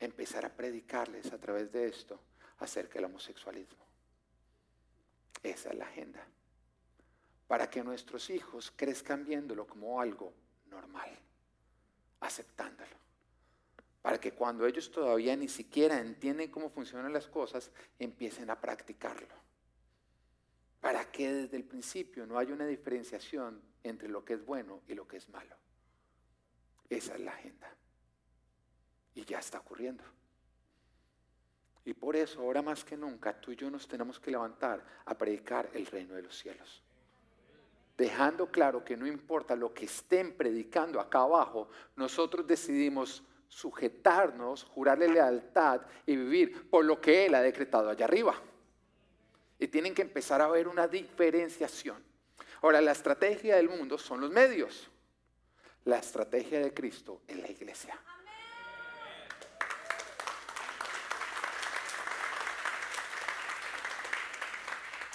empezar 0.00 0.44
a 0.44 0.56
predicarles 0.56 1.32
a 1.32 1.38
través 1.38 1.70
de 1.70 1.86
esto 1.86 2.18
acerca 2.58 2.94
del 2.94 3.04
homosexualismo. 3.04 3.84
Esa 5.42 5.70
es 5.70 5.76
la 5.76 5.84
agenda. 5.86 6.26
Para 7.46 7.68
que 7.68 7.84
nuestros 7.84 8.30
hijos 8.30 8.72
crezcan 8.74 9.24
viéndolo 9.24 9.66
como 9.66 10.00
algo 10.00 10.32
normal, 10.70 11.10
aceptándolo. 12.20 12.98
para 14.02 14.18
que 14.18 14.32
cuando 14.32 14.66
ellos 14.66 14.90
todavía 14.90 15.36
ni 15.36 15.46
siquiera 15.46 16.00
entienden 16.00 16.50
cómo 16.50 16.70
funcionan 16.70 17.12
las 17.12 17.26
cosas, 17.26 17.70
empiecen 17.98 18.48
a 18.48 18.58
practicarlo. 18.58 19.34
Para 20.80 21.04
que 21.12 21.30
desde 21.30 21.58
el 21.58 21.64
principio 21.64 22.26
no 22.26 22.38
haya 22.38 22.54
una 22.54 22.66
diferenciación 22.66 23.60
entre 23.82 24.08
lo 24.08 24.24
que 24.24 24.32
es 24.34 24.44
bueno 24.46 24.80
y 24.88 24.94
lo 24.94 25.06
que 25.06 25.18
es 25.18 25.28
malo. 25.28 25.54
Esa 26.88 27.14
es 27.14 27.20
la 27.20 27.32
agenda. 27.32 27.76
Y 29.14 29.24
ya 29.24 29.38
está 29.38 29.58
ocurriendo. 29.58 30.04
Y 31.84 31.94
por 31.94 32.14
eso, 32.14 32.40
ahora 32.40 32.62
más 32.62 32.84
que 32.84 32.96
nunca, 32.96 33.40
tú 33.40 33.52
y 33.52 33.56
yo 33.56 33.70
nos 33.70 33.88
tenemos 33.88 34.20
que 34.20 34.30
levantar 34.30 34.84
a 35.06 35.16
predicar 35.16 35.70
el 35.72 35.86
reino 35.86 36.14
de 36.14 36.22
los 36.22 36.38
cielos. 36.38 36.82
Dejando 37.96 38.50
claro 38.50 38.84
que 38.84 38.96
no 38.96 39.06
importa 39.06 39.56
lo 39.56 39.74
que 39.74 39.86
estén 39.86 40.34
predicando 40.34 41.00
acá 41.00 41.20
abajo, 41.20 41.68
nosotros 41.96 42.46
decidimos 42.46 43.22
sujetarnos, 43.48 44.64
jurarle 44.64 45.08
lealtad 45.08 45.82
y 46.06 46.16
vivir 46.16 46.70
por 46.70 46.84
lo 46.84 47.00
que 47.00 47.26
Él 47.26 47.34
ha 47.34 47.42
decretado 47.42 47.90
allá 47.90 48.04
arriba. 48.04 48.40
Y 49.58 49.68
tienen 49.68 49.94
que 49.94 50.02
empezar 50.02 50.40
a 50.40 50.48
ver 50.48 50.68
una 50.68 50.86
diferenciación. 50.86 52.02
Ahora, 52.62 52.80
la 52.80 52.92
estrategia 52.92 53.56
del 53.56 53.68
mundo 53.68 53.98
son 53.98 54.20
los 54.20 54.30
medios. 54.30 54.88
La 55.84 55.98
estrategia 55.98 56.60
de 56.60 56.72
Cristo 56.72 57.22
es 57.26 57.36
la 57.38 57.50
iglesia. 57.50 57.98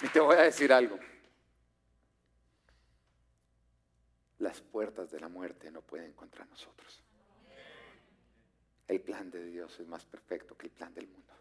Y 0.06 0.08
te 0.08 0.20
voy 0.20 0.36
a 0.36 0.42
decir 0.42 0.72
algo. 0.72 1.00
Las 4.38 4.60
puertas 4.60 5.10
de 5.10 5.18
la 5.18 5.28
muerte 5.28 5.68
no 5.72 5.80
pueden 5.80 6.12
contra 6.12 6.44
nosotros. 6.44 7.02
El 8.86 9.00
plan 9.00 9.32
de 9.32 9.44
Dios 9.46 9.80
es 9.80 9.88
más 9.88 10.04
perfecto 10.04 10.56
que 10.56 10.66
el 10.66 10.72
plan 10.72 10.94
del 10.94 11.08
mundo. 11.08 11.34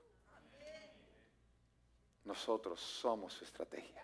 Nosotros 2.24 2.80
somos 2.80 3.34
su 3.34 3.44
estrategia. 3.44 4.04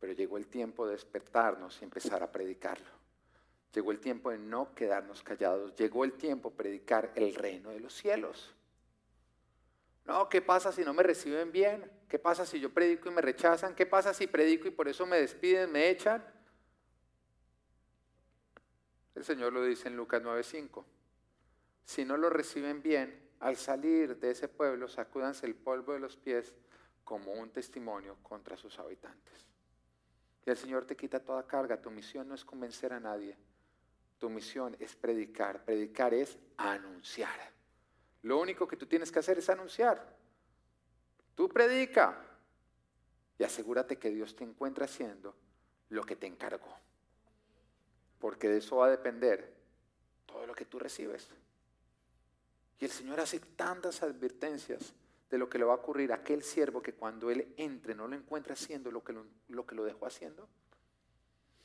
Pero 0.00 0.12
llegó 0.12 0.36
el 0.36 0.48
tiempo 0.48 0.84
de 0.84 0.94
despertarnos 0.94 1.80
y 1.80 1.84
empezar 1.84 2.24
a 2.24 2.32
predicarlo. 2.32 2.90
Llegó 3.72 3.92
el 3.92 4.00
tiempo 4.00 4.30
de 4.32 4.38
no 4.38 4.74
quedarnos 4.74 5.22
callados. 5.22 5.76
Llegó 5.76 6.04
el 6.04 6.14
tiempo 6.14 6.50
de 6.50 6.56
predicar 6.56 7.12
el 7.14 7.36
reino 7.36 7.70
de 7.70 7.78
los 7.78 7.94
cielos. 7.94 8.52
No, 10.06 10.28
¿qué 10.28 10.40
pasa 10.40 10.72
si 10.72 10.82
no 10.82 10.94
me 10.94 11.02
reciben 11.02 11.50
bien? 11.50 11.90
¿Qué 12.08 12.18
pasa 12.18 12.46
si 12.46 12.60
yo 12.60 12.72
predico 12.72 13.08
y 13.08 13.12
me 13.12 13.20
rechazan? 13.20 13.74
¿Qué 13.74 13.86
pasa 13.86 14.14
si 14.14 14.26
predico 14.26 14.68
y 14.68 14.70
por 14.70 14.88
eso 14.88 15.04
me 15.06 15.18
despiden, 15.18 15.72
me 15.72 15.90
echan? 15.90 16.24
El 19.14 19.24
Señor 19.24 19.52
lo 19.52 19.64
dice 19.64 19.88
en 19.88 19.96
Lucas 19.96 20.22
9:5 20.22 20.84
si 21.86 22.04
no 22.04 22.16
lo 22.16 22.28
reciben 22.28 22.82
bien, 22.82 23.30
al 23.38 23.56
salir 23.56 24.18
de 24.18 24.32
ese 24.32 24.48
pueblo, 24.48 24.88
sacúdanse 24.88 25.46
el 25.46 25.54
polvo 25.54 25.92
de 25.92 26.00
los 26.00 26.16
pies 26.16 26.52
como 27.04 27.32
un 27.32 27.50
testimonio 27.50 28.16
contra 28.22 28.56
sus 28.56 28.76
habitantes. 28.80 29.46
Y 30.44 30.50
el 30.50 30.56
Señor 30.56 30.84
te 30.84 30.96
quita 30.96 31.20
toda 31.20 31.46
carga. 31.46 31.80
Tu 31.80 31.90
misión 31.90 32.28
no 32.28 32.34
es 32.34 32.44
convencer 32.44 32.92
a 32.92 32.98
nadie. 32.98 33.36
Tu 34.18 34.28
misión 34.28 34.76
es 34.80 34.96
predicar. 34.96 35.64
Predicar 35.64 36.12
es 36.12 36.36
anunciar. 36.56 37.55
Lo 38.26 38.40
único 38.40 38.66
que 38.66 38.76
tú 38.76 38.86
tienes 38.86 39.12
que 39.12 39.20
hacer 39.20 39.38
es 39.38 39.48
anunciar. 39.48 40.04
Tú 41.36 41.48
predica 41.48 42.20
y 43.38 43.44
asegúrate 43.44 44.00
que 44.00 44.10
Dios 44.10 44.34
te 44.34 44.42
encuentra 44.42 44.86
haciendo 44.86 45.32
lo 45.90 46.02
que 46.02 46.16
te 46.16 46.26
encargó. 46.26 46.76
Porque 48.18 48.48
de 48.48 48.58
eso 48.58 48.78
va 48.78 48.86
a 48.86 48.90
depender 48.90 49.54
todo 50.26 50.44
lo 50.44 50.56
que 50.56 50.64
tú 50.64 50.80
recibes. 50.80 51.28
Y 52.80 52.86
el 52.86 52.90
Señor 52.90 53.20
hace 53.20 53.38
tantas 53.38 54.02
advertencias 54.02 54.92
de 55.30 55.38
lo 55.38 55.48
que 55.48 55.58
le 55.58 55.64
va 55.64 55.74
a 55.74 55.76
ocurrir 55.76 56.10
a 56.10 56.16
aquel 56.16 56.42
siervo 56.42 56.82
que 56.82 56.94
cuando 56.94 57.30
Él 57.30 57.54
entre 57.56 57.94
no 57.94 58.08
lo 58.08 58.16
encuentra 58.16 58.54
haciendo 58.54 58.90
lo 58.90 59.04
que 59.04 59.12
lo, 59.12 59.24
lo 59.50 59.64
que 59.64 59.76
lo 59.76 59.84
dejó 59.84 60.04
haciendo. 60.04 60.48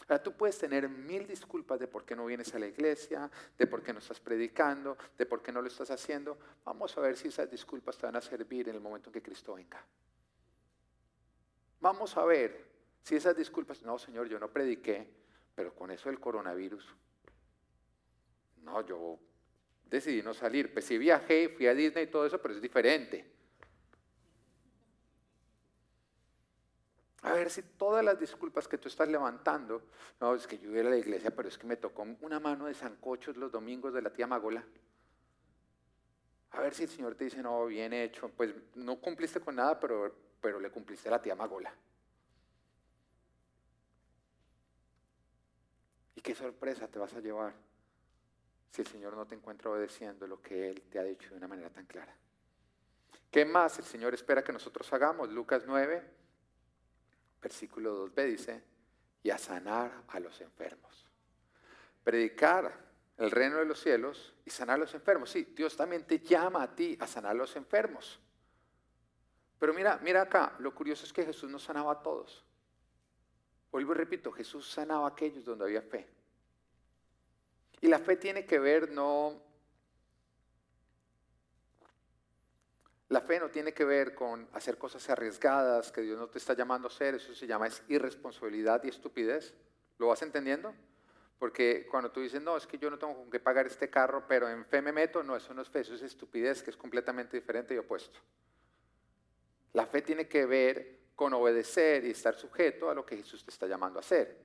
Ahora 0.07 0.21
tú 0.21 0.33
puedes 0.33 0.57
tener 0.57 0.89
mil 0.89 1.27
disculpas 1.27 1.79
de 1.79 1.87
por 1.87 2.03
qué 2.03 2.15
no 2.15 2.25
vienes 2.25 2.53
a 2.53 2.59
la 2.59 2.67
iglesia, 2.67 3.29
de 3.57 3.67
por 3.67 3.81
qué 3.81 3.93
no 3.93 3.99
estás 3.99 4.19
predicando, 4.19 4.97
de 5.17 5.25
por 5.25 5.41
qué 5.41 5.51
no 5.51 5.61
lo 5.61 5.67
estás 5.67 5.91
haciendo. 5.91 6.37
Vamos 6.65 6.97
a 6.97 7.01
ver 7.01 7.15
si 7.15 7.29
esas 7.29 7.49
disculpas 7.49 7.97
te 7.97 8.05
van 8.05 8.15
a 8.15 8.21
servir 8.21 8.67
en 8.69 8.75
el 8.75 8.81
momento 8.81 9.09
en 9.09 9.13
que 9.13 9.21
Cristo 9.21 9.53
venga. 9.53 9.83
Vamos 11.79 12.15
a 12.17 12.25
ver 12.25 12.65
si 13.03 13.15
esas 13.15 13.35
disculpas, 13.35 13.81
no 13.83 13.97
Señor, 13.97 14.27
yo 14.27 14.39
no 14.39 14.51
prediqué, 14.51 15.07
pero 15.55 15.73
con 15.73 15.91
eso 15.91 16.09
del 16.09 16.19
coronavirus, 16.19 16.95
no, 18.63 18.85
yo 18.85 19.19
decidí 19.85 20.21
no 20.21 20.33
salir. 20.33 20.71
Pues 20.71 20.85
sí 20.85 20.97
viajé, 20.97 21.49
fui 21.49 21.67
a 21.67 21.73
Disney 21.73 22.05
y 22.05 22.07
todo 22.07 22.25
eso, 22.25 22.41
pero 22.41 22.53
es 22.53 22.61
diferente. 22.61 23.40
A 27.23 27.33
ver 27.33 27.51
si 27.51 27.61
todas 27.61 28.03
las 28.03 28.19
disculpas 28.19 28.67
que 28.67 28.79
tú 28.79 28.87
estás 28.87 29.07
levantando, 29.07 29.83
no, 30.19 30.33
es 30.33 30.47
que 30.47 30.57
yo 30.57 30.71
iba 30.71 30.81
a 30.81 30.91
la 30.91 30.97
iglesia, 30.97 31.29
pero 31.35 31.47
es 31.47 31.57
que 31.57 31.67
me 31.67 31.77
tocó 31.77 32.05
una 32.21 32.39
mano 32.39 32.65
de 32.65 32.73
sancochos 32.73 33.37
los 33.37 33.51
domingos 33.51 33.93
de 33.93 34.01
la 34.01 34.11
tía 34.11 34.25
Magola. 34.25 34.65
A 36.51 36.61
ver 36.61 36.73
si 36.73 36.83
el 36.83 36.89
Señor 36.89 37.15
te 37.15 37.25
dice, 37.25 37.43
no, 37.43 37.65
bien 37.67 37.93
hecho, 37.93 38.29
pues 38.29 38.53
no 38.75 38.99
cumpliste 38.99 39.39
con 39.39 39.55
nada, 39.55 39.79
pero, 39.79 40.13
pero 40.41 40.59
le 40.59 40.71
cumpliste 40.71 41.09
a 41.09 41.11
la 41.11 41.21
tía 41.21 41.35
Magola. 41.35 41.71
Y 46.15 46.21
qué 46.21 46.33
sorpresa 46.33 46.87
te 46.87 46.97
vas 46.97 47.13
a 47.13 47.19
llevar 47.19 47.53
si 48.71 48.81
el 48.81 48.87
Señor 48.87 49.15
no 49.15 49.27
te 49.27 49.35
encuentra 49.35 49.69
obedeciendo 49.69 50.25
lo 50.25 50.41
que 50.41 50.69
Él 50.69 50.81
te 50.89 50.97
ha 50.97 51.03
dicho 51.03 51.29
de 51.29 51.35
una 51.35 51.47
manera 51.47 51.69
tan 51.69 51.85
clara. 51.85 52.15
¿Qué 53.29 53.45
más 53.45 53.77
el 53.77 53.85
Señor 53.85 54.13
espera 54.13 54.43
que 54.43 54.51
nosotros 54.51 54.91
hagamos? 54.91 55.29
Lucas 55.29 55.63
9, 55.67 56.20
versículo 57.41 58.07
2b 58.07 58.25
dice, 58.25 58.63
y 59.23 59.29
a 59.29 59.37
sanar 59.37 60.03
a 60.07 60.19
los 60.19 60.39
enfermos. 60.41 61.07
Predicar 62.03 62.91
el 63.17 63.29
reino 63.31 63.57
de 63.57 63.65
los 63.65 63.79
cielos 63.79 64.33
y 64.45 64.49
sanar 64.49 64.75
a 64.75 64.79
los 64.79 64.93
enfermos. 64.93 65.29
Sí, 65.29 65.53
Dios 65.55 65.75
también 65.75 66.05
te 66.05 66.19
llama 66.19 66.63
a 66.63 66.75
ti 66.75 66.97
a 66.99 67.07
sanar 67.07 67.31
a 67.31 67.35
los 67.35 67.55
enfermos. 67.55 68.19
Pero 69.59 69.73
mira, 69.73 69.99
mira 70.01 70.23
acá, 70.23 70.55
lo 70.59 70.73
curioso 70.73 71.05
es 71.05 71.13
que 71.13 71.23
Jesús 71.23 71.49
no 71.49 71.59
sanaba 71.59 71.91
a 71.91 72.01
todos. 72.01 72.43
Vuelvo 73.71 73.93
y 73.93 73.95
repito, 73.95 74.31
Jesús 74.31 74.69
sanaba 74.69 75.05
a 75.05 75.09
aquellos 75.09 75.45
donde 75.45 75.65
había 75.65 75.81
fe. 75.81 76.07
Y 77.79 77.87
la 77.87 77.99
fe 77.99 78.17
tiene 78.17 78.45
que 78.45 78.59
ver 78.59 78.91
no... 78.91 79.50
La 83.11 83.19
fe 83.19 83.41
no 83.41 83.49
tiene 83.49 83.73
que 83.73 83.83
ver 83.83 84.15
con 84.15 84.47
hacer 84.53 84.77
cosas 84.77 85.09
arriesgadas 85.09 85.91
que 85.91 85.99
Dios 85.99 86.17
no 86.17 86.29
te 86.29 86.37
está 86.37 86.53
llamando 86.53 86.87
a 86.87 86.91
hacer, 86.91 87.15
eso 87.15 87.35
se 87.35 87.45
llama 87.45 87.67
es 87.67 87.83
irresponsabilidad 87.89 88.81
y 88.85 88.87
estupidez. 88.87 89.53
¿Lo 89.97 90.07
vas 90.07 90.21
entendiendo? 90.21 90.73
Porque 91.37 91.85
cuando 91.91 92.09
tú 92.09 92.21
dices, 92.21 92.41
no, 92.41 92.55
es 92.55 92.65
que 92.65 92.77
yo 92.77 92.89
no 92.89 92.97
tengo 92.97 93.13
con 93.13 93.29
qué 93.29 93.41
pagar 93.41 93.67
este 93.67 93.89
carro, 93.89 94.23
pero 94.29 94.47
en 94.47 94.63
fe 94.63 94.81
me 94.81 94.93
meto, 94.93 95.23
no, 95.23 95.35
eso 95.35 95.53
no 95.53 95.61
es 95.61 95.67
fe, 95.67 95.81
eso 95.81 95.93
es 95.93 96.03
estupidez, 96.03 96.63
que 96.63 96.69
es 96.69 96.77
completamente 96.77 97.35
diferente 97.35 97.75
y 97.75 97.79
opuesto. 97.79 98.17
La 99.73 99.85
fe 99.85 100.01
tiene 100.01 100.29
que 100.29 100.45
ver 100.45 100.99
con 101.13 101.33
obedecer 101.33 102.05
y 102.05 102.11
estar 102.11 102.35
sujeto 102.35 102.89
a 102.89 102.95
lo 102.95 103.05
que 103.05 103.17
Jesús 103.17 103.43
te 103.43 103.51
está 103.51 103.67
llamando 103.67 103.99
a 103.99 104.01
hacer 104.01 104.37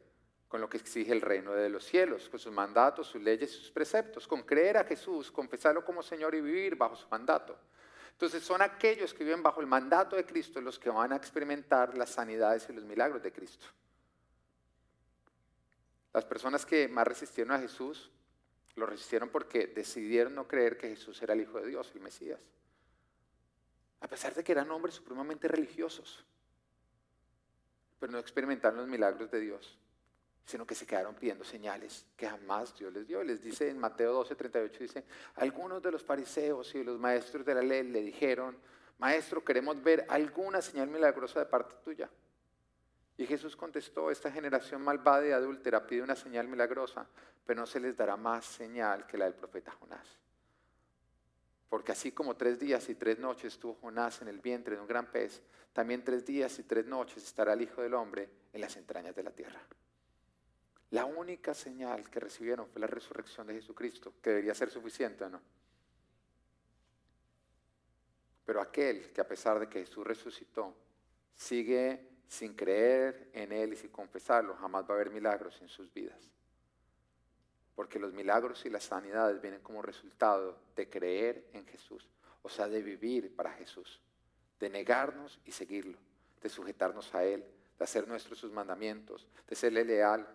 con 0.49 0.61
lo 0.61 0.69
que 0.69 0.79
exige 0.79 1.12
el 1.12 1.21
reino 1.21 1.53
de 1.53 1.69
los 1.69 1.85
cielos, 1.85 2.29
con 2.29 2.41
sus 2.41 2.53
mandatos, 2.53 3.07
sus 3.07 3.23
leyes 3.23 3.53
sus 3.53 3.71
preceptos, 3.71 4.27
con 4.27 4.43
creer 4.43 4.77
a 4.77 4.85
Jesús, 4.85 5.31
confesarlo 5.31 5.85
como 5.85 6.03
Señor 6.03 6.35
y 6.35 6.41
vivir 6.41 6.75
bajo 6.75 6.97
su 6.97 7.09
mandato. 7.09 7.57
Entonces 8.17 8.43
son 8.43 8.62
aquellos 8.62 9.12
que 9.12 9.25
viven 9.25 9.43
bajo 9.43 9.61
el 9.61 9.67
mandato 9.67 10.17
de 10.17 10.25
Cristo 10.25 10.59
los 10.62 10.79
que 10.79 10.89
van 10.89 11.12
a 11.12 11.17
experimentar 11.17 11.99
las 11.99 12.09
sanidades 12.09 12.67
y 12.71 12.73
los 12.73 12.85
milagros 12.85 13.23
de 13.23 13.31
Cristo. 13.31 13.67
Las 16.14 16.25
personas 16.25 16.64
que 16.64 16.89
más 16.89 17.07
resistieron 17.07 17.53
a 17.55 17.59
Jesús 17.59 18.11
lo 18.75 18.87
resistieron 18.87 19.29
porque 19.29 19.67
decidieron 19.67 20.35
no 20.35 20.49
creer 20.49 20.79
que 20.79 20.89
Jesús 20.89 21.21
era 21.21 21.35
el 21.35 21.43
Hijo 21.43 21.61
de 21.61 21.67
Dios, 21.67 21.93
el 21.95 22.01
Mesías. 22.01 22.41
A 24.01 24.09
pesar 24.09 24.35
de 24.35 24.43
que 24.43 24.53
eran 24.53 24.71
hombres 24.71 24.95
supremamente 24.95 25.47
religiosos, 25.47 26.25
pero 28.01 28.12
no 28.12 28.19
experimentaron 28.19 28.79
los 28.79 28.89
milagros 28.89 29.31
de 29.31 29.41
Dios 29.41 29.79
sino 30.47 30.64
que 30.64 30.76
se 30.76 30.86
quedaron 30.86 31.16
pidiendo 31.16 31.44
señales 31.44 32.07
que 32.16 32.28
jamás 32.28 32.74
Dios 32.78 32.92
les 32.92 33.07
dio. 33.07 33.22
Les 33.24 33.42
dice 33.42 33.68
en 33.68 33.78
Mateo 33.78 34.12
12, 34.12 34.36
38, 34.36 34.78
dice, 34.78 35.05
algunos 35.34 35.82
de 35.82 35.90
los 35.90 36.05
fariseos 36.05 36.72
y 36.76 36.84
los 36.84 37.01
maestros 37.01 37.44
de 37.44 37.55
la 37.55 37.62
ley 37.62 37.82
le 37.82 38.01
dijeron, 38.01 38.57
maestro, 38.99 39.44
queremos 39.44 39.82
ver 39.82 40.07
alguna 40.09 40.62
señal 40.62 40.88
milagrosa 40.88 41.40
de 41.40 41.47
parte 41.47 41.74
tuya. 41.82 42.09
Y 43.18 43.26
Jesús 43.26 43.57
contestó, 43.57 44.11
esta 44.11 44.30
generación 44.30 44.82
malvada 44.82 45.26
y 45.26 45.32
adúltera 45.32 45.84
pide 45.84 46.03
una 46.03 46.14
señal 46.14 46.47
milagrosa, 46.47 47.09
pero 47.44 47.61
no 47.61 47.66
se 47.66 47.80
les 47.80 47.97
dará 47.97 48.16
más 48.16 48.44
señal 48.44 49.05
que 49.07 49.18
la 49.18 49.24
del 49.24 49.34
profeta 49.34 49.72
Jonás. 49.72 50.07
Porque 51.68 51.90
así 51.90 52.12
como 52.12 52.36
tres 52.36 52.61
días 52.61 52.88
y 52.88 52.94
tres 52.94 53.18
noches 53.18 53.55
estuvo 53.55 53.74
Jonás 53.74 54.22
en 54.22 54.28
el 54.28 54.38
vientre 54.38 54.76
de 54.76 54.80
un 54.80 54.86
gran 54.86 55.11
pez, 55.11 55.42
también 55.72 56.05
tres 56.05 56.24
días 56.24 56.57
y 56.61 56.62
tres 56.62 56.86
noches 56.86 57.24
estará 57.24 57.55
el 57.55 57.62
Hijo 57.62 57.82
del 57.82 57.94
Hombre 57.94 58.28
en 58.53 58.61
las 58.61 58.76
entrañas 58.76 59.16
de 59.16 59.24
la 59.24 59.32
tierra. 59.32 59.61
La 60.91 61.05
única 61.05 61.53
señal 61.53 62.09
que 62.11 62.20
recibieron 62.20 62.68
fue 62.68 62.80
la 62.80 62.87
resurrección 62.87 63.47
de 63.47 63.55
Jesucristo, 63.55 64.14
que 64.22 64.30
debería 64.30 64.55
ser 64.55 64.70
suficiente, 64.70 65.28
¿no? 65.28 65.41
Pero 68.45 68.61
aquel 68.61 69.12
que 69.12 69.20
a 69.20 69.26
pesar 69.26 69.59
de 69.59 69.68
que 69.68 69.80
Jesús 69.80 70.07
resucitó, 70.07 70.72
sigue 71.34 72.09
sin 72.28 72.55
creer 72.55 73.30
en 73.32 73.53
Él 73.53 73.72
y 73.72 73.76
sin 73.76 73.91
confesarlo, 73.91 74.55
jamás 74.55 74.84
va 74.84 74.91
a 74.91 74.95
haber 74.95 75.11
milagros 75.11 75.61
en 75.61 75.68
sus 75.68 75.93
vidas. 75.93 76.30
Porque 77.74 77.99
los 77.99 78.12
milagros 78.12 78.64
y 78.64 78.70
las 78.70 78.84
sanidades 78.84 79.41
vienen 79.41 79.61
como 79.61 79.82
resultado 79.82 80.59
de 80.76 80.89
creer 80.89 81.49
en 81.53 81.66
Jesús, 81.66 82.09
o 82.43 82.49
sea, 82.49 82.68
de 82.68 82.82
vivir 82.82 83.34
para 83.34 83.53
Jesús, 83.53 84.01
de 84.61 84.70
negarnos 84.70 85.41
y 85.45 85.51
seguirlo, 85.51 85.99
de 86.41 86.49
sujetarnos 86.49 87.12
a 87.14 87.24
Él, 87.24 87.45
de 87.76 87.84
hacer 87.84 88.07
nuestros 88.07 88.39
sus 88.39 88.53
mandamientos, 88.53 89.26
de 89.49 89.57
serle 89.57 89.84
leal, 89.84 90.26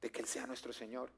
de 0.00 0.10
que 0.10 0.20
Él 0.20 0.26
sea 0.26 0.46
nuestro 0.46 0.72
Señor. 0.72 1.10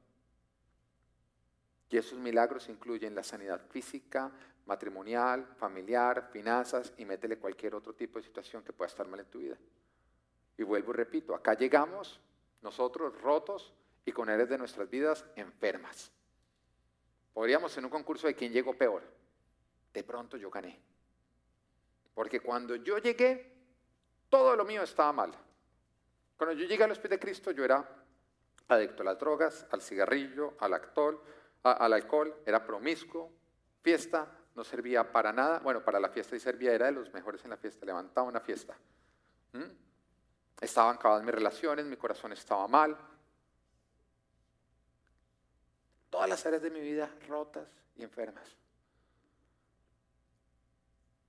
Y 1.89 1.97
esos 1.97 2.17
milagros 2.17 2.69
incluyen 2.69 3.13
la 3.13 3.23
sanidad 3.23 3.61
física, 3.69 4.31
matrimonial, 4.65 5.45
familiar, 5.57 6.29
finanzas 6.31 6.93
y 6.97 7.05
métele 7.05 7.37
cualquier 7.37 7.75
otro 7.75 7.93
tipo 7.93 8.19
de 8.19 8.25
situación 8.25 8.63
que 8.63 8.73
pueda 8.73 8.87
estar 8.87 9.07
mal 9.07 9.19
en 9.19 9.25
tu 9.25 9.39
vida. 9.39 9.57
Y 10.57 10.63
vuelvo 10.63 10.91
y 10.91 10.95
repito, 10.95 11.35
acá 11.35 11.53
llegamos 11.53 12.21
nosotros 12.61 13.19
rotos 13.21 13.73
y 14.05 14.11
con 14.11 14.29
áreas 14.29 14.49
de 14.49 14.57
nuestras 14.57 14.89
vidas 14.89 15.25
enfermas. 15.35 16.11
Podríamos 17.33 17.75
en 17.77 17.85
un 17.85 17.91
concurso 17.91 18.27
de 18.27 18.35
quién 18.35 18.51
llegó 18.51 18.77
peor. 18.77 19.03
De 19.93 20.03
pronto 20.03 20.37
yo 20.37 20.49
gané. 20.49 20.79
Porque 22.13 22.39
cuando 22.39 22.75
yo 22.75 22.97
llegué, 22.97 23.53
todo 24.29 24.55
lo 24.55 24.65
mío 24.65 24.83
estaba 24.83 25.11
mal. 25.11 25.33
Cuando 26.37 26.53
yo 26.53 26.65
llegué 26.65 26.83
a 26.83 26.87
los 26.87 26.99
pies 26.99 27.11
de 27.11 27.19
Cristo, 27.19 27.51
yo 27.51 27.63
era 27.63 28.00
adicto 28.71 29.03
a 29.03 29.05
las 29.05 29.19
drogas, 29.19 29.65
al 29.71 29.81
cigarrillo, 29.81 30.55
al, 30.59 30.73
actor, 30.73 31.23
al 31.63 31.93
alcohol, 31.93 32.35
era 32.45 32.65
promiscuo, 32.65 33.31
fiesta, 33.81 34.27
no 34.55 34.63
servía 34.63 35.11
para 35.11 35.31
nada. 35.31 35.59
Bueno, 35.59 35.83
para 35.83 35.99
la 35.99 36.09
fiesta 36.09 36.35
y 36.35 36.39
servía, 36.39 36.73
era 36.73 36.87
de 36.87 36.91
los 36.93 37.13
mejores 37.13 37.43
en 37.43 37.51
la 37.51 37.57
fiesta, 37.57 37.85
levantaba 37.85 38.27
una 38.27 38.39
fiesta. 38.39 38.77
¿Mm? 39.53 39.63
Estaban 40.61 40.95
acabadas 40.95 41.23
mis 41.23 41.33
relaciones, 41.33 41.85
mi 41.85 41.97
corazón 41.97 42.33
estaba 42.33 42.67
mal. 42.67 42.97
Todas 46.09 46.29
las 46.29 46.45
áreas 46.45 46.61
de 46.61 46.69
mi 46.69 46.81
vida 46.81 47.09
rotas 47.27 47.67
y 47.95 48.03
enfermas. 48.03 48.55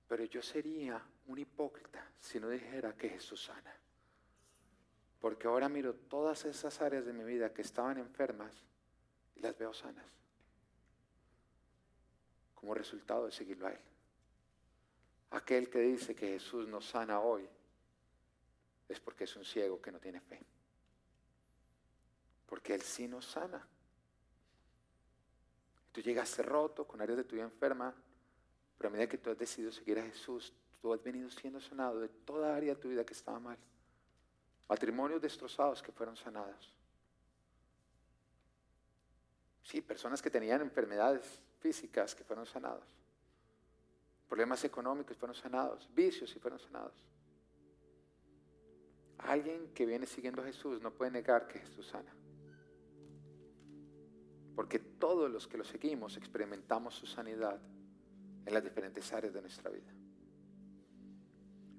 Pero 0.07 0.25
yo 0.25 0.41
sería 0.41 1.01
un 1.27 1.39
hipócrita 1.39 2.05
si 2.19 2.39
no 2.39 2.49
dijera 2.49 2.93
que 2.93 3.09
Jesús 3.09 3.45
sana. 3.45 3.73
Porque 5.23 5.47
ahora 5.47 5.69
miro 5.69 5.93
todas 5.93 6.43
esas 6.43 6.81
áreas 6.81 7.05
de 7.05 7.13
mi 7.13 7.23
vida 7.23 7.53
que 7.53 7.61
estaban 7.61 7.97
enfermas 7.97 8.51
y 9.37 9.39
las 9.39 9.57
veo 9.57 9.73
sanas 9.73 10.05
como 12.53 12.73
resultado 12.73 13.27
de 13.27 13.31
seguirlo 13.31 13.67
a 13.67 13.71
Él. 13.71 13.79
Aquel 15.31 15.69
que 15.69 15.79
dice 15.79 16.13
que 16.13 16.27
Jesús 16.27 16.67
nos 16.67 16.89
sana 16.89 17.21
hoy 17.21 17.47
es 18.89 18.99
porque 18.99 19.23
es 19.23 19.33
un 19.37 19.45
ciego 19.45 19.81
que 19.81 19.93
no 19.93 19.99
tiene 20.01 20.19
fe. 20.19 20.41
Porque 22.45 22.75
Él 22.75 22.81
sí 22.81 23.07
nos 23.07 23.25
sana. 23.25 23.65
Tú 25.93 26.01
llegaste 26.01 26.43
roto, 26.43 26.85
con 26.85 26.99
áreas 26.99 27.19
de 27.19 27.23
tu 27.23 27.35
vida 27.35 27.45
enferma, 27.45 27.95
pero 28.77 28.89
a 28.89 28.91
medida 28.91 29.07
que 29.07 29.19
tú 29.19 29.29
has 29.29 29.37
decidido 29.37 29.71
seguir 29.71 29.99
a 29.99 30.03
Jesús, 30.03 30.51
tú 30.81 30.91
has 30.91 31.01
venido 31.01 31.29
siendo 31.29 31.61
sanado 31.61 32.01
de 32.01 32.09
toda 32.09 32.53
área 32.53 32.75
de 32.75 32.81
tu 32.81 32.89
vida 32.89 33.05
que 33.05 33.13
estaba 33.13 33.39
mal. 33.39 33.57
Matrimonios 34.67 35.21
destrozados 35.21 35.81
que 35.81 35.91
fueron 35.91 36.15
sanados. 36.15 36.73
Sí, 39.63 39.81
personas 39.81 40.21
que 40.21 40.29
tenían 40.29 40.61
enfermedades 40.61 41.39
físicas 41.59 42.13
que 42.13 42.23
fueron 42.23 42.45
sanados. 42.45 42.85
Problemas 44.27 44.63
económicos 44.63 45.17
fueron 45.17 45.35
sanados. 45.35 45.89
Vicios 45.93 46.35
y 46.35 46.39
fueron 46.39 46.59
sanados. 46.59 46.93
Alguien 49.19 49.73
que 49.73 49.85
viene 49.85 50.05
siguiendo 50.05 50.41
a 50.41 50.45
Jesús 50.45 50.81
no 50.81 50.91
puede 50.91 51.11
negar 51.11 51.47
que 51.47 51.59
Jesús 51.59 51.87
sana. 51.87 52.13
Porque 54.55 54.79
todos 54.79 55.31
los 55.31 55.47
que 55.47 55.57
lo 55.57 55.63
seguimos 55.63 56.17
experimentamos 56.17 56.95
su 56.95 57.05
sanidad 57.05 57.59
en 58.45 58.53
las 58.53 58.63
diferentes 58.63 59.11
áreas 59.13 59.33
de 59.33 59.41
nuestra 59.41 59.69
vida. 59.69 59.91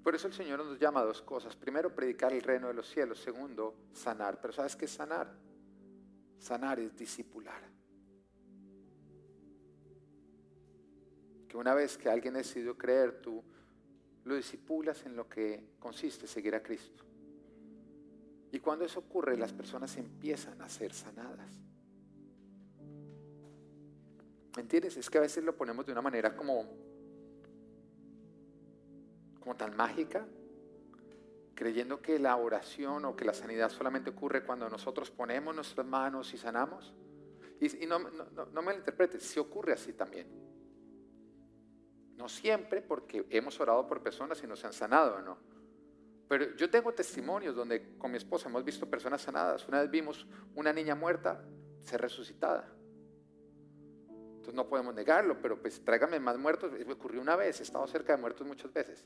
Por 0.05 0.13
eso 0.13 0.27
el 0.27 0.33
Señor 0.33 0.63
nos 0.63 0.77
llama 0.77 0.99
a 0.99 1.03
dos 1.03 1.23
cosas. 1.23 1.55
Primero, 1.55 1.95
predicar 1.95 2.31
el 2.31 2.43
reino 2.43 2.67
de 2.67 2.75
los 2.75 2.87
cielos. 2.87 3.17
Segundo, 3.17 3.87
sanar. 3.91 4.39
Pero 4.39 4.53
¿sabes 4.53 4.75
qué 4.75 4.85
es 4.85 4.91
sanar? 4.91 5.33
Sanar 6.37 6.79
es 6.79 6.95
discipular. 6.95 7.75
una 11.55 11.73
vez 11.73 11.97
que 11.97 12.09
alguien 12.09 12.33
decidió 12.33 12.77
creer, 12.77 13.19
tú 13.21 13.41
lo 14.25 14.35
disipulas 14.35 15.05
en 15.05 15.15
lo 15.15 15.27
que 15.27 15.71
consiste 15.79 16.27
seguir 16.27 16.53
a 16.53 16.61
Cristo. 16.61 17.03
Y 18.51 18.59
cuando 18.59 18.85
eso 18.85 18.99
ocurre, 18.99 19.37
las 19.37 19.53
personas 19.53 19.97
empiezan 19.97 20.61
a 20.61 20.69
ser 20.69 20.93
sanadas. 20.93 21.57
¿Me 24.55 24.61
entiendes? 24.61 24.97
Es 24.97 25.09
que 25.09 25.17
a 25.17 25.21
veces 25.21 25.43
lo 25.43 25.55
ponemos 25.55 25.85
de 25.85 25.93
una 25.93 26.01
manera 26.01 26.35
como, 26.35 26.85
como 29.45 29.55
tan 29.55 29.77
mágica, 29.77 30.25
creyendo 31.53 32.01
que 32.01 32.17
la 32.17 32.35
oración 32.35 33.05
o 33.05 33.15
que 33.15 33.25
la 33.25 33.33
sanidad 33.35 33.69
solamente 33.69 34.09
ocurre 34.09 34.43
cuando 34.43 34.67
nosotros 34.67 35.11
ponemos 35.11 35.53
nuestras 35.53 35.85
manos 35.85 36.33
y 36.33 36.37
sanamos. 36.39 36.95
Y, 37.61 37.85
no, 37.85 37.99
no, 37.99 38.45
no 38.47 38.61
me 38.63 38.73
lo 38.73 38.79
interpretes, 38.79 39.21
si 39.21 39.39
ocurre 39.39 39.73
así 39.73 39.93
también. 39.93 40.27
No 42.17 42.27
siempre, 42.27 42.81
porque 42.81 43.27
hemos 43.29 43.59
orado 43.59 43.85
por 43.85 44.01
personas 44.01 44.43
y 44.43 44.47
nos 44.47 44.65
han 44.65 44.73
sanado, 44.73 45.21
¿no? 45.21 45.37
Pero 46.27 46.55
yo 46.55 46.67
tengo 46.67 46.91
testimonios 46.91 47.55
donde 47.55 47.99
con 47.99 48.09
mi 48.09 48.17
esposa 48.17 48.49
hemos 48.49 48.65
visto 48.65 48.89
personas 48.89 49.21
sanadas. 49.21 49.67
Una 49.67 49.81
vez 49.81 49.91
vimos 49.91 50.25
una 50.55 50.73
niña 50.73 50.95
muerta 50.95 51.45
ser 51.81 52.01
resucitada. 52.01 52.67
Entonces 54.07 54.55
no 54.55 54.67
podemos 54.67 54.95
negarlo, 54.95 55.39
pero 55.39 55.61
pues 55.61 55.85
tráigame 55.85 56.19
más 56.19 56.39
muertos. 56.39 56.71
Ocurrió 56.91 57.21
una 57.21 57.35
vez, 57.35 57.59
he 57.59 57.63
estado 57.63 57.85
cerca 57.85 58.15
de 58.15 58.21
muertos 58.21 58.47
muchas 58.47 58.73
veces. 58.73 59.05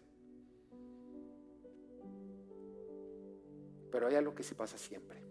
Pero 3.91 4.07
hay 4.07 4.15
algo 4.15 4.35
que 4.35 4.43
sí 4.43 4.55
pasa 4.55 4.77
siempre. 4.77 5.21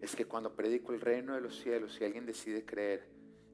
Es 0.00 0.16
que 0.16 0.24
cuando 0.24 0.54
predico 0.54 0.92
el 0.92 1.00
reino 1.00 1.34
de 1.34 1.40
los 1.40 1.58
cielos, 1.60 1.94
si 1.94 2.04
alguien 2.04 2.24
decide 2.24 2.64
creer, 2.64 3.06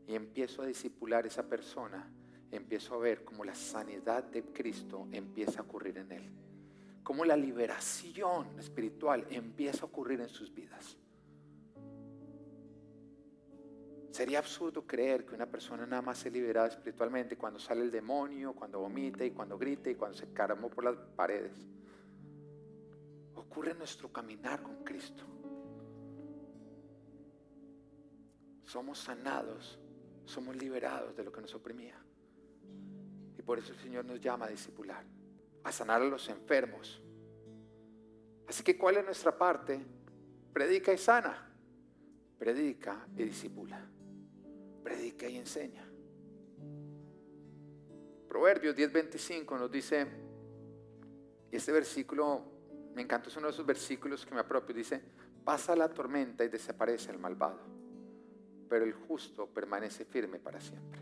y 0.06 0.14
empiezo 0.14 0.62
a 0.62 0.66
discipular 0.66 1.24
a 1.24 1.28
esa 1.28 1.48
persona, 1.48 2.08
empiezo 2.50 2.94
a 2.94 2.98
ver 2.98 3.24
cómo 3.24 3.44
la 3.44 3.54
sanidad 3.54 4.22
de 4.24 4.44
Cristo 4.44 5.08
empieza 5.10 5.60
a 5.60 5.64
ocurrir 5.64 5.98
en 5.98 6.12
él. 6.12 6.30
Cómo 7.02 7.24
la 7.24 7.36
liberación 7.36 8.58
espiritual 8.58 9.26
empieza 9.30 9.82
a 9.82 9.88
ocurrir 9.88 10.20
en 10.20 10.28
sus 10.28 10.54
vidas. 10.54 10.96
Sería 14.10 14.38
absurdo 14.38 14.86
creer 14.86 15.26
que 15.26 15.34
una 15.34 15.46
persona 15.46 15.86
nada 15.86 16.00
más 16.00 16.18
se 16.18 16.30
liberada 16.30 16.68
espiritualmente 16.68 17.36
cuando 17.36 17.58
sale 17.58 17.82
el 17.82 17.90
demonio, 17.90 18.54
cuando 18.54 18.80
vomita 18.80 19.24
y 19.24 19.32
cuando 19.32 19.58
grita 19.58 19.90
y 19.90 19.94
cuando 19.94 20.16
se 20.16 20.32
caramó 20.32 20.70
por 20.70 20.84
las 20.84 20.96
paredes. 21.14 21.52
Ocurre 23.46 23.72
en 23.72 23.78
nuestro 23.78 24.12
caminar 24.12 24.62
con 24.62 24.84
Cristo. 24.84 25.24
Somos 28.64 28.98
sanados 28.98 29.78
somos 30.26 30.56
liberados 30.56 31.16
de 31.16 31.24
lo 31.24 31.32
que 31.32 31.40
nos 31.40 31.54
oprimía. 31.54 31.96
Y 33.38 33.42
por 33.42 33.58
eso 33.58 33.72
el 33.72 33.78
Señor 33.78 34.04
nos 34.04 34.20
llama 34.20 34.46
a 34.46 34.48
discipular, 34.48 35.04
a 35.62 35.72
sanar 35.72 36.02
a 36.02 36.04
los 36.04 36.28
enfermos. 36.28 37.00
Así 38.48 38.62
que 38.62 38.76
¿cuál 38.76 38.98
es 38.98 39.04
nuestra 39.04 39.36
parte? 39.36 39.80
Predica 40.52 40.92
y 40.92 40.98
sana. 40.98 41.48
Predica 42.38 43.06
y 43.16 43.24
disipula. 43.24 43.80
Predica 44.82 45.28
y 45.28 45.36
enseña. 45.36 45.88
Proverbios 48.28 48.76
10:25 48.76 49.58
nos 49.58 49.70
dice, 49.70 50.06
y 51.50 51.56
este 51.56 51.72
versículo 51.72 52.55
me 52.96 53.02
encantó, 53.02 53.28
es 53.28 53.36
uno 53.36 53.46
de 53.46 53.52
esos 53.52 53.64
versículos 53.64 54.26
que 54.26 54.34
me 54.34 54.40
apropio, 54.40 54.74
dice, 54.74 55.00
pasa 55.44 55.76
la 55.76 55.88
tormenta 55.88 56.42
y 56.42 56.48
desaparece 56.48 57.12
el 57.12 57.18
malvado 57.18 57.76
pero 58.68 58.84
el 58.84 58.92
justo 58.92 59.46
permanece 59.46 60.04
firme 60.04 60.38
para 60.38 60.60
siempre. 60.60 61.00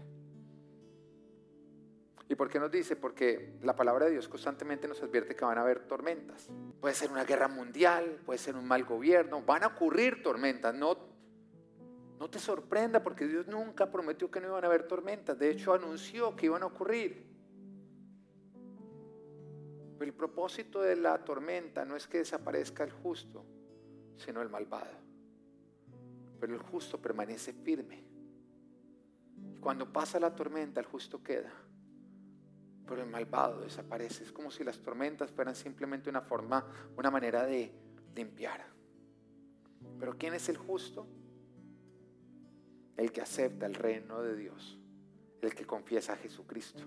¿Y 2.29 2.35
por 2.37 2.49
qué 2.49 2.59
nos 2.59 2.71
dice? 2.71 2.97
Porque 2.97 3.59
la 3.63 3.77
palabra 3.77 4.07
de 4.07 4.13
Dios 4.13 4.29
constantemente 4.29 4.89
nos 4.89 5.03
advierte 5.03 5.37
que 5.37 5.45
van 5.45 5.59
a 5.59 5.61
haber 5.61 5.81
tormentas. 5.81 6.49
Puede 6.81 6.95
ser 6.95 7.11
una 7.11 7.25
guerra 7.25 7.49
mundial, 7.49 8.21
puede 8.25 8.39
ser 8.39 8.57
un 8.57 8.67
mal 8.67 8.85
gobierno, 8.85 9.43
van 9.43 9.63
a 9.63 9.69
ocurrir 9.69 10.23
tormentas. 10.23 10.75
No, 10.75 10.97
no 12.19 12.31
te 12.31 12.39
sorprenda 12.39 13.03
porque 13.03 13.27
Dios 13.27 13.47
nunca 13.47 13.91
prometió 13.91 14.31
que 14.31 14.41
no 14.41 14.49
iban 14.49 14.65
a 14.65 14.69
haber 14.69 14.89
tormentas. 14.89 15.39
De 15.39 15.51
hecho, 15.51 15.75
anunció 15.75 16.35
que 16.35 16.47
iban 16.47 16.63
a 16.63 16.67
ocurrir. 16.67 17.34
El 20.05 20.13
propósito 20.13 20.83
de 20.83 20.97
la 20.97 21.25
tormenta 21.25 21.87
no 21.87 21.97
es 21.97 22.07
que 22.07 22.19
desaparezca 22.19 22.85
el 22.85 22.93
justo, 22.93 23.43
sino 24.19 24.43
el 24.43 24.51
malvado. 24.51 24.99
Pero 26.39 26.53
el 26.53 26.61
justo 26.61 27.01
permanece 27.01 27.55
firme. 27.55 28.05
Cuando 29.63 29.91
pasa 29.91 30.21
la 30.21 30.35
tormenta, 30.37 30.79
el 30.79 30.85
justo 30.85 31.23
queda. 31.23 31.51
Pero 32.87 33.03
el 33.03 33.09
malvado 33.09 33.63
desaparece. 33.63 34.25
Es 34.25 34.33
como 34.33 34.51
si 34.51 34.63
las 34.63 34.79
tormentas 34.79 35.31
fueran 35.31 35.55
simplemente 35.55 36.11
una 36.11 36.21
forma, 36.21 36.67
una 36.99 37.11
manera 37.11 37.47
de 37.47 37.73
limpiar. 38.15 38.63
Pero 39.99 40.19
¿quién 40.19 40.35
es 40.35 40.51
el 40.51 40.59
justo? 40.59 41.07
El 42.99 43.11
que 43.11 43.23
acepta 43.23 43.65
el 43.65 43.75
reino 43.75 44.21
de 44.21 44.37
Dios, 44.37 44.79
el 45.41 45.55
que 45.55 45.65
confiesa 45.65 46.13
a 46.13 46.17
Jesucristo, 46.17 46.83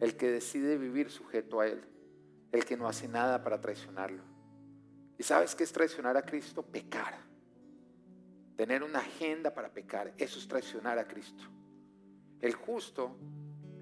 el 0.00 0.16
que 0.16 0.28
decide 0.28 0.76
vivir 0.76 1.08
sujeto 1.08 1.60
a 1.60 1.68
Él, 1.68 1.84
el 2.52 2.64
que 2.64 2.76
no 2.76 2.88
hace 2.88 3.08
nada 3.08 3.42
para 3.42 3.60
traicionarlo. 3.60 4.22
¿Y 5.18 5.22
sabes 5.22 5.54
qué 5.54 5.64
es 5.64 5.72
traicionar 5.72 6.16
a 6.16 6.22
Cristo? 6.22 6.62
Pecar. 6.62 7.14
Tener 8.56 8.82
una 8.82 9.00
agenda 9.00 9.52
para 9.54 9.72
pecar, 9.72 10.12
eso 10.16 10.38
es 10.38 10.48
traicionar 10.48 10.98
a 10.98 11.06
Cristo. 11.06 11.44
El 12.40 12.54
justo 12.54 13.16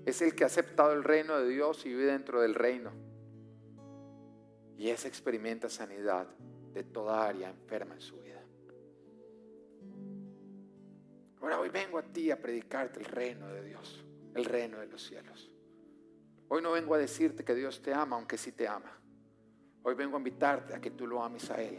es 0.04 0.22
el 0.22 0.34
que 0.34 0.44
ha 0.44 0.46
aceptado 0.46 0.92
el 0.92 1.04
reino 1.04 1.38
de 1.38 1.48
Dios 1.48 1.84
y 1.84 1.90
vive 1.90 2.06
dentro 2.06 2.40
del 2.40 2.54
reino. 2.54 2.92
Y 4.76 4.88
ese 4.88 5.08
experimenta 5.08 5.68
sanidad 5.68 6.28
de 6.72 6.84
toda 6.84 7.26
área 7.26 7.48
enferma 7.48 7.94
en 7.94 8.00
su 8.00 8.20
vida. 8.20 8.42
Ahora 11.40 11.60
hoy 11.60 11.70
vengo 11.70 11.98
a 11.98 12.02
ti 12.02 12.30
a 12.30 12.40
predicarte 12.40 13.00
el 13.00 13.06
reino 13.06 13.46
de 13.48 13.62
Dios, 13.62 14.04
el 14.34 14.44
reino 14.44 14.78
de 14.78 14.86
los 14.86 15.02
cielos. 15.02 15.50
Hoy 16.48 16.62
no 16.62 16.72
vengo 16.72 16.94
a 16.94 16.98
decirte 16.98 17.44
que 17.44 17.54
Dios 17.54 17.82
te 17.82 17.92
ama, 17.92 18.16
aunque 18.16 18.38
sí 18.38 18.52
te 18.52 18.68
ama. 18.68 18.92
Hoy 19.82 19.94
vengo 19.94 20.16
a 20.16 20.18
invitarte 20.18 20.74
a 20.74 20.80
que 20.80 20.90
tú 20.90 21.06
lo 21.06 21.22
ames 21.22 21.50
a 21.50 21.60
Él, 21.60 21.78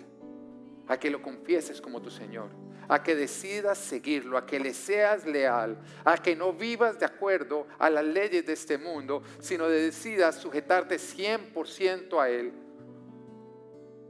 a 0.87 0.97
que 0.97 1.09
lo 1.09 1.21
confieses 1.21 1.81
como 1.81 2.01
tu 2.01 2.09
Señor, 2.09 2.49
a 2.87 3.03
que 3.03 3.15
decidas 3.15 3.77
seguirlo, 3.77 4.37
a 4.37 4.45
que 4.45 4.59
le 4.59 4.73
seas 4.73 5.25
leal, 5.25 5.77
a 6.05 6.17
que 6.17 6.35
no 6.35 6.53
vivas 6.53 6.99
de 6.99 7.05
acuerdo 7.05 7.67
a 7.79 7.89
las 7.89 8.05
leyes 8.05 8.45
de 8.45 8.53
este 8.53 8.77
mundo, 8.77 9.23
sino 9.39 9.67
de 9.67 9.81
decidas 9.81 10.35
sujetarte 10.35 10.95
100% 10.95 12.21
a 12.21 12.29
Él. 12.29 12.53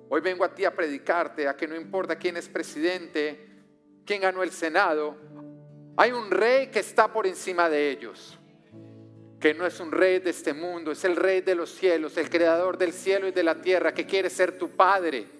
Hoy 0.09 0.21
vengo 0.21 0.43
a 0.43 0.53
ti 0.53 0.63
a 0.63 0.73
predicarte, 0.73 1.47
a 1.47 1.55
que 1.55 1.67
no 1.67 1.75
importa 1.75 2.15
quién 2.15 2.37
es 2.37 2.47
presidente, 2.47 3.47
quién 4.05 4.21
ganó 4.21 4.41
el 4.41 4.51
Senado, 4.51 5.17
hay 5.97 6.11
un 6.11 6.29
rey 6.29 6.67
que 6.67 6.79
está 6.79 7.11
por 7.11 7.25
encima 7.25 7.69
de 7.69 7.89
ellos, 7.89 8.36
que 9.39 9.53
no 9.53 9.65
es 9.65 9.79
un 9.79 9.91
rey 9.91 10.19
de 10.19 10.31
este 10.31 10.53
mundo, 10.53 10.91
es 10.91 11.03
el 11.03 11.15
rey 11.15 11.41
de 11.41 11.55
los 11.55 11.69
cielos, 11.71 12.17
el 12.17 12.29
creador 12.29 12.77
del 12.77 12.93
cielo 12.93 13.27
y 13.27 13.31
de 13.31 13.43
la 13.43 13.61
tierra, 13.61 13.93
que 13.93 14.05
quiere 14.05 14.29
ser 14.29 14.57
tu 14.57 14.69
Padre 14.69 15.37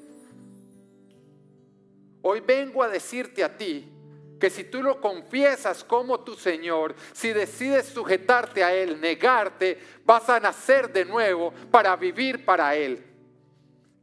Hoy 2.30 2.42
vengo 2.42 2.84
a 2.84 2.90
decirte 2.90 3.42
a 3.42 3.56
ti 3.56 3.90
que 4.38 4.50
si 4.50 4.66
tú 4.66 4.84
lo 4.84 5.00
confiesas 5.00 5.84
como 5.86 6.20
tu 6.20 6.36
Señor, 6.36 6.94
si 7.14 7.32
decides 7.32 7.88
sujetarte 7.88 8.66
a 8.66 8.74
Él, 8.74 9.00
negarte, 9.00 9.80
vas 10.04 10.30
a 10.30 10.38
nacer 10.38 10.92
de 10.92 11.06
nuevo 11.06 11.54
para 11.72 11.96
vivir 11.96 12.44
para 12.44 12.76
Él. 12.76 13.02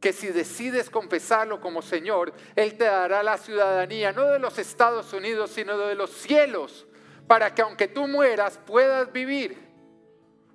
Que 0.01 0.11
si 0.11 0.29
decides 0.29 0.89
confesarlo 0.89 1.61
como 1.61 1.83
Señor, 1.83 2.33
Él 2.55 2.75
te 2.75 2.85
dará 2.85 3.21
la 3.21 3.37
ciudadanía, 3.37 4.11
no 4.11 4.25
de 4.25 4.39
los 4.39 4.57
Estados 4.57 5.13
Unidos, 5.13 5.51
sino 5.51 5.77
de 5.77 5.93
los 5.93 6.09
cielos, 6.09 6.87
para 7.27 7.53
que 7.53 7.61
aunque 7.61 7.87
tú 7.87 8.07
mueras 8.07 8.59
puedas 8.65 9.13
vivir. 9.13 9.64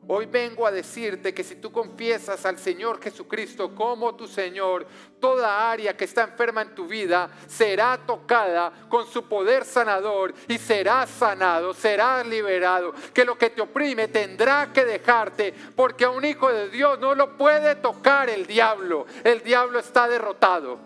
Hoy 0.07 0.27
vengo 0.27 0.67
a 0.67 0.73
decirte 0.73 1.35
que 1.35 1.45
si 1.45 1.57
tú 1.57 1.71
confiesas 1.71 2.45
al 2.47 2.59
Señor 2.59 3.01
Jesucristo 3.01 3.75
como 3.75 4.17
tu 4.17 4.27
Señor, 4.27 4.87
toda 5.21 5.71
área 5.71 5.97
que 5.97 6.05
está 6.05 6.23
enferma 6.23 6.63
en 6.63 6.75
tu 6.75 6.87
vida 6.87 7.31
será 7.47 8.01
tocada 8.07 8.73
con 8.89 9.07
su 9.07 9.29
poder 9.29 9.65
sanador 9.65 10.35
y 10.49 10.59
serás 10.59 11.11
sanado, 11.11 11.75
serás 11.75 12.27
liberado. 12.27 12.93
Que 13.13 13.25
lo 13.25 13.37
que 13.37 13.51
te 13.51 13.61
oprime 13.61 14.09
tendrá 14.09 14.73
que 14.73 14.85
dejarte 14.85 15.55
porque 15.77 16.07
a 16.07 16.11
un 16.11 16.25
hijo 16.25 16.51
de 16.51 16.71
Dios 16.71 16.99
no 16.99 17.15
lo 17.15 17.37
puede 17.37 17.77
tocar 17.77 18.31
el 18.31 18.47
diablo. 18.47 19.07
El 19.23 19.43
diablo 19.43 19.79
está 19.79 20.09
derrotado. 20.09 20.81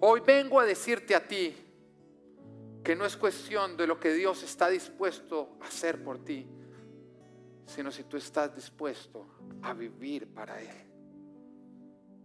Hoy 0.00 0.20
vengo 0.20 0.58
a 0.58 0.64
decirte 0.64 1.14
a 1.14 1.28
ti 1.28 1.54
que 2.82 2.96
no 2.96 3.04
es 3.04 3.16
cuestión 3.16 3.76
de 3.76 3.86
lo 3.86 4.00
que 4.00 4.14
Dios 4.14 4.42
está 4.42 4.70
dispuesto 4.70 5.50
a 5.60 5.66
hacer 5.66 6.02
por 6.02 6.24
ti 6.24 6.48
sino 7.70 7.90
si 7.92 8.02
tú 8.04 8.16
estás 8.16 8.54
dispuesto 8.54 9.26
a 9.62 9.72
vivir 9.72 10.26
para 10.34 10.60
Él. 10.60 10.90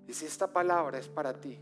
Y 0.08 0.14
si 0.14 0.26
esta 0.26 0.52
palabra 0.52 0.98
es 0.98 1.08
para 1.08 1.39
ti, 1.39 1.60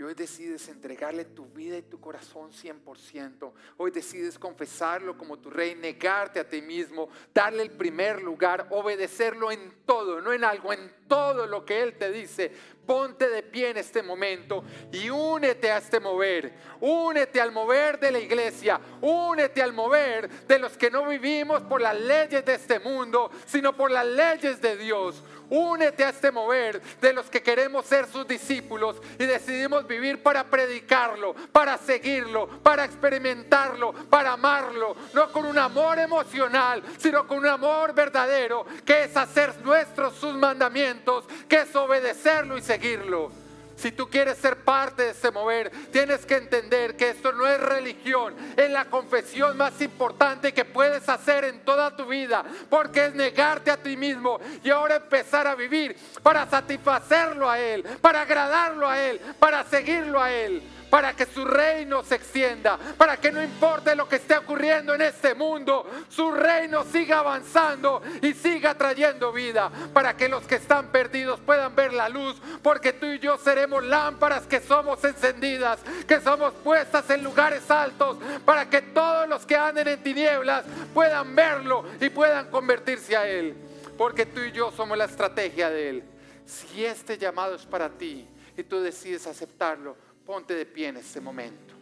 y 0.00 0.02
hoy 0.02 0.14
decides 0.14 0.66
entregarle 0.68 1.26
tu 1.26 1.44
vida 1.44 1.76
y 1.76 1.82
tu 1.82 2.00
corazón 2.00 2.52
100%. 2.52 3.52
Hoy 3.76 3.90
decides 3.90 4.38
confesarlo 4.38 5.18
como 5.18 5.38
tu 5.38 5.50
rey, 5.50 5.74
negarte 5.74 6.40
a 6.40 6.48
ti 6.48 6.62
mismo, 6.62 7.10
darle 7.34 7.64
el 7.64 7.70
primer 7.72 8.22
lugar, 8.22 8.66
obedecerlo 8.70 9.52
en 9.52 9.84
todo, 9.84 10.22
no 10.22 10.32
en 10.32 10.42
algo, 10.42 10.72
en 10.72 10.90
todo 11.06 11.46
lo 11.46 11.66
que 11.66 11.82
Él 11.82 11.98
te 11.98 12.10
dice. 12.10 12.50
Ponte 12.86 13.28
de 13.28 13.42
pie 13.42 13.70
en 13.70 13.76
este 13.76 14.02
momento 14.02 14.64
y 14.90 15.10
únete 15.10 15.70
a 15.70 15.76
este 15.76 16.00
mover. 16.00 16.54
Únete 16.80 17.38
al 17.38 17.52
mover 17.52 18.00
de 18.00 18.10
la 18.10 18.20
iglesia. 18.20 18.80
Únete 19.02 19.60
al 19.60 19.74
mover 19.74 20.30
de 20.46 20.58
los 20.58 20.78
que 20.78 20.90
no 20.90 21.06
vivimos 21.06 21.60
por 21.62 21.82
las 21.82 22.00
leyes 22.00 22.42
de 22.42 22.54
este 22.54 22.80
mundo, 22.80 23.30
sino 23.44 23.76
por 23.76 23.90
las 23.90 24.06
leyes 24.06 24.62
de 24.62 24.78
Dios. 24.78 25.22
Únete 25.50 26.04
a 26.04 26.10
este 26.10 26.30
mover 26.30 26.80
de 27.00 27.12
los 27.12 27.28
que 27.28 27.42
queremos 27.42 27.84
ser 27.84 28.06
sus 28.06 28.26
discípulos 28.26 28.96
y 29.18 29.26
decidimos 29.26 29.86
vivir 29.86 30.22
para 30.22 30.44
predicarlo, 30.44 31.34
para 31.52 31.76
seguirlo, 31.76 32.48
para 32.62 32.84
experimentarlo, 32.84 33.92
para 33.92 34.32
amarlo, 34.32 34.96
no 35.12 35.32
con 35.32 35.44
un 35.44 35.58
amor 35.58 35.98
emocional, 35.98 36.82
sino 36.98 37.26
con 37.26 37.38
un 37.38 37.46
amor 37.46 37.92
verdadero, 37.94 38.64
que 38.84 39.04
es 39.04 39.16
hacer 39.16 39.54
nuestros 39.64 40.14
sus 40.14 40.34
mandamientos, 40.34 41.24
que 41.48 41.62
es 41.62 41.74
obedecerlo 41.74 42.56
y 42.56 42.62
seguirlo. 42.62 43.39
Si 43.80 43.92
tú 43.92 44.10
quieres 44.10 44.36
ser 44.36 44.58
parte 44.58 45.04
de 45.04 45.10
ese 45.10 45.30
mover, 45.30 45.70
tienes 45.90 46.26
que 46.26 46.36
entender 46.36 46.96
que 46.96 47.08
esto 47.08 47.32
no 47.32 47.46
es 47.46 47.58
religión, 47.58 48.34
es 48.54 48.70
la 48.70 48.84
confesión 48.84 49.56
más 49.56 49.80
importante 49.80 50.52
que 50.52 50.66
puedes 50.66 51.08
hacer 51.08 51.44
en 51.44 51.60
toda 51.60 51.96
tu 51.96 52.04
vida, 52.04 52.44
porque 52.68 53.06
es 53.06 53.14
negarte 53.14 53.70
a 53.70 53.78
ti 53.78 53.96
mismo 53.96 54.38
y 54.62 54.68
ahora 54.68 54.96
empezar 54.96 55.46
a 55.46 55.54
vivir 55.54 55.96
para 56.22 56.46
satisfacerlo 56.46 57.48
a 57.48 57.58
Él, 57.58 57.82
para 58.02 58.20
agradarlo 58.20 58.86
a 58.86 59.00
Él, 59.00 59.18
para 59.38 59.64
seguirlo 59.64 60.20
a 60.20 60.30
Él 60.30 60.62
para 60.90 61.14
que 61.14 61.24
su 61.24 61.44
reino 61.44 62.02
se 62.02 62.16
extienda, 62.16 62.78
para 62.98 63.16
que 63.16 63.30
no 63.30 63.42
importe 63.42 63.94
lo 63.94 64.08
que 64.08 64.16
esté 64.16 64.36
ocurriendo 64.36 64.94
en 64.94 65.02
este 65.02 65.34
mundo, 65.34 65.88
su 66.08 66.30
reino 66.32 66.84
siga 66.84 67.20
avanzando 67.20 68.02
y 68.20 68.34
siga 68.34 68.74
trayendo 68.74 69.32
vida, 69.32 69.70
para 69.94 70.16
que 70.16 70.28
los 70.28 70.42
que 70.44 70.56
están 70.56 70.88
perdidos 70.88 71.40
puedan 71.40 71.74
ver 71.74 71.92
la 71.92 72.08
luz, 72.08 72.36
porque 72.62 72.92
tú 72.92 73.06
y 73.06 73.20
yo 73.20 73.38
seremos 73.38 73.84
lámparas 73.84 74.46
que 74.46 74.60
somos 74.60 75.02
encendidas, 75.04 75.78
que 76.08 76.20
somos 76.20 76.52
puestas 76.54 77.08
en 77.10 77.22
lugares 77.22 77.70
altos, 77.70 78.18
para 78.44 78.68
que 78.68 78.82
todos 78.82 79.28
los 79.28 79.46
que 79.46 79.56
anden 79.56 79.86
en 79.86 80.02
tinieblas 80.02 80.64
puedan 80.92 81.34
verlo 81.36 81.84
y 82.00 82.10
puedan 82.10 82.50
convertirse 82.50 83.16
a 83.16 83.28
Él, 83.28 83.54
porque 83.96 84.26
tú 84.26 84.40
y 84.40 84.52
yo 84.52 84.72
somos 84.72 84.98
la 84.98 85.04
estrategia 85.04 85.70
de 85.70 85.88
Él. 85.88 86.04
Si 86.44 86.84
este 86.84 87.16
llamado 87.16 87.54
es 87.54 87.64
para 87.64 87.88
ti 87.90 88.26
y 88.56 88.64
tú 88.64 88.80
decides 88.80 89.26
aceptarlo, 89.28 89.96
Ponte 90.30 90.54
de 90.54 90.64
pie 90.64 90.86
en 90.86 90.96
este 90.96 91.20
momento. 91.20 91.74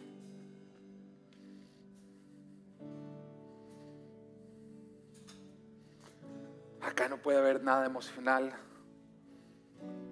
Acá 6.81 7.07
no 7.07 7.21
puede 7.21 7.37
haber 7.37 7.63
nada 7.63 7.85
emocional. 7.85 8.51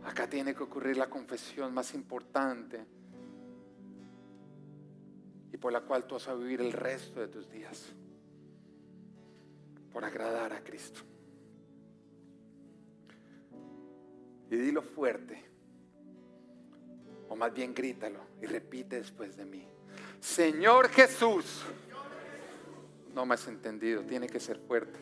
Acá 0.03 0.29
tiene 0.29 0.53
que 0.53 0.61
ocurrir 0.61 0.97
la 0.97 1.09
confesión 1.09 1.73
más 1.73 1.95
importante 1.95 2.85
y 5.51 5.57
por 5.57 5.73
la 5.73 5.81
cual 5.81 6.05
tú 6.05 6.13
vas 6.13 6.27
a 6.27 6.35
vivir 6.35 6.61
el 6.61 6.73
resto 6.73 7.19
de 7.19 7.29
tus 7.29 7.49
días. 7.49 7.87
Por 9.91 10.05
agradar 10.05 10.53
a 10.53 10.63
Cristo. 10.63 10.99
Y 14.51 14.57
dilo 14.57 14.83
fuerte 14.83 15.56
o 17.29 17.35
más 17.35 17.53
bien 17.53 17.73
grítalo 17.73 18.19
y 18.41 18.45
repite 18.45 18.97
después 18.97 19.35
de 19.35 19.45
mí. 19.45 19.67
Señor 20.19 20.89
Jesús. 20.89 21.63
No 23.13 23.25
me 23.25 23.33
has 23.35 23.47
entendido, 23.47 24.03
tiene 24.03 24.27
que 24.27 24.39
ser 24.39 24.59
fuerte. 24.59 24.99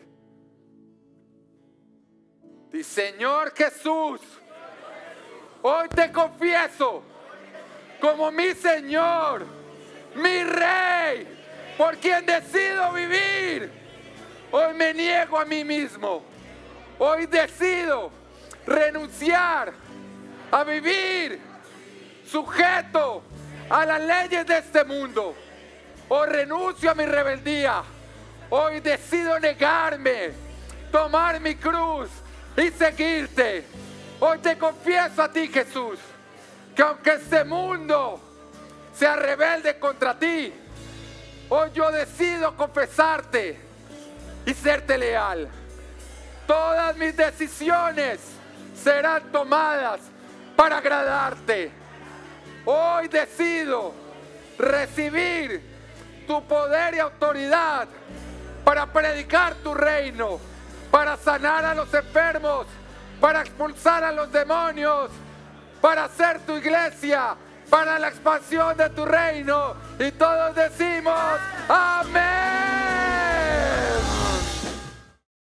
Dice, 2.72 3.12
Señor 3.12 3.52
Jesús, 3.54 4.20
hoy 5.62 5.88
te 5.88 6.10
confieso 6.10 7.02
como 8.00 8.30
mi 8.30 8.54
Señor, 8.54 9.44
mi 10.14 10.42
Rey, 10.44 11.28
por 11.76 11.96
quien 11.98 12.24
decido 12.24 12.92
vivir. 12.92 13.70
Hoy 14.50 14.74
me 14.74 14.94
niego 14.94 15.38
a 15.38 15.44
mí 15.44 15.64
mismo 15.64 16.22
Hoy 16.98 17.26
decido 17.26 18.10
renunciar 18.66 19.72
a 20.50 20.64
vivir 20.64 21.40
sujeto 22.30 23.22
a 23.68 23.84
las 23.84 24.00
leyes 24.00 24.46
de 24.46 24.58
este 24.58 24.84
mundo. 24.84 25.34
Hoy 26.08 26.28
renuncio 26.28 26.90
a 26.90 26.94
mi 26.94 27.04
rebeldía. 27.04 27.82
Hoy 28.50 28.80
decido 28.80 29.38
negarme, 29.40 30.32
tomar 30.92 31.40
mi 31.40 31.56
cruz 31.56 32.08
y 32.56 32.70
seguirte. 32.70 33.64
Hoy 34.20 34.38
te 34.38 34.56
confieso 34.56 35.22
a 35.22 35.30
ti, 35.30 35.48
Jesús, 35.48 35.98
que 36.74 36.82
aunque 36.82 37.14
este 37.14 37.44
mundo 37.44 38.20
sea 38.94 39.16
rebelde 39.16 39.78
contra 39.78 40.18
ti, 40.18 40.52
hoy 41.48 41.70
yo 41.74 41.90
decido 41.90 42.56
confesarte 42.56 43.58
y 44.46 44.54
serte 44.54 44.96
leal. 44.96 45.48
Todas 46.46 46.96
mis 46.96 47.16
decisiones 47.16 48.20
serán 48.80 49.32
tomadas 49.32 50.00
para 50.54 50.78
agradarte. 50.78 51.85
Hoy 52.68 53.06
decido 53.06 53.94
recibir 54.58 55.62
tu 56.26 56.42
poder 56.48 56.94
y 56.94 56.98
autoridad 56.98 57.86
para 58.64 58.86
predicar 58.86 59.54
tu 59.62 59.72
reino, 59.72 60.40
para 60.90 61.16
sanar 61.16 61.64
a 61.64 61.76
los 61.76 61.94
enfermos, 61.94 62.66
para 63.20 63.42
expulsar 63.42 64.02
a 64.02 64.10
los 64.10 64.32
demonios, 64.32 65.10
para 65.80 66.06
hacer 66.06 66.40
tu 66.40 66.56
iglesia, 66.56 67.36
para 67.70 68.00
la 68.00 68.08
expansión 68.08 68.76
de 68.76 68.90
tu 68.90 69.04
reino. 69.04 69.74
Y 70.00 70.10
todos 70.10 70.56
decimos, 70.56 71.14
amén. 71.68 73.05